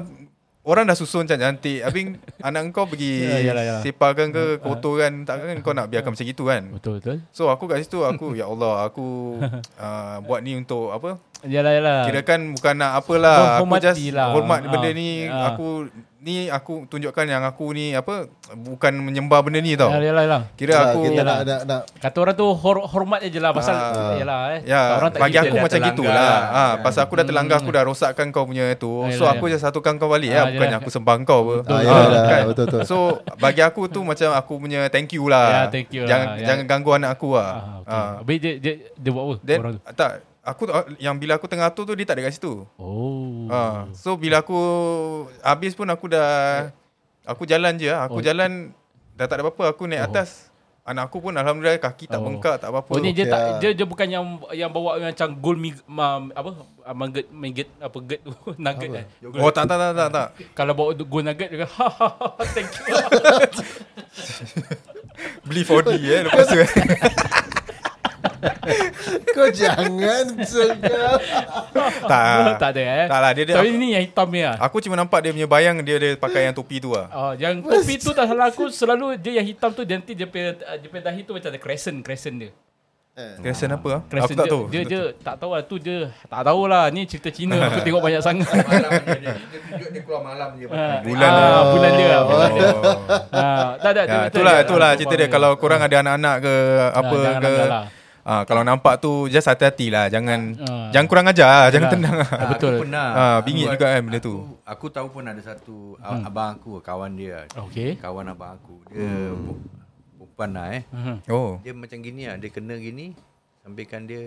orang 0.68 0.84
dah 0.84 0.94
susun 0.94 1.24
macam 1.24 1.40
cantik, 1.40 1.80
habis 1.80 2.20
anak 2.48 2.70
kau 2.70 2.84
pergi 2.84 3.24
Ya, 3.24 3.40
yalah, 3.42 3.64
yalah. 3.64 3.82
sepakan 3.82 4.28
ke 4.30 4.44
kotorkan, 4.60 5.24
takkan 5.24 5.64
kau 5.64 5.72
nak 5.72 5.88
biarkan 5.88 6.12
macam 6.12 6.28
gitu 6.28 6.44
kan. 6.46 6.68
Betul 6.70 7.00
betul. 7.00 7.24
So 7.32 7.48
aku 7.48 7.66
kat 7.66 7.80
situ 7.82 8.04
aku 8.04 8.36
ya 8.40 8.46
Allah 8.46 8.84
aku 8.84 9.40
uh, 9.80 10.18
buat 10.22 10.44
ni 10.44 10.54
untuk 10.54 10.92
apa? 10.92 11.16
Yalah 11.42 11.72
yalah. 11.72 12.00
Kira 12.04 12.22
kan 12.22 12.42
bukan 12.52 12.76
nak 12.76 12.92
apalah 12.98 13.62
Aku 13.62 13.70
just 13.80 14.02
lah. 14.12 14.34
hormat 14.34 14.60
Ah. 14.60 14.70
benda 14.70 14.90
ni 14.92 15.26
Ah. 15.26 15.54
Aku 15.54 15.86
Ni 16.28 16.52
aku 16.52 16.84
tunjukkan 16.86 17.24
yang 17.24 17.40
aku 17.42 17.72
ni 17.72 17.96
Apa 17.96 18.28
Bukan 18.52 18.92
menyembah 19.00 19.40
benda 19.40 19.58
ni 19.58 19.74
tau 19.74 19.88
Yalah 19.88 20.04
yalah. 20.04 20.24
yalah. 20.24 20.42
Kira 20.54 20.72
Yalah, 20.74 20.88
aku 20.90 21.00
kita 21.02 21.14
Yalah. 21.18 21.38
nak, 21.38 21.48
nak, 21.48 21.62
nak 21.64 21.82
Kata 21.98 22.18
orang 22.20 22.36
tu 22.36 22.48
hor, 22.52 22.78
hormat 22.84 23.20
je 23.24 23.40
lah 23.40 23.52
pasal 23.52 23.76
Ah. 23.78 24.14
yalah 24.14 24.40
eh. 24.54 24.62
Ya, 24.66 24.82
orang 24.94 25.10
tak 25.10 25.20
bagi 25.20 25.38
aku 25.38 25.56
dah 25.56 25.64
macam 25.64 25.80
gitulah. 25.86 26.12
lah. 26.12 26.40
Ha, 26.50 26.64
pasal 26.82 27.02
aku 27.04 27.14
dah 27.16 27.26
terlanggar, 27.26 27.58
aku 27.58 27.70
dah 27.70 27.84
rosakkan 27.84 28.28
kau 28.30 28.44
punya 28.44 28.76
tu. 28.76 28.90
Ah, 29.00 29.10
So 29.10 29.24
yelah, 29.24 29.32
aku 29.34 29.44
just 29.48 29.64
satukan 29.64 29.96
kau 29.96 30.10
balik 30.10 30.28
ya, 30.28 30.44
bukannya 30.46 30.78
aku 30.78 30.90
sembah 30.90 31.16
kau 31.24 31.40
apa. 31.46 31.56
Yelah, 31.78 32.24
kan? 32.26 32.44
betul, 32.50 32.66
betul. 32.68 32.82
So 32.84 32.98
bagi 33.38 33.62
aku 33.62 33.88
tu 33.88 34.04
macam 34.04 34.34
aku 34.34 34.54
punya 34.58 34.88
thank 34.88 35.14
you 35.14 35.28
lah. 35.28 35.48
Ya, 35.48 35.62
thank 35.70 35.88
you 35.92 36.04
lah. 36.04 36.10
Jangan 36.10 36.28
Ya. 36.36 36.46
jangan 36.46 36.64
ganggu 36.66 36.92
anak 36.94 37.10
aku 37.14 37.30
lah. 37.36 37.48
Ah, 37.48 37.80
okay. 37.80 37.94
Ah. 37.94 38.12
Habis 38.20 38.38
dia, 38.38 38.54
dia, 38.58 38.74
dia 38.92 39.12
buat 39.12 39.24
apa? 39.24 39.36
Orang 39.56 39.74
tu? 39.74 39.80
tak 39.94 40.12
aku 40.48 40.64
yang 40.98 41.16
bila 41.16 41.36
aku 41.36 41.46
tengah 41.46 41.68
tu 41.70 41.84
tu 41.84 41.92
dia 41.92 42.08
tak 42.08 42.16
ada 42.16 42.26
kat 42.26 42.34
situ. 42.34 42.64
Oh. 42.76 43.46
Ah, 43.48 43.92
so 43.92 44.16
bila 44.16 44.40
aku 44.40 44.56
habis 45.42 45.76
pun 45.76 45.86
aku 45.86 46.08
dah 46.08 46.72
aku 47.22 47.44
jalan 47.44 47.76
je 47.76 47.92
lah. 47.92 48.08
Aku 48.08 48.20
Oh. 48.20 48.24
jalan 48.24 48.72
dah 49.14 49.26
tak 49.26 49.38
ada 49.38 49.44
apa-apa. 49.44 49.76
Aku 49.76 49.84
naik 49.86 50.02
Oh. 50.02 50.10
atas. 50.10 50.48
Anak 50.82 51.12
aku 51.12 51.20
pun 51.20 51.36
alhamdulillah 51.36 51.76
kaki 51.78 52.08
tak 52.08 52.16
Oh. 52.16 52.24
bengkak 52.24 52.64
tak 52.64 52.72
apa-apa. 52.72 52.96
Oh 52.96 53.04
ni 53.04 53.12
dia 53.12 53.28
Okey 53.28 53.28
tak 53.28 53.40
lah. 53.44 53.60
dia, 53.60 53.70
dia 53.76 53.84
bukan 53.84 54.08
yang 54.08 54.24
yang 54.56 54.72
bawa 54.72 54.96
macam 54.98 55.36
gold 55.36 55.60
mig, 55.60 55.76
ma, 55.84 56.32
apa 56.32 56.56
ah, 56.82 56.96
mangget 56.96 57.28
mangget 57.28 57.68
apa 57.78 57.98
get 58.02 58.24
tu 58.24 58.32
nugget 58.56 58.90
eh. 58.96 59.06
Oh 59.36 59.52
tak 59.52 59.68
tak 59.68 59.76
tak 59.76 59.92
tak 59.92 60.10
tak. 60.10 60.28
Kalau 60.56 60.72
bawa 60.72 60.96
gold 60.96 61.28
nugget 61.28 61.52
dia 61.52 61.68
ha 61.68 61.88
ha 61.92 62.08
ha 62.08 62.28
thank 62.56 62.72
you. 62.72 62.88
Beli 65.44 65.62
4D 65.62 65.92
eh 66.00 66.22
lepas 66.24 66.46
tu. 66.46 66.56
eh. 68.48 68.80
Kau 69.36 69.48
jangan 69.52 70.26
cakap 70.42 71.20
tak. 72.08 72.58
tak 72.60 72.70
ada 72.76 72.84
eh. 72.84 73.06
Tak 73.08 73.20
lah 73.20 73.32
dia, 73.36 73.44
dia 73.48 73.56
Tapi 73.60 73.70
aku, 73.72 73.80
ni 73.80 73.88
yang 73.94 74.04
hitam 74.04 74.28
ni 74.32 74.42
ah. 74.44 74.56
aku 74.58 74.78
cuma 74.84 74.96
nampak 74.96 75.20
dia 75.24 75.32
punya 75.36 75.50
bayang 75.50 75.76
dia 75.84 75.96
ada 76.00 76.10
pakai 76.18 76.50
yang 76.50 76.56
topi 76.56 76.78
tu 76.80 76.96
lah. 76.96 77.08
Oh, 77.12 77.32
yang 77.36 77.62
topi 77.62 77.96
tu 78.00 78.12
tak 78.16 78.26
salah 78.30 78.48
aku 78.50 78.70
selalu 78.72 79.20
dia 79.20 79.40
yang 79.40 79.48
hitam 79.48 79.72
tu 79.72 79.84
dia 79.84 79.96
nanti 80.00 80.14
dia 80.16 80.28
punya 80.28 80.56
dia 80.58 80.88
punya 80.88 81.04
dahi 81.12 81.22
tu 81.24 81.32
macam 81.36 81.50
ada 81.50 81.60
crescent 81.60 82.00
crescent 82.02 82.38
dia. 82.40 82.52
Crescent 83.18 83.74
apa? 83.74 83.90
ah? 83.98 84.02
Aku 84.06 84.10
Crescent 84.14 84.38
tak 84.38 84.46
dia, 84.46 84.54
tahu. 84.54 84.64
Dia, 84.70 84.82
dia 84.86 85.02
tak 85.26 85.36
tahu 85.42 85.52
lah 85.58 85.62
tu 85.66 85.82
dia 85.82 86.14
tak 86.30 86.42
tahulah 86.46 86.86
ni 86.94 87.02
cerita 87.10 87.34
Cina 87.34 87.58
aku 87.66 87.82
tengok 87.82 88.02
banyak 88.06 88.22
sangat. 88.22 88.46
Malam 88.46 88.90
dia, 88.94 89.34
dia 89.34 89.60
tunjuk 89.66 89.90
dia 89.90 90.02
keluar 90.06 90.22
malam 90.22 90.50
je. 90.54 90.66
Ah, 90.70 91.02
Bulan 91.02 91.30
ah, 91.34 91.42
dia. 91.42 91.62
bulan 91.74 91.92
dia 91.98 92.08
lah. 92.14 92.22
Bulan 92.30 92.50
dia. 92.54 92.70
Oh. 92.70 92.98
Ah, 93.34 93.70
tak 93.82 93.92
ada. 93.98 94.02
Ya, 94.06 94.20
itulah 94.30 94.56
itulah 94.62 94.90
cerita 94.94 95.16
dia 95.18 95.30
kalau 95.34 95.58
korang 95.58 95.82
ada 95.82 95.96
anak-anak 95.98 96.36
ke 96.46 96.54
apa 96.94 97.18
ke 97.42 97.54
lah. 97.66 97.84
Ah, 98.28 98.44
kalau 98.44 98.60
nampak 98.60 99.00
tu 99.00 99.32
just 99.32 99.48
hati-hati 99.48 99.88
lah 99.88 100.12
jangan 100.12 100.52
Ah. 100.60 100.92
jangan 100.92 101.08
kurang 101.08 101.32
ajar 101.32 101.48
lah, 101.48 101.66
jangan 101.72 101.96
tendang 101.96 102.16
lah. 102.20 102.28
Ah, 102.28 102.48
betul. 102.52 102.76
Aku 102.76 102.84
pernah. 102.84 103.08
Ah, 103.16 103.38
bingit 103.40 103.72
Aku- 103.72 103.80
juga 103.80 103.88
kan 103.88 104.02
benda 104.04 104.20
tu. 104.20 104.36
Aku, 104.36 104.52
aku 104.68 104.86
tahu 104.92 105.08
pun 105.16 105.24
ada 105.24 105.40
satu 105.40 105.96
hmm. 105.96 106.28
abang 106.28 106.60
aku, 106.60 106.84
kawan 106.84 107.16
dia. 107.16 107.48
Okey. 107.56 107.96
Kawan 108.04 108.28
abang 108.36 108.60
aku. 108.60 108.84
Dia 108.92 109.00
hmm. 109.00 109.88
perempuan 110.20 110.50
lah 110.60 110.68
eh. 110.76 110.84
Mhm. 110.92 111.16
Oh. 111.32 111.56
Dia 111.64 111.72
macam 111.72 111.98
gini 112.04 112.22
lah. 112.28 112.36
Dia 112.36 112.50
kena 112.52 112.76
gini. 112.76 113.16
Sampaikan 113.64 114.04
dia 114.04 114.26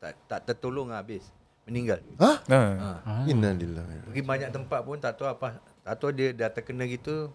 tak 0.00 0.16
tak 0.24 0.40
tertolong 0.48 0.88
lah 0.88 1.04
habis. 1.04 1.28
Meninggal. 1.68 2.00
Hah? 2.16 2.40
Ah. 2.48 2.96
Ha. 3.04 3.12
Innalillah 3.28 3.84
Pergi 4.08 4.24
banyak 4.24 4.48
tempat 4.56 4.80
pun 4.88 4.96
tak 4.96 5.20
tahu 5.20 5.28
apa. 5.28 5.60
Tak 5.84 5.94
tahu 6.00 6.16
dia 6.16 6.32
dah 6.32 6.48
terkena 6.48 6.88
gitu. 6.88 7.28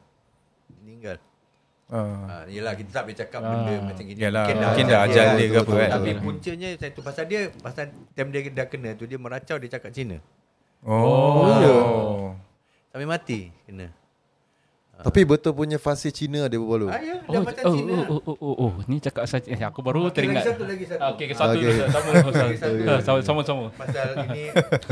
Meninggal. 0.81 1.21
Ah. 1.93 2.25
Ha, 2.25 2.35
yelah 2.49 2.73
kita 2.73 2.89
tak 2.89 3.03
boleh 3.05 3.17
cakap 3.21 3.39
benda 3.45 3.75
macam 3.85 4.01
gini. 4.01 4.17
Yalah, 4.17 4.49
mungkin 4.49 4.85
dah 4.89 4.99
ajal 5.05 5.25
dia 5.37 5.45
ke 5.45 5.57
apa 5.61 5.73
kan. 5.77 5.89
Tapi 5.93 6.11
puncanya 6.17 6.69
saya 6.81 6.89
tu 6.89 7.01
pasal 7.05 7.23
dia 7.29 7.41
pasal 7.61 7.85
time 8.17 8.29
dia 8.33 8.41
dah 8.49 8.65
kena 8.65 8.97
tu 8.97 9.05
dia 9.05 9.21
meracau 9.21 9.61
dia 9.61 9.69
cakap 9.69 9.93
Cina. 9.93 10.17
Oh. 10.81 11.53
Oh. 11.53 12.33
Sampai 12.89 13.05
mati 13.05 13.53
kena. 13.69 13.93
Tapi 14.93 15.21
betul 15.25 15.53
punya 15.57 15.81
fasih 15.81 16.13
Cina 16.13 16.45
dia 16.45 16.61
berbalu 16.61 16.85
Ah 16.85 17.01
ya, 17.01 17.17
Oh, 17.25 17.33
dah 17.33 17.41
macam 17.41 17.63
oh, 17.65 17.73
Cina. 17.73 17.93
oh, 17.93 18.21
oh, 18.25 18.37
oh, 18.37 18.55
oh, 18.69 18.71
ni 18.85 18.97
cakap 19.01 19.25
saja. 19.25 19.49
Eh, 19.49 19.57
aku 19.61 19.81
baru 19.81 20.09
Okey, 20.09 20.15
teringat. 20.21 20.45
Lagi 20.45 20.49
satu 20.53 20.63
lagi 20.69 20.85
satu. 20.85 21.01
Ah, 21.01 21.09
Okey, 21.13 21.25
okay, 21.25 21.35
satu 21.35 21.57
okay. 21.57 21.73
sama 21.89 22.09
Lagi 22.13 22.57
satu. 22.57 22.75
sama. 22.77 23.01
Sama 23.01 23.19
sama 23.21 23.41
sama. 23.41 23.65
Pasal 23.73 24.07
ini 24.29 24.43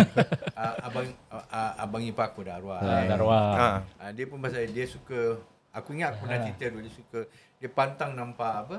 uh, 0.61 0.73
abang 0.85 1.07
uh, 1.29 1.71
abang 1.77 2.01
ipar 2.01 2.33
aku 2.33 2.45
dah 2.45 2.57
arwah. 2.57 2.81
Ah, 2.81 3.01
eh. 3.01 3.05
darwah. 3.09 3.45
Ah. 3.53 3.77
Ah, 4.01 4.11
dia 4.13 4.25
pun 4.25 4.37
pasal 4.41 4.65
dia 4.69 4.85
suka 4.89 5.37
aku 5.71 5.89
ingat 5.93 6.13
aku 6.13 6.23
pernah 6.23 6.39
cerita 6.41 6.63
dulu 6.67 6.81
dia 6.81 6.93
suka 6.93 7.19
dia 7.57 7.69
pantang 7.69 8.11
nampak 8.13 8.51
apa? 8.61 8.77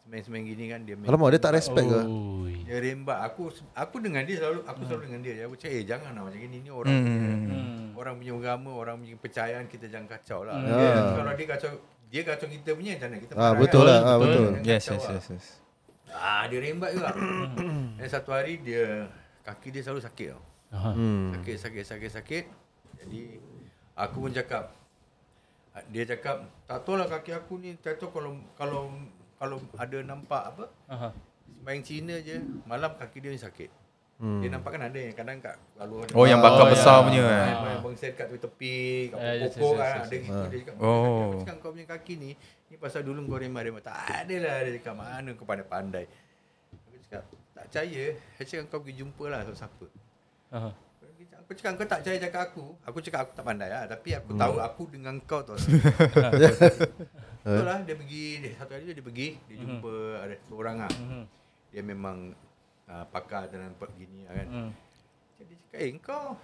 Semeng-semeng 0.00 0.42
gini 0.44 0.64
kan 0.66 0.80
dia. 0.82 0.96
Alamak 0.98 1.28
dia 1.30 1.40
tak 1.40 1.54
respect 1.54 1.86
ke 1.86 2.00
Oh. 2.02 2.46
Dia 2.66 2.78
rembat 2.78 3.18
aku 3.20 3.42
aku 3.72 3.96
dengan 3.98 4.22
dia 4.22 4.38
selalu 4.38 4.60
aku 4.64 4.80
selalu 4.84 5.02
dengan 5.06 5.20
dia. 5.20 5.34
Aku 5.44 5.54
cakap 5.54 5.70
eh 5.72 5.84
jangan 5.84 6.10
lah 6.12 6.22
macam 6.24 6.38
gini 6.40 6.56
ni 6.58 6.70
orang 6.70 6.90
punya 6.92 7.20
Hmm. 7.50 7.86
orang 7.94 8.14
punya 8.16 8.32
agama, 8.32 8.70
orang 8.72 8.94
punya 8.96 9.14
kepercayaan 9.16 9.64
kita 9.66 9.86
jangan 9.86 10.08
kacau 10.08 10.40
lah. 10.42 10.54
Hmm. 10.54 10.66
Dia, 10.66 10.88
Ah. 10.88 11.10
kalau 11.14 11.32
dia 11.32 11.46
kacau 11.48 11.70
dia 12.10 12.22
kacau 12.24 12.46
kita 12.48 12.70
punya 12.72 12.90
macam 12.96 13.06
mana 13.06 13.18
kita 13.18 13.32
Ah 13.34 13.52
betul 13.54 13.82
lah 13.84 13.98
ah, 14.00 14.16
Betul. 14.18 14.44
betul 14.50 14.66
Yes 14.66 14.82
yes 14.84 14.98
lah. 15.00 15.14
yes 15.14 15.26
yes. 15.30 15.46
Ah 16.08 16.42
dia 16.46 16.58
rembat 16.58 16.90
juga. 16.90 17.10
Dan 17.94 18.08
satu 18.08 18.30
hari 18.30 18.58
dia 18.58 19.06
kaki 19.40 19.68
dia 19.70 19.82
selalu 19.84 20.00
sakit 20.00 20.26
tau. 20.28 20.42
Aha. 20.72 20.90
Hmm 20.90 21.30
Sakit 21.32 21.56
sakit 21.60 21.84
sakit 21.84 22.10
sakit. 22.12 22.44
Jadi 22.98 23.20
aku 23.94 24.16
pun 24.20 24.32
cakap 24.32 24.74
dia 25.88 26.02
cakap 26.02 26.42
tak 26.66 26.82
tahu 26.82 26.98
lah 26.98 27.06
kaki 27.06 27.30
aku 27.30 27.54
ni 27.62 27.78
tak 27.78 27.96
tahu 27.96 28.10
kalau 28.10 28.32
kalau 28.58 28.90
kalau 29.38 29.56
ada 29.78 29.98
nampak 30.02 30.42
apa 30.50 30.64
Aha. 30.90 31.08
sembahyang 31.46 31.84
Cina 31.86 32.14
je 32.18 32.42
malam 32.66 32.90
kaki 32.98 33.22
dia 33.22 33.30
ni 33.30 33.38
sakit. 33.38 33.70
Hmm. 34.20 34.44
Dia 34.44 34.52
nampak 34.52 34.76
kan 34.76 34.84
ada 34.84 34.98
yang 35.00 35.16
kadang 35.16 35.40
kat 35.40 35.56
kalau 35.80 36.04
ada 36.04 36.12
Oh 36.12 36.28
yang 36.28 36.44
bakar 36.44 36.68
Oh, 36.68 36.72
besar 36.74 37.00
ya. 37.00 37.04
punya 37.08 37.22
kan. 37.24 37.46
Yang 37.48 37.80
bangsa 37.88 38.06
kat 38.12 38.26
tepi, 38.36 39.08
kat 39.08 39.16
Eh, 39.16 39.32
yes, 39.40 39.56
pokok 39.56 39.72
yes, 39.72 39.80
kan 39.80 39.88
yes, 39.88 40.04
ada 40.04 40.16
gitu 40.20 40.42
dia 40.44 40.58
cakap. 40.60 40.74
Oh. 40.76 41.20
Aku 41.24 41.36
cakap 41.40 41.56
kau 41.64 41.70
punya 41.72 41.86
kaki 41.88 42.14
ni 42.20 42.30
ni 42.68 42.74
pasal 42.76 43.00
dulu 43.00 43.18
kau 43.24 43.40
remah-remah. 43.40 43.80
Tak 43.80 44.28
ada 44.28 44.34
lah 44.44 44.56
dia 44.66 44.72
cakap 44.76 44.94
mana 45.00 45.30
kau 45.32 45.46
pandai-pandai. 45.48 46.04
Aku 46.74 46.96
cakap 47.08 47.22
tak 47.56 47.64
percaya. 47.70 48.04
Saya 48.36 48.44
cakap 48.44 48.64
kau 48.68 48.80
pergi 48.84 48.94
jumpa 49.00 49.24
lah 49.32 49.40
siapa. 49.48 49.86
Aha. 50.52 50.70
Aku 51.50 51.58
cakap 51.58 51.82
kau 51.82 51.88
tak 51.90 52.06
percaya 52.06 52.18
cakap 52.22 52.42
aku. 52.46 52.64
Aku 52.86 52.98
cakap 53.02 53.20
aku 53.26 53.32
tak 53.34 53.42
pandai 53.42 53.66
lah. 53.74 53.82
Tapi 53.90 54.14
aku 54.14 54.38
tahu 54.38 54.62
aku 54.62 54.82
dengan 54.86 55.18
kau 55.26 55.42
tau. 55.42 55.58
Betul 57.42 57.66
lah 57.66 57.82
dia 57.82 57.98
pergi 57.98 58.38
dia, 58.38 58.54
satu 58.54 58.78
hari 58.78 58.94
dia 58.94 59.02
pergi 59.02 59.34
dia 59.50 59.56
jumpa 59.58 59.94
ada 60.22 60.38
seorang 60.46 60.76
lah. 60.86 60.92
Mhm. 60.94 61.22
Dia 61.74 61.82
memang 61.82 62.38
uh, 62.86 63.04
pakar 63.10 63.50
dalam 63.50 63.74
nampak 63.74 63.90
gini 63.98 64.30
lah 64.30 64.38
kan. 64.38 64.46
Hmm. 64.46 64.70
Dia 65.42 65.56
cakap 65.58 65.78
eh 65.82 65.90
kau 65.98 66.38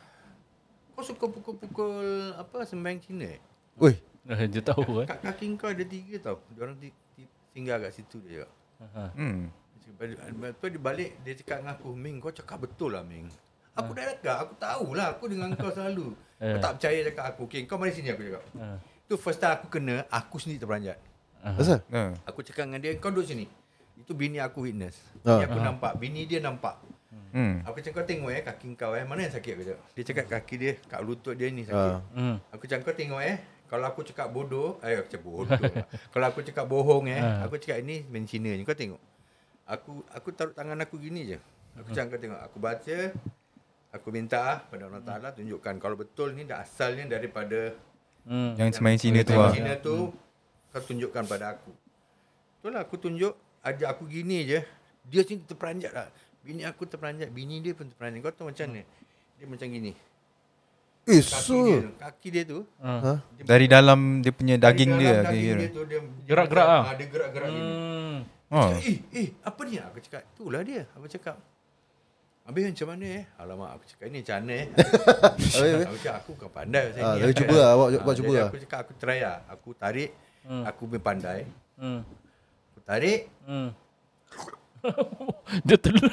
kau 0.98 1.02
suka 1.06 1.30
pukul-pukul 1.30 2.34
apa 2.34 2.66
sembahyang 2.66 2.98
Cina 2.98 3.30
eh? 3.30 3.38
Oi 3.78 3.94
Eh, 4.26 4.50
Dia 4.50 4.58
tahu 4.58 5.06
eh. 5.06 5.06
Kat 5.06 5.22
kaki 5.22 5.54
kau 5.54 5.70
ada 5.70 5.86
tiga 5.86 6.18
tau. 6.18 6.42
Dia 6.50 6.66
orang 6.66 6.82
ti, 6.82 6.90
ti, 7.14 7.22
tinggal 7.54 7.78
kat 7.78 7.94
situ 7.94 8.18
dia 8.26 8.42
cakap. 8.42 8.50
Aha. 8.90 9.04
Hmm. 9.14 9.54
Lepas 10.02 10.50
tu 10.58 10.66
dia 10.66 10.82
balik 10.82 11.14
dia 11.22 11.38
cakap 11.38 11.62
dengan 11.62 11.78
aku, 11.78 11.94
Ming 11.94 12.18
kau 12.18 12.34
cakap 12.34 12.66
betul 12.66 12.98
lah 12.98 13.06
Ming. 13.06 13.30
Aku 13.76 13.90
dah 13.92 14.04
cakap, 14.08 14.36
aku 14.40 14.52
tahulah 14.56 15.06
aku 15.12 15.24
dengan 15.26 15.52
kau 15.52 15.68
selalu. 15.68 16.16
Kau 16.34 16.44
Eh. 16.48 16.60
tak 16.60 16.72
percaya 16.76 16.98
cakap 17.06 17.24
aku. 17.30 17.42
Okay, 17.46 17.60
kau 17.64 17.76
mari 17.76 17.92
sini 17.92 18.08
aku 18.08 18.24
cakap. 18.24 18.42
Ah. 18.56 18.76
Tu 19.04 19.14
first 19.14 19.36
time 19.36 19.52
aku 19.54 19.66
kena, 19.70 20.04
aku 20.08 20.36
sendiri 20.36 20.58
terperanjat. 20.58 20.98
Ah. 21.40 22.12
Aku 22.24 22.40
cakap 22.40 22.64
dengan 22.64 22.80
dia, 22.80 22.96
kau 22.96 23.08
duduk 23.08 23.24
sini. 23.26 23.46
Itu 23.94 24.12
bini 24.12 24.36
aku 24.36 24.64
witness. 24.64 24.96
Bini 25.18 25.44
aku 25.44 25.58
nampak, 25.58 25.92
bini 25.96 26.24
dia 26.24 26.40
nampak. 26.40 26.76
Hmm. 27.32 27.60
Aku 27.64 27.80
cakap 27.80 28.00
kau 28.00 28.06
tengok 28.06 28.30
eh 28.30 28.40
kaki 28.40 28.66
kau 28.74 28.92
eh, 28.92 29.04
mana 29.04 29.24
yang 29.24 29.34
sakit 29.34 29.52
aku 29.52 29.62
cakap. 29.66 29.80
Dia 29.92 30.02
cakap 30.04 30.24
kaki 30.30 30.54
dia 30.56 30.72
kat 30.82 31.00
lutut 31.00 31.32
dia 31.32 31.48
ni 31.48 31.64
sakit. 31.64 31.92
Hmm. 32.12 32.36
Aku 32.48 32.64
cakap 32.64 32.82
kau 32.82 32.96
tengok 32.96 33.20
eh 33.20 33.36
kalau 33.66 33.84
aku 33.84 34.00
cakap 34.04 34.30
bodoh, 34.30 34.80
eh 34.80 34.96
aku 34.96 35.08
cakap 35.10 35.26
bodoh. 35.26 35.52
lah. 35.52 35.84
kalau 36.12 36.26
aku 36.26 36.40
cakap 36.40 36.64
bohong 36.64 37.04
eh, 37.06 37.18
Ha. 37.18 37.44
aku 37.44 37.56
cakap 37.56 37.80
ini 37.80 38.04
main 38.06 38.24
Cina 38.24 38.48
ni. 38.48 38.64
Kau 38.64 38.72
tengok. 38.72 39.00
Aku 39.64 40.00
aku 40.08 40.28
taruh 40.30 40.52
tangan 40.52 40.76
aku 40.78 40.96
gini 40.96 41.26
je. 41.26 41.38
Aku 41.76 41.92
cakap 41.92 42.16
kau 42.16 42.20
tengok. 42.20 42.40
Aku 42.42 42.56
baca 42.56 42.96
aku 43.96 44.08
minta 44.08 44.38
ah 44.38 44.58
pada 44.60 44.86
Allah 44.86 45.00
Taala 45.00 45.28
tunjukkan 45.30 45.74
kalau 45.76 45.94
betul 45.94 46.32
ni 46.32 46.44
dah 46.44 46.60
asalnya 46.60 47.08
daripada 47.08 47.72
Hmm. 48.26 48.58
Yang 48.58 48.82
semain 48.82 48.98
Cina 48.98 49.22
tu 49.22 49.32
lah. 49.32 49.54
Cina 49.54 49.78
tu 49.78 50.10
kau 50.68 50.82
tunjukkan 50.82 51.22
pada 51.24 51.54
aku. 51.54 51.70
Betul 52.58 52.70
lah 52.74 52.82
aku 52.82 52.98
tunjuk 52.98 53.32
ajak 53.62 53.86
aku 53.88 54.02
gini 54.04 54.42
je. 54.42 54.58
Dia 55.06 55.22
sini 55.22 55.46
terperanjat 55.46 55.94
lah. 55.94 56.10
Bini 56.42 56.66
aku 56.66 56.82
terperanjat, 56.84 57.30
bini 57.30 57.62
dia 57.62 57.70
pun 57.70 57.86
terperanjat. 57.86 58.18
Kau 58.20 58.34
tahu 58.34 58.46
macam 58.50 58.66
mana? 58.66 58.82
Dia 59.38 59.46
macam 59.46 59.66
gini. 59.68 59.94
Eh 61.06 61.22
Kaki 61.22 61.38
so 61.38 61.54
dia 61.54 61.78
tu, 61.78 61.90
kaki 61.96 62.28
dia 62.28 62.42
tu 62.44 62.58
Ha 62.82 63.14
dia 63.38 63.46
Dari 63.46 63.66
dalam 63.70 64.00
dia 64.18 64.34
punya 64.34 64.58
daging 64.58 64.90
dari 64.90 64.98
dia 64.98 65.12
dalam 65.12 65.26
daging 65.30 65.46
kira. 65.46 65.54
dia 65.56 65.68
tu 65.70 65.82
dia 65.86 65.98
dia 66.02 66.26
Gerak-gerak 66.26 66.66
macam- 66.66 66.82
ah? 66.82 66.82
ah, 66.84 66.94
Dia 66.98 67.06
gerak-gerak 67.06 67.48
gini. 67.48 67.62
Hmm. 67.62 68.16
Oh. 68.48 68.70
Eh, 68.74 68.98
eh, 69.12 69.28
apa 69.38 69.60
ni? 69.62 69.74
Aku 69.78 69.98
cakap, 70.00 70.22
itulah 70.24 70.60
dia. 70.60 70.82
Aku 70.92 71.06
cakap. 71.06 71.38
Habis 72.46 72.62
macam 72.64 72.86
mana 72.88 73.06
eh? 73.12 73.22
Alamak, 73.36 73.70
aku 73.74 73.84
cakap 73.86 74.06
ini 74.06 74.18
macam 74.22 74.34
mana 74.38 74.52
eh? 74.54 74.66
Habis, 75.50 75.52
aku 75.82 75.96
cakap, 75.98 76.16
aku 76.16 76.30
kan 76.36 76.50
pandai 76.52 76.82
pasal 76.86 77.02
Ah, 77.02 77.10
ni. 77.10 77.20
tapi 77.20 77.34
cuba 77.36 77.54
lah, 77.56 77.68
awak- 77.68 77.90
awak 77.96 78.14
cuba 78.14 78.30
jadi 78.30 78.30
lah. 78.36 78.46
Aku 78.46 78.58
cakap, 78.60 78.78
aku 78.80 78.92
try 78.96 79.18
lah. 79.20 79.36
Aku 79.48 79.68
tarik, 79.74 80.10
Hmm. 80.42 80.62
aku 80.62 80.82
punya 80.86 81.02
pandai. 81.02 81.40
Hmm. 81.74 82.00
Aku 82.68 82.80
tarik, 82.80 83.20
Hmm. 83.44 83.68
Dia 85.66 85.74
telan. 85.76 86.06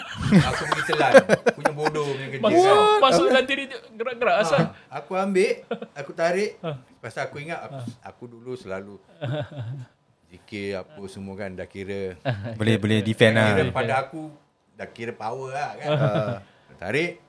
Aku 0.43 0.61
pergi 0.65 0.83
telan. 0.89 1.13
Punya 1.53 1.71
bodoh 1.71 2.05
punya 2.07 2.27
kerja 2.27 2.41
Masuk, 2.43 2.65
kan. 2.65 3.01
masuk 3.03 3.23
dalam 3.27 3.45
diri 3.45 3.63
dia 3.63 3.77
gerak-gerak 3.91 4.35
asal. 4.39 4.59
Ha, 4.59 4.73
aku 4.91 5.11
ambil, 5.13 5.51
aku 5.93 6.11
tarik. 6.11 6.57
Pasal 6.97 7.21
aku 7.23 7.37
ingat 7.39 7.59
aku, 7.61 7.77
aku 8.01 8.23
dulu 8.27 8.51
selalu 8.55 8.97
zikir 10.29 10.73
apa 10.75 11.01
semua 11.05 11.37
kan 11.37 11.53
dah 11.53 11.67
kira 11.67 12.17
Boleh 12.57 12.75
boleh 12.75 12.99
defend 12.99 13.37
lah. 13.37 13.53
kira 13.53 13.69
pada 13.69 13.93
aku 14.01 14.33
dah 14.73 14.87
kira 14.89 15.13
power 15.13 15.53
lah 15.53 15.71
kan. 15.77 15.89
tarik 16.81 17.21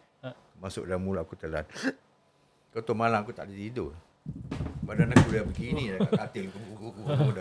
masuk 0.64 0.88
dalam 0.88 1.04
mulut 1.04 1.20
aku 1.20 1.36
telan. 1.36 1.68
Kau 2.72 2.80
tahu 2.80 2.96
malam 2.96 3.20
aku 3.20 3.36
tak 3.36 3.46
boleh 3.46 3.68
tidur. 3.68 3.92
Badan 4.82 5.12
aku 5.12 5.28
dah 5.30 5.44
begini 5.44 5.92
dah 5.92 5.98
kat 6.08 6.12
katil. 6.26 6.44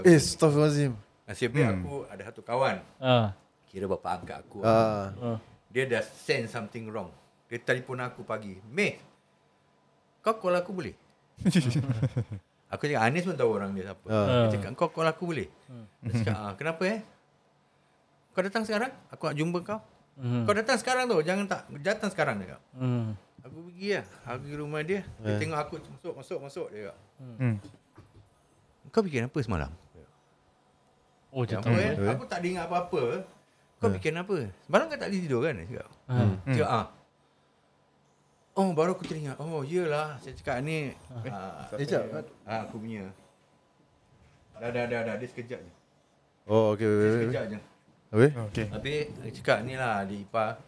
Eh, 0.04 0.20
Astaghfirullahaladzim. 0.20 0.94
Nasib 1.24 1.56
baik 1.56 1.68
aku 1.80 1.96
ada 2.12 2.22
satu 2.28 2.42
kawan. 2.44 2.78
Ah. 3.00 3.32
Kira 3.72 3.88
bapa 3.88 4.20
angkat 4.20 4.44
aku. 4.44 4.60
Ah. 4.62 5.40
Dia 5.72 5.88
dah 5.88 6.04
sense 6.04 6.52
something 6.52 6.92
wrong. 6.92 7.10
Dia 7.48 7.64
telefon 7.64 8.04
aku 8.04 8.28
pagi. 8.28 8.60
Meh, 8.68 9.00
kau 10.20 10.36
call 10.36 10.60
aku 10.60 10.72
boleh? 10.76 10.96
aku 12.74 12.84
cakap, 12.86 13.02
Anis 13.02 13.24
pun 13.26 13.40
tahu 13.40 13.56
orang 13.56 13.72
dia 13.74 13.90
siapa. 13.90 14.06
Ah. 14.12 14.52
Dia 14.52 14.60
cakap, 14.60 14.72
kau 14.76 14.92
call 14.92 15.08
aku 15.08 15.24
boleh? 15.32 15.48
Dia 16.04 16.12
cakap, 16.20 16.36
ah, 16.36 16.54
kenapa 16.60 16.84
eh? 16.92 17.00
Kau 18.36 18.44
datang 18.44 18.68
sekarang? 18.68 18.92
Aku 19.08 19.32
nak 19.32 19.38
jumpa 19.40 19.60
kau. 19.64 19.80
Hmm. 20.14 20.44
Kau 20.44 20.54
datang 20.54 20.78
sekarang 20.78 21.06
tu. 21.06 21.18
Jangan 21.20 21.46
tak. 21.46 21.62
Datang 21.80 22.10
sekarang 22.10 22.36
dia 22.38 22.48
cakap. 22.50 22.62
Hmm. 22.76 23.18
Aku 23.42 23.58
pergi 23.66 23.90
lah. 23.94 24.06
Aku 24.24 24.38
pergi 24.40 24.56
rumah 24.56 24.82
dia. 24.82 25.02
Dia 25.18 25.34
tengok 25.36 25.60
aku 25.60 25.74
masuk, 25.84 26.14
masuk, 26.16 26.40
masuk. 26.40 26.68
Dia 26.70 26.80
cakap, 26.86 26.98
Hmm. 27.20 27.56
kau 28.90 29.02
bikin 29.02 29.26
apa 29.26 29.40
semalam? 29.40 29.72
Oh, 31.30 31.42
dia 31.42 31.58
Apa 31.58 31.66
tahu. 31.66 31.76
eh? 31.76 31.94
Aku 32.10 32.24
tak 32.24 32.40
ada 32.40 32.48
ingat 32.48 32.66
apa-apa. 32.68 33.26
Kau 33.78 33.90
bikin 33.90 34.14
apa? 34.14 34.38
Semalam 34.62 34.86
kau 34.86 34.96
tak 34.96 35.10
boleh 35.10 35.20
tidur 35.20 35.40
kan? 35.42 35.54
Dia 35.56 35.66
cakap. 35.68 35.90
Hmm. 36.06 36.34
Dia 36.46 36.54
cakap, 36.56 36.70
ah. 36.72 36.88
Oh, 38.54 38.70
baru 38.70 38.94
aku 38.94 39.04
teringat. 39.04 39.42
Oh, 39.42 39.66
iyalah. 39.66 40.22
Saya 40.22 40.38
cakap 40.38 40.62
ni. 40.62 40.94
Ah, 41.26 41.66
Eh, 41.74 41.90
jap. 41.90 42.06
ah, 42.46 42.62
aku 42.64 42.78
punya. 42.78 43.10
Dah, 44.54 44.70
dah, 44.70 44.86
dah, 44.86 45.02
dah. 45.04 45.16
Dia 45.18 45.26
sekejap 45.26 45.58
je. 45.58 45.74
Oh, 46.46 46.78
okay. 46.78 46.86
Dia 46.86 47.10
sekejap 47.18 47.44
je. 47.50 47.60
Habis? 48.14 48.32
Okay. 48.54 48.70
Habis, 48.70 49.10
dia 49.10 49.32
cakap 49.42 49.58
ni 49.66 49.74
lah. 49.74 50.06
Adik 50.06 50.30
ipar. 50.30 50.62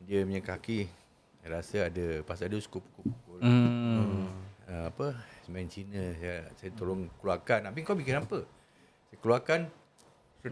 Dia 0.00 0.24
punya 0.24 0.40
kaki. 0.40 0.88
Saya 1.44 1.48
rasa 1.60 1.78
ada. 1.92 2.06
Pasal 2.24 2.48
dia 2.48 2.56
suka 2.64 2.80
pukul-pukul. 2.80 3.38
Hmm. 3.44 4.32
Uh, 4.64 4.88
apa? 4.88 5.12
Semen 5.44 5.68
Cina. 5.68 6.16
Saya, 6.16 6.48
saya 6.56 6.70
tolong 6.72 7.12
keluarkan. 7.20 7.68
Habis 7.68 7.84
kau 7.84 7.92
bikin 7.92 8.16
apa? 8.16 8.48
Saya 9.12 9.18
keluarkan. 9.20 9.60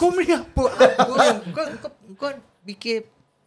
kau 0.00 0.10
ni 0.10 0.32
apa? 0.34 0.64
Aku 0.74 1.12
yang 1.22 1.38
kau, 1.54 1.64
kau, 1.78 1.92
kau 2.18 2.30
fikir 2.66 3.06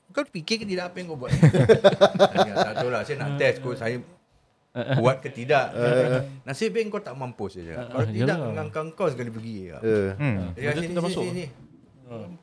kau 0.10 0.26
fikir 0.26 0.62
ke 0.62 0.66
tidak 0.66 0.90
apa 0.90 0.96
yang 1.02 1.08
kau 1.12 1.18
buat? 1.20 1.34
Tak 2.70 2.74
tahu 2.80 2.90
lah. 2.94 3.02
Saya 3.04 3.26
nak 3.26 3.36
test 3.36 3.60
kau 3.60 3.76
saya 3.76 4.00
buat 5.02 5.18
ke 5.20 5.30
tidak. 5.34 5.74
Nasib 6.46 6.74
baik 6.74 6.94
kau 6.94 7.02
tak 7.02 7.18
mampus 7.18 7.58
saja. 7.58 7.90
Kalau 7.90 8.06
Ah, 8.06 8.06
tidak, 8.06 8.38
dengan 8.38 8.68
kau 8.72 9.08
sekali 9.10 9.30
pergi. 9.34 9.56
Ya. 9.74 9.78
Eh. 9.82 10.12
Hmm. 10.16 10.38
Dia 10.54 10.72
sini, 10.78 10.94
sini, 10.94 11.02
masuk. 11.02 11.24
sini. 11.26 11.46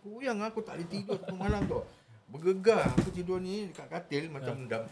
Kuyang 0.02 0.38
aku 0.42 0.62
tak 0.62 0.78
boleh 0.78 0.88
tidur 0.90 1.16
satu 1.18 1.34
malam 1.34 1.62
tu. 1.66 1.80
Bergegar 2.26 2.90
aku 2.90 3.08
tidur 3.14 3.38
ni 3.38 3.70
dekat 3.70 3.86
katil 3.86 4.26
macam 4.34 4.66
dah 4.66 4.82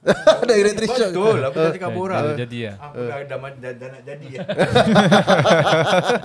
Ada 0.46 0.54
electric 0.54 0.88
shock. 0.96 1.12
Betul, 1.12 1.40
aku 1.44 1.58
dah 1.60 1.72
cakap 1.74 1.92
orang. 1.92 2.24
Dah 2.32 2.38
jadi 2.46 2.58
lah. 2.62 2.76
Aku 2.88 3.00
dah, 3.04 3.18
dah, 3.26 3.38
dah, 3.58 3.72
dah 3.74 3.88
nak 3.90 4.02
jadi. 4.06 4.28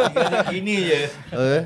Tinggal 0.06 0.44
gini 0.54 0.76
je. 0.86 1.02
Eh. 1.34 1.62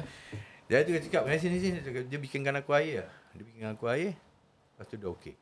Dia 0.69 0.85
tu 0.85 0.93
cakap, 0.95 1.25
"Mari 1.25 1.41
sini 1.41 1.57
sini." 1.57 1.77
Dia, 1.81 2.17
bikinkan 2.21 2.55
aku 2.61 2.77
air. 2.77 3.09
Dia 3.35 3.43
bikinkan 3.43 3.73
aku 3.73 3.89
air. 3.89 4.13
Lepas 4.15 4.85
tu 4.85 4.95
dah 4.95 5.09
okey. 5.11 5.33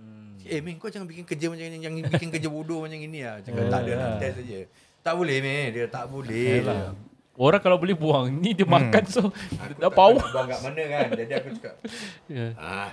Hmm. 0.00 0.34
Eh, 0.42 0.58
Min, 0.58 0.76
kau 0.76 0.88
jangan 0.88 1.04
bikin 1.04 1.22
kerja 1.22 1.46
macam 1.46 1.62
ni. 1.62 1.78
Jangan 1.78 2.08
bikin 2.08 2.28
kerja 2.30 2.48
bodoh 2.48 2.78
macam 2.82 2.96
ini 2.96 3.20
lah. 3.20 3.38
Cakap, 3.38 3.68
tak 3.68 3.80
ada, 3.82 3.90
nak 3.94 4.10
test 4.18 4.34
saja. 4.40 4.58
Tak 5.00 5.14
boleh, 5.14 5.36
Min. 5.38 5.70
Dia 5.70 5.86
tak 5.86 6.04
boleh. 6.06 6.58
Yalah. 6.58 6.90
Orang 7.32 7.58
kalau 7.58 7.76
boleh 7.76 7.94
buang, 7.94 8.28
ni 8.28 8.52
dia 8.52 8.64
makan 8.64 9.02
so 9.06 9.30
Aku 9.56 9.72
dah 9.74 9.82
tak 9.82 9.90
power. 9.94 10.22
buang 10.22 10.46
kat 10.46 10.60
mana 10.60 10.82
kan. 10.82 11.06
Jadi 11.14 11.32
aku 11.32 11.48
cakap, 11.54 11.74
Ya. 12.26 12.46
ah. 12.54 12.90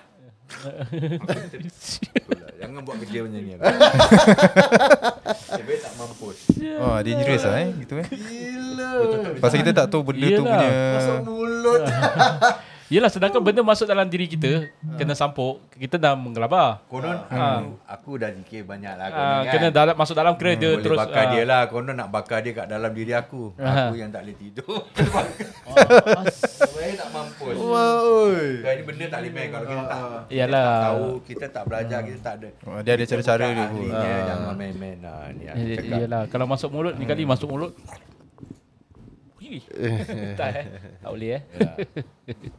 Betul 0.47 2.39
lah. 2.39 2.51
Jangan 2.58 2.80
buat 2.82 2.97
kerja 2.97 3.18
macam 3.22 3.38
ni. 3.38 3.53
Sebab 3.53 3.70
tak 5.84 5.91
mampus. 5.93 6.38
Oh, 6.80 6.97
dangerous 7.03 7.43
lah 7.43 7.55
eh. 7.60 7.68
Gitu 7.76 7.93
eh. 7.97 8.08
Gila. 8.08 8.89
Pasal 9.38 9.58
kita 9.60 9.72
tak 9.76 9.88
tahu 9.89 10.01
benda 10.01 10.24
tu 10.24 10.32
Yelah. 10.32 10.47
punya. 10.47 10.70
Masuk 10.95 11.18
mulut. 11.24 11.82
Yelah 12.88 13.11
sedangkan 13.11 13.43
benda 13.43 13.59
masuk 13.61 13.83
dalam 13.83 14.07
diri 14.07 14.25
kita 14.25 14.63
Kena 14.95 15.11
sampuk 15.11 15.59
Kita 15.69 15.95
dah 15.95 16.15
menggelabar 16.15 16.88
Konon 16.88 17.19
Ah. 17.27 17.59
aku, 17.59 17.71
aku 17.83 18.11
dah 18.15 18.31
zikir 18.31 18.63
banyak 18.63 18.95
lah 18.95 19.07
konon 19.09 19.27
Ah, 19.27 19.39
kan. 19.41 19.51
Kena 19.51 19.67
dalam, 19.69 19.93
masuk 19.93 20.15
dalam 20.15 20.33
kena 20.33 20.51
dia 20.53 20.71
Boleh 20.71 20.83
terus 20.88 20.97
bakar 20.97 21.19
ah. 21.19 21.27
dia 21.29 21.43
lah 21.43 21.61
Konon 21.67 21.91
nak 21.93 22.07
bakar 22.07 22.39
dia 22.39 22.55
kat 22.55 22.65
dalam 22.65 22.91
diri 22.91 23.11
aku 23.11 23.51
Ah. 23.59 23.91
Aku 23.91 23.99
yang 23.99 24.07
tak 24.07 24.23
boleh 24.23 24.38
tidur 24.38 24.88
Ah, 25.67 26.23
Saya 26.31 26.95
tak 26.95 27.09
mampus 27.11 27.55
Wah, 27.59 27.95
oi. 27.99 28.63
Kau 28.63 28.71
ni 28.71 28.83
benda 28.85 29.05
tak 29.05 29.19
boleh 29.19 29.33
main 29.35 29.47
Kalau 29.51 29.65
kita 29.65 29.83
tak 29.83 29.99
kita 29.99 30.31
Yalah. 30.33 30.63
tak 30.63 30.79
tahu 30.81 31.07
Kita 31.21 31.45
tak 31.49 31.63
belajar 31.67 31.99
Kita 32.01 32.19
tak 32.21 32.33
ada 32.38 32.49
Oh, 32.63 32.79
dia 32.79 32.91
ada 32.93 33.03
kita 33.03 33.11
cara-cara 33.13 33.45
dia 33.45 33.65
ahlinya, 33.67 33.99
Ah. 33.99 34.23
Jangan 34.25 34.53
main-main 34.55 34.97
lah 36.07 36.23
Kalau 36.31 36.45
masuk 36.45 36.69
mulut 36.71 36.95
Ni 36.95 37.03
kali 37.03 37.27
masuk 37.27 37.51
mulut 37.51 37.75
Ui, 39.47 39.63
Tak 40.39 40.47
eh. 40.51 40.65
Tak 40.99 41.09
boleh 41.09 41.29
eh. 41.33 41.41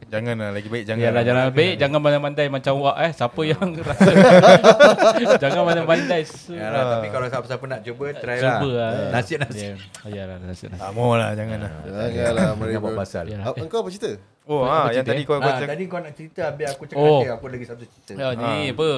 Jangan 0.09 0.35
lah 0.35 0.49
lagi 0.49 0.65
baik 0.65 0.83
jangan. 0.83 1.03
Yalah 1.05 1.21
jangan 1.21 1.43
baik 1.53 1.73
Jangan 1.77 1.99
pandai-pandai 2.01 2.47
macam 2.49 2.73
wak 2.81 2.97
eh. 2.99 3.11
Siapa 3.13 3.41
yang 3.45 3.69
rasa? 3.87 4.11
Jangan 5.37 5.61
pandai-pandai. 5.63 6.21
So, 6.25 6.57
Yalah, 6.57 6.83
tapi 6.97 7.07
kalau 7.09 7.27
siapa-siapa 7.29 7.63
nak 7.63 7.79
cuba 7.85 8.05
Try 8.11 8.37
lah. 8.41 8.57
Cuba 8.57 8.69
lah. 8.73 8.91
Nasihat-nasihat. 9.13 9.77
Ya, 9.77 10.25
Yalah 10.25 10.37
nasihat 10.41 10.73
Tak 10.73 10.91
mau 10.91 11.13
lah 11.13 11.37
jangan 11.37 11.57
lah. 11.61 11.71
Janganlah 11.85 12.09
Jangan 12.09 12.57
mereka. 12.57 12.79
buat 12.81 12.95
pasal. 12.97 13.23
Engkau 13.29 13.79
apa 13.85 13.89
cerita? 13.93 14.11
Oh, 14.49 14.65
ah, 14.65 14.89
yang 14.89 15.05
tadi 15.05 15.21
eh? 15.21 15.23
kau 15.23 15.37
kau 15.37 15.45
Ah, 15.45 15.55
cakap. 15.55 15.69
tadi 15.69 15.83
kau 15.85 15.99
nak 15.99 16.13
cerita 16.13 16.41
Habis 16.49 16.67
aku 16.67 16.83
cakap 16.83 17.05
Oh. 17.05 17.21
dia, 17.21 17.31
Aku 17.31 17.45
lagi 17.45 17.63
satu 17.63 17.85
cerita 17.85 18.11
Ya, 18.15 18.27
ni 18.33 18.73
apa 18.73 18.89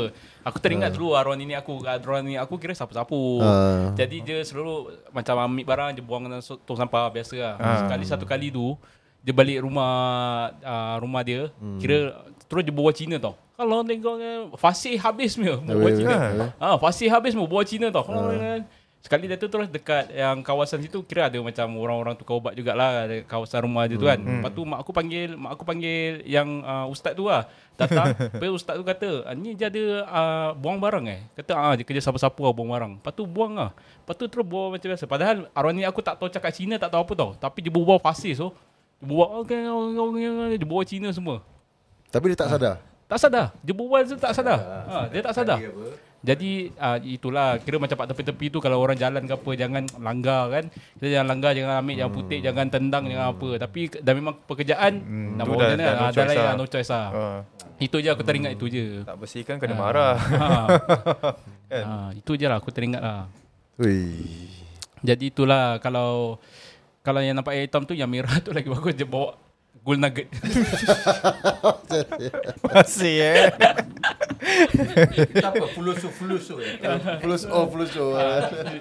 Aku 0.42 0.58
teringat 0.58 0.92
dulu 0.92 1.12
arwah 1.12 1.36
nenek 1.36 1.60
aku 1.60 1.84
Arwah 1.84 2.20
nenek 2.20 2.40
aku 2.40 2.56
kira 2.56 2.72
sapu-sapu 2.72 3.20
Ah. 3.38 3.92
Jadi 3.92 4.18
dia 4.22 4.40
selalu 4.42 4.74
Macam 5.10 5.36
ambil 5.42 5.66
barang 5.66 5.90
Dia 5.92 6.02
buang 6.02 6.24
dalam 6.24 6.40
tong 6.40 6.78
sampah 6.78 7.12
Biasa 7.12 7.36
lah 7.36 7.54
Ah. 7.58 7.78
Sekali 7.84 8.06
satu 8.06 8.24
kali 8.24 8.48
tu 8.48 8.80
Dia 9.20 9.32
balik 9.32 9.60
rumah 9.60 9.92
uh, 10.58 10.96
Rumah 10.98 11.22
dia 11.22 11.52
Kira 11.78 12.16
Terus 12.42 12.64
dia 12.64 12.72
bawa 12.72 12.92
Cina 12.92 13.16
tau 13.18 13.36
Kalau 13.54 13.84
tengok 13.84 14.16
eh, 14.18 14.40
Fasih 14.56 14.96
habis 14.98 15.36
punya 15.36 15.60
Bawa 15.60 15.90
Cina. 15.92 16.16
Ah, 16.58 16.76
Fasih 16.76 17.08
habis 17.08 17.32
punya 17.32 17.46
Bawa 17.46 17.64
Cina 17.64 17.88
tau 17.88 18.02
Kalau 18.02 18.32
kan 18.32 18.64
Sekali 19.02 19.26
dia 19.26 19.34
tu 19.34 19.50
terus 19.50 19.66
dekat 19.66 20.14
yang 20.14 20.46
kawasan 20.46 20.78
situ 20.86 21.02
kira 21.02 21.26
ada 21.26 21.42
macam 21.42 21.74
orang-orang 21.82 22.14
tukar 22.14 22.38
ubat 22.38 22.54
jugalah 22.54 23.10
ada 23.10 23.26
kawasan 23.26 23.66
rumah 23.66 23.90
dia 23.90 23.98
tu 23.98 24.06
kan. 24.06 24.22
Lepas 24.22 24.52
tu 24.54 24.62
mak 24.62 24.78
aku 24.86 24.94
panggil 24.94 25.34
mak 25.34 25.58
aku 25.58 25.64
panggil 25.66 26.22
yang 26.22 26.62
uh, 26.62 26.86
ustaz 26.86 27.18
tu 27.18 27.26
lah. 27.26 27.50
Datang, 27.74 28.14
lepas 28.38 28.54
ustaz 28.54 28.78
tu 28.78 28.86
kata, 28.86 29.26
ah, 29.26 29.34
"Ni 29.34 29.58
dia 29.58 29.74
ada 29.74 29.84
uh, 30.06 30.50
buang 30.54 30.78
barang 30.78 31.06
eh?" 31.10 31.26
Kata, 31.34 31.52
"Ah, 31.58 31.74
dia 31.74 31.82
kerja 31.82 31.98
sapu-sapu 31.98 32.46
lah 32.46 32.54
buang 32.54 32.70
barang." 32.70 32.94
Lepas 33.02 33.14
tu 33.18 33.26
buang 33.26 33.58
lah. 33.58 33.74
Lepas 33.74 34.16
tu 34.22 34.30
terus 34.30 34.46
bawa 34.46 34.78
macam 34.78 34.86
biasa. 34.94 35.06
Padahal 35.10 35.50
arwah 35.50 35.74
ni 35.74 35.82
aku 35.82 36.06
tak 36.06 36.22
tahu 36.22 36.30
cakap 36.30 36.54
Cina, 36.54 36.78
tak 36.78 36.94
tahu 36.94 37.02
apa 37.02 37.14
tau. 37.18 37.30
Tapi 37.34 37.58
dia 37.66 37.74
bawa 37.74 37.98
pasir 37.98 38.38
so. 38.38 38.54
Dia 39.02 39.10
bawa 39.10 39.42
okay, 39.42 39.66
dia 40.62 40.68
bawa 40.70 40.82
Cina 40.86 41.10
semua. 41.10 41.42
Tapi 42.14 42.38
dia 42.38 42.38
tak 42.38 42.54
sadar. 42.54 42.76
Tak 43.12 43.20
sadar. 43.20 43.46
Dia 43.60 43.76
berbual 43.76 44.08
tu 44.08 44.16
tak 44.16 44.32
sadar. 44.32 44.60
Ha, 44.88 45.12
dia 45.12 45.20
tak 45.20 45.36
sadar. 45.36 45.60
Jadi 46.22 46.52
uh, 46.72 47.02
itulah 47.02 47.58
kira 47.58 47.76
macam 47.76 47.96
pak 47.96 48.08
tepi-tepi 48.08 48.46
tu 48.48 48.58
kalau 48.58 48.78
orang 48.78 48.94
jalan 48.94 49.26
ke 49.26 49.34
apa 49.34 49.52
jangan 49.54 49.84
langgar 49.98 50.44
kan. 50.48 50.64
Kita 50.70 51.08
jangan 51.12 51.28
langgar, 51.28 51.52
jangan 51.52 51.82
ambil 51.82 51.96
yang 51.98 52.12
putih, 52.12 52.40
jangan 52.40 52.66
tendang, 52.68 53.04
jangan 53.06 53.28
apa. 53.32 53.50
Tapi 53.58 53.80
dah 53.96 54.14
memang 54.14 54.36
pekerjaan 54.40 54.94
Hmm, 54.98 55.34
nak 55.34 55.44
dah- 55.44 55.50
macam 55.52 55.66
dah 55.68 55.70
mana? 55.72 55.84
no 55.92 56.04
Ah, 56.04 56.12
lain 56.22 56.30
lah. 56.32 56.46
lah, 56.46 56.54
no 56.56 56.66
choice 56.66 56.90
lah. 56.90 57.08
Ah, 57.10 57.40
Itu 57.78 57.98
je 57.98 58.08
aku 58.08 58.22
teringat 58.22 58.54
itu 58.54 58.66
je. 58.68 58.86
tak 59.02 59.18
bersihkan 59.18 59.58
kena 59.58 59.74
marah. 59.74 60.14
Ha. 60.14 60.48
Kan? 61.72 61.84
ha, 61.84 61.94
itu 62.14 62.32
je 62.36 62.46
lah 62.46 62.58
aku 62.58 62.70
teringat 62.70 63.00
lah. 63.00 63.26
Wih. 63.76 64.46
Jadi 65.02 65.26
itulah 65.28 65.80
kalau 65.80 66.38
kalau 67.02 67.18
yang 67.18 67.34
nampak 67.34 67.56
air 67.56 67.66
hitam 67.66 67.82
tu 67.82 67.94
yang 67.94 68.06
merah 68.06 68.38
tu 68.40 68.52
lagi 68.52 68.68
bagus 68.68 68.94
dia 68.94 69.04
bawa 69.04 69.34
gold 69.82 70.00
nugget. 70.00 70.28
Masih 72.74 73.16
eh. 73.22 73.50
Kita 75.34 75.50
apa? 75.50 75.66
Fulusu-fulusu 75.74 76.62
eh? 76.62 76.78
Plus 77.22 77.46
oh 77.50 77.66
plus 77.66 77.90
oh. 77.98 78.14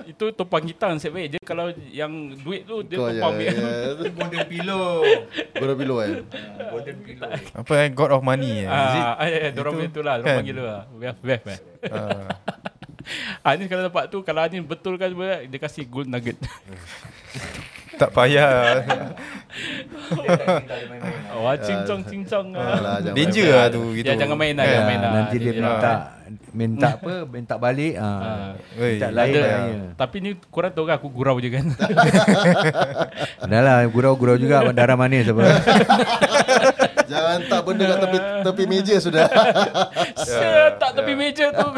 itu 0.05 0.24
tumpang 0.36 0.64
kita 0.64 0.92
nasib 0.92 1.16
baik 1.16 1.36
je 1.36 1.38
kalau 1.40 1.72
yang 1.88 2.36
duit 2.44 2.68
tu 2.68 2.84
dia 2.84 3.01
Kau 3.01 3.09
tumpang 3.09 3.40
ya. 3.40 3.48
yeah. 3.48 4.12
Golden 4.12 4.44
pillow. 4.44 5.01
Gua 5.57 5.74
bilo 5.74 5.96
eh. 6.05 6.20
Ah, 6.20 6.68
Golden 6.68 6.96
pillow. 7.01 7.30
Apa 7.57 7.72
eh 7.80 7.88
God 7.96 8.11
of 8.20 8.22
money 8.22 8.64
eh. 8.64 8.68
Is 8.68 8.96
it? 8.96 9.05
Ah, 9.05 9.16
ah, 9.16 9.26
ya, 9.26 9.51
dorang 9.57 9.72
punya 9.80 9.88
tu 9.88 10.01
lah, 10.05 10.20
dorang 10.20 10.28
kan? 10.28 10.36
panggil 10.44 10.55
tu 10.55 10.64
lah. 10.64 10.80
Wef, 11.01 11.42
eh. 11.48 11.59
Ah. 11.88 12.28
Anis 13.48 13.66
kalau 13.72 13.88
dapat 13.88 14.05
tu, 14.12 14.20
kalau 14.20 14.44
Anis 14.44 14.61
betul 14.62 15.01
kan 15.01 15.09
dia 15.48 15.59
kasih 15.59 15.88
gold 15.88 16.12
nugget. 16.12 16.36
tak 18.01 18.11
payah. 18.16 18.48
Lah. 18.48 18.76
Wah, 21.44 21.57
cincong 21.61 22.01
cincong. 22.09 22.46
Alah, 22.57 22.96
jangan 23.05 23.16
Danger 23.16 23.44
main-main. 23.44 23.61
lah 23.61 23.66
tu 23.68 23.82
gitu. 23.92 24.07
Ya, 24.09 24.14
jangan 24.16 24.36
main 24.40 24.55
lah, 24.57 24.64
Kan? 24.64 24.72
jangan 24.72 24.88
main 24.88 25.01
lah. 25.01 25.12
Nanti 25.12 25.36
dia 25.36 25.53
Jadi, 25.53 25.61
minta 25.61 25.92
minta 26.55 26.88
apa? 26.96 27.12
Minta 27.26 27.55
balik 27.59 27.94
ah. 27.98 28.55
Oi, 28.78 28.96
Minta 28.96 29.09
lain 29.11 29.34
Ada, 29.34 29.40
lah. 29.42 29.59
tapi 29.98 30.16
ni 30.22 30.30
korang 30.48 30.72
tahu 30.72 30.84
kan 30.88 30.96
aku 30.96 31.09
gurau 31.12 31.36
je 31.42 31.51
kan. 31.53 31.66
Dah 33.51 33.61
lah 33.61 33.78
gurau-gurau 33.90 34.38
juga 34.38 34.70
darah 34.72 34.96
manis 34.96 35.28
apa. 35.28 35.42
Jangan 37.11 37.38
tak 37.51 37.61
benda 37.66 37.84
kat 37.90 37.98
tepi, 38.07 38.18
tepi 38.46 38.64
meja 38.70 38.96
sudah. 39.03 39.26
Sial 40.14 40.78
tak 40.78 40.90
tepi 40.94 41.12
meja 41.18 41.51
tu. 41.51 41.68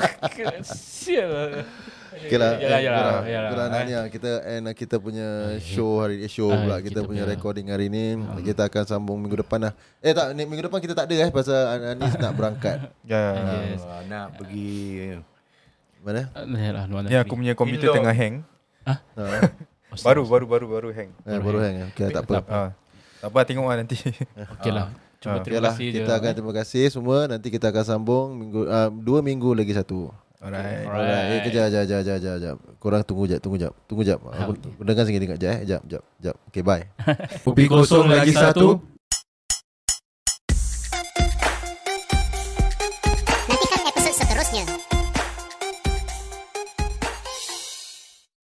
Sial. 0.68 1.64
Okay 2.22 2.38
lah, 2.38 2.52
Yalah, 2.56 2.78
eh, 2.78 2.82
yalah, 2.86 3.16
yalah. 3.26 3.50
kurang 3.50 3.68
nak 3.74 3.80
ni 3.82 3.92
lah. 3.98 4.06
Kita 4.06 4.30
end 4.46 4.62
lah 4.70 4.74
kita 4.78 4.96
punya 5.02 5.58
show 5.58 6.02
hari 6.02 6.22
eh, 6.22 6.30
show 6.30 6.48
Ah, 6.48 6.62
pula 6.62 6.76
kita 6.78 7.02
kita, 7.02 7.08
punya 7.08 7.22
recording 7.26 7.68
hari 7.74 7.90
ni. 7.90 8.16
Kita 8.46 8.70
akan 8.70 8.82
sambung 8.86 9.18
minggu 9.18 9.42
depan 9.42 9.70
lah. 9.70 9.72
Eh 9.98 10.14
tak, 10.14 10.32
ni, 10.38 10.46
minggu 10.46 10.70
depan 10.70 10.78
kita 10.78 10.94
tak 10.94 11.10
ada 11.10 11.16
eh 11.26 11.30
pasal 11.34 11.60
Anis 11.98 12.14
nak 12.18 12.32
berangkat. 12.38 12.78
Ya. 13.02 13.34
Yes. 13.74 13.82
Ah, 13.82 14.02
nak 14.06 14.38
pergi 14.38 15.18
Mana? 16.02 16.30
Yalah, 16.34 16.84
luar 16.86 17.06
Ya 17.10 17.26
aku 17.26 17.34
punya 17.38 17.54
komputer 17.58 17.90
tengah 17.90 18.14
hang. 18.14 18.46
Ha. 18.86 18.94
Baru 20.00 20.24
baru 20.24 20.48
baru 20.48 20.66
baru 20.72 20.88
hang. 20.96 21.10
Eh, 21.28 21.36
baru 21.36 21.58
hang. 21.60 21.92
Okay, 21.92 22.08
tak 22.08 22.24
apa. 22.24 22.40
Ah. 22.48 22.70
Tak 23.20 23.28
apa 23.28 23.38
tengok 23.44 23.68
lah 23.68 23.76
nanti. 23.84 24.00
Okey 24.56 24.72
lah. 24.72 24.88
Cuma. 25.20 25.38
Okay 25.38 25.52
terima 25.52 25.68
lah, 25.68 25.72
kasih 25.76 25.86
je. 25.92 25.98
kita 26.02 26.12
akan 26.16 26.30
terima 26.32 26.52
kasih 26.56 26.84
semua. 26.88 27.18
Nanti 27.28 27.48
kita 27.52 27.68
akan 27.68 27.84
sambung 27.84 28.26
minggu 28.34 28.60
uh, 28.66 28.88
dua 28.90 29.20
minggu 29.20 29.52
lagi 29.52 29.76
satu. 29.76 30.08
Alright. 30.42 30.82
Alright. 30.90 31.26
Eh, 31.38 31.40
kejap, 31.46 31.70
kejap, 31.70 31.82
kejap, 31.86 31.98
kejap, 32.02 32.16
kejap, 32.18 32.34
kejap. 32.42 32.56
Korang 32.82 33.02
tunggu 33.06 33.30
jap, 33.30 33.38
tunggu 33.38 33.62
jap. 33.62 33.72
Tunggu 33.86 34.02
jap. 34.02 34.18
Aku 34.26 34.52
dengar 34.82 35.06
sikit 35.06 35.20
dekat 35.22 35.38
jap 35.38 35.50
eh. 35.54 35.58
Jap, 35.62 35.82
jap, 35.86 36.02
jap. 36.18 36.36
Okay, 36.50 36.66
bye. 36.66 36.82
Kopi 37.46 37.70
kosong 37.70 38.10
lagi 38.10 38.34
satu. 38.34 38.82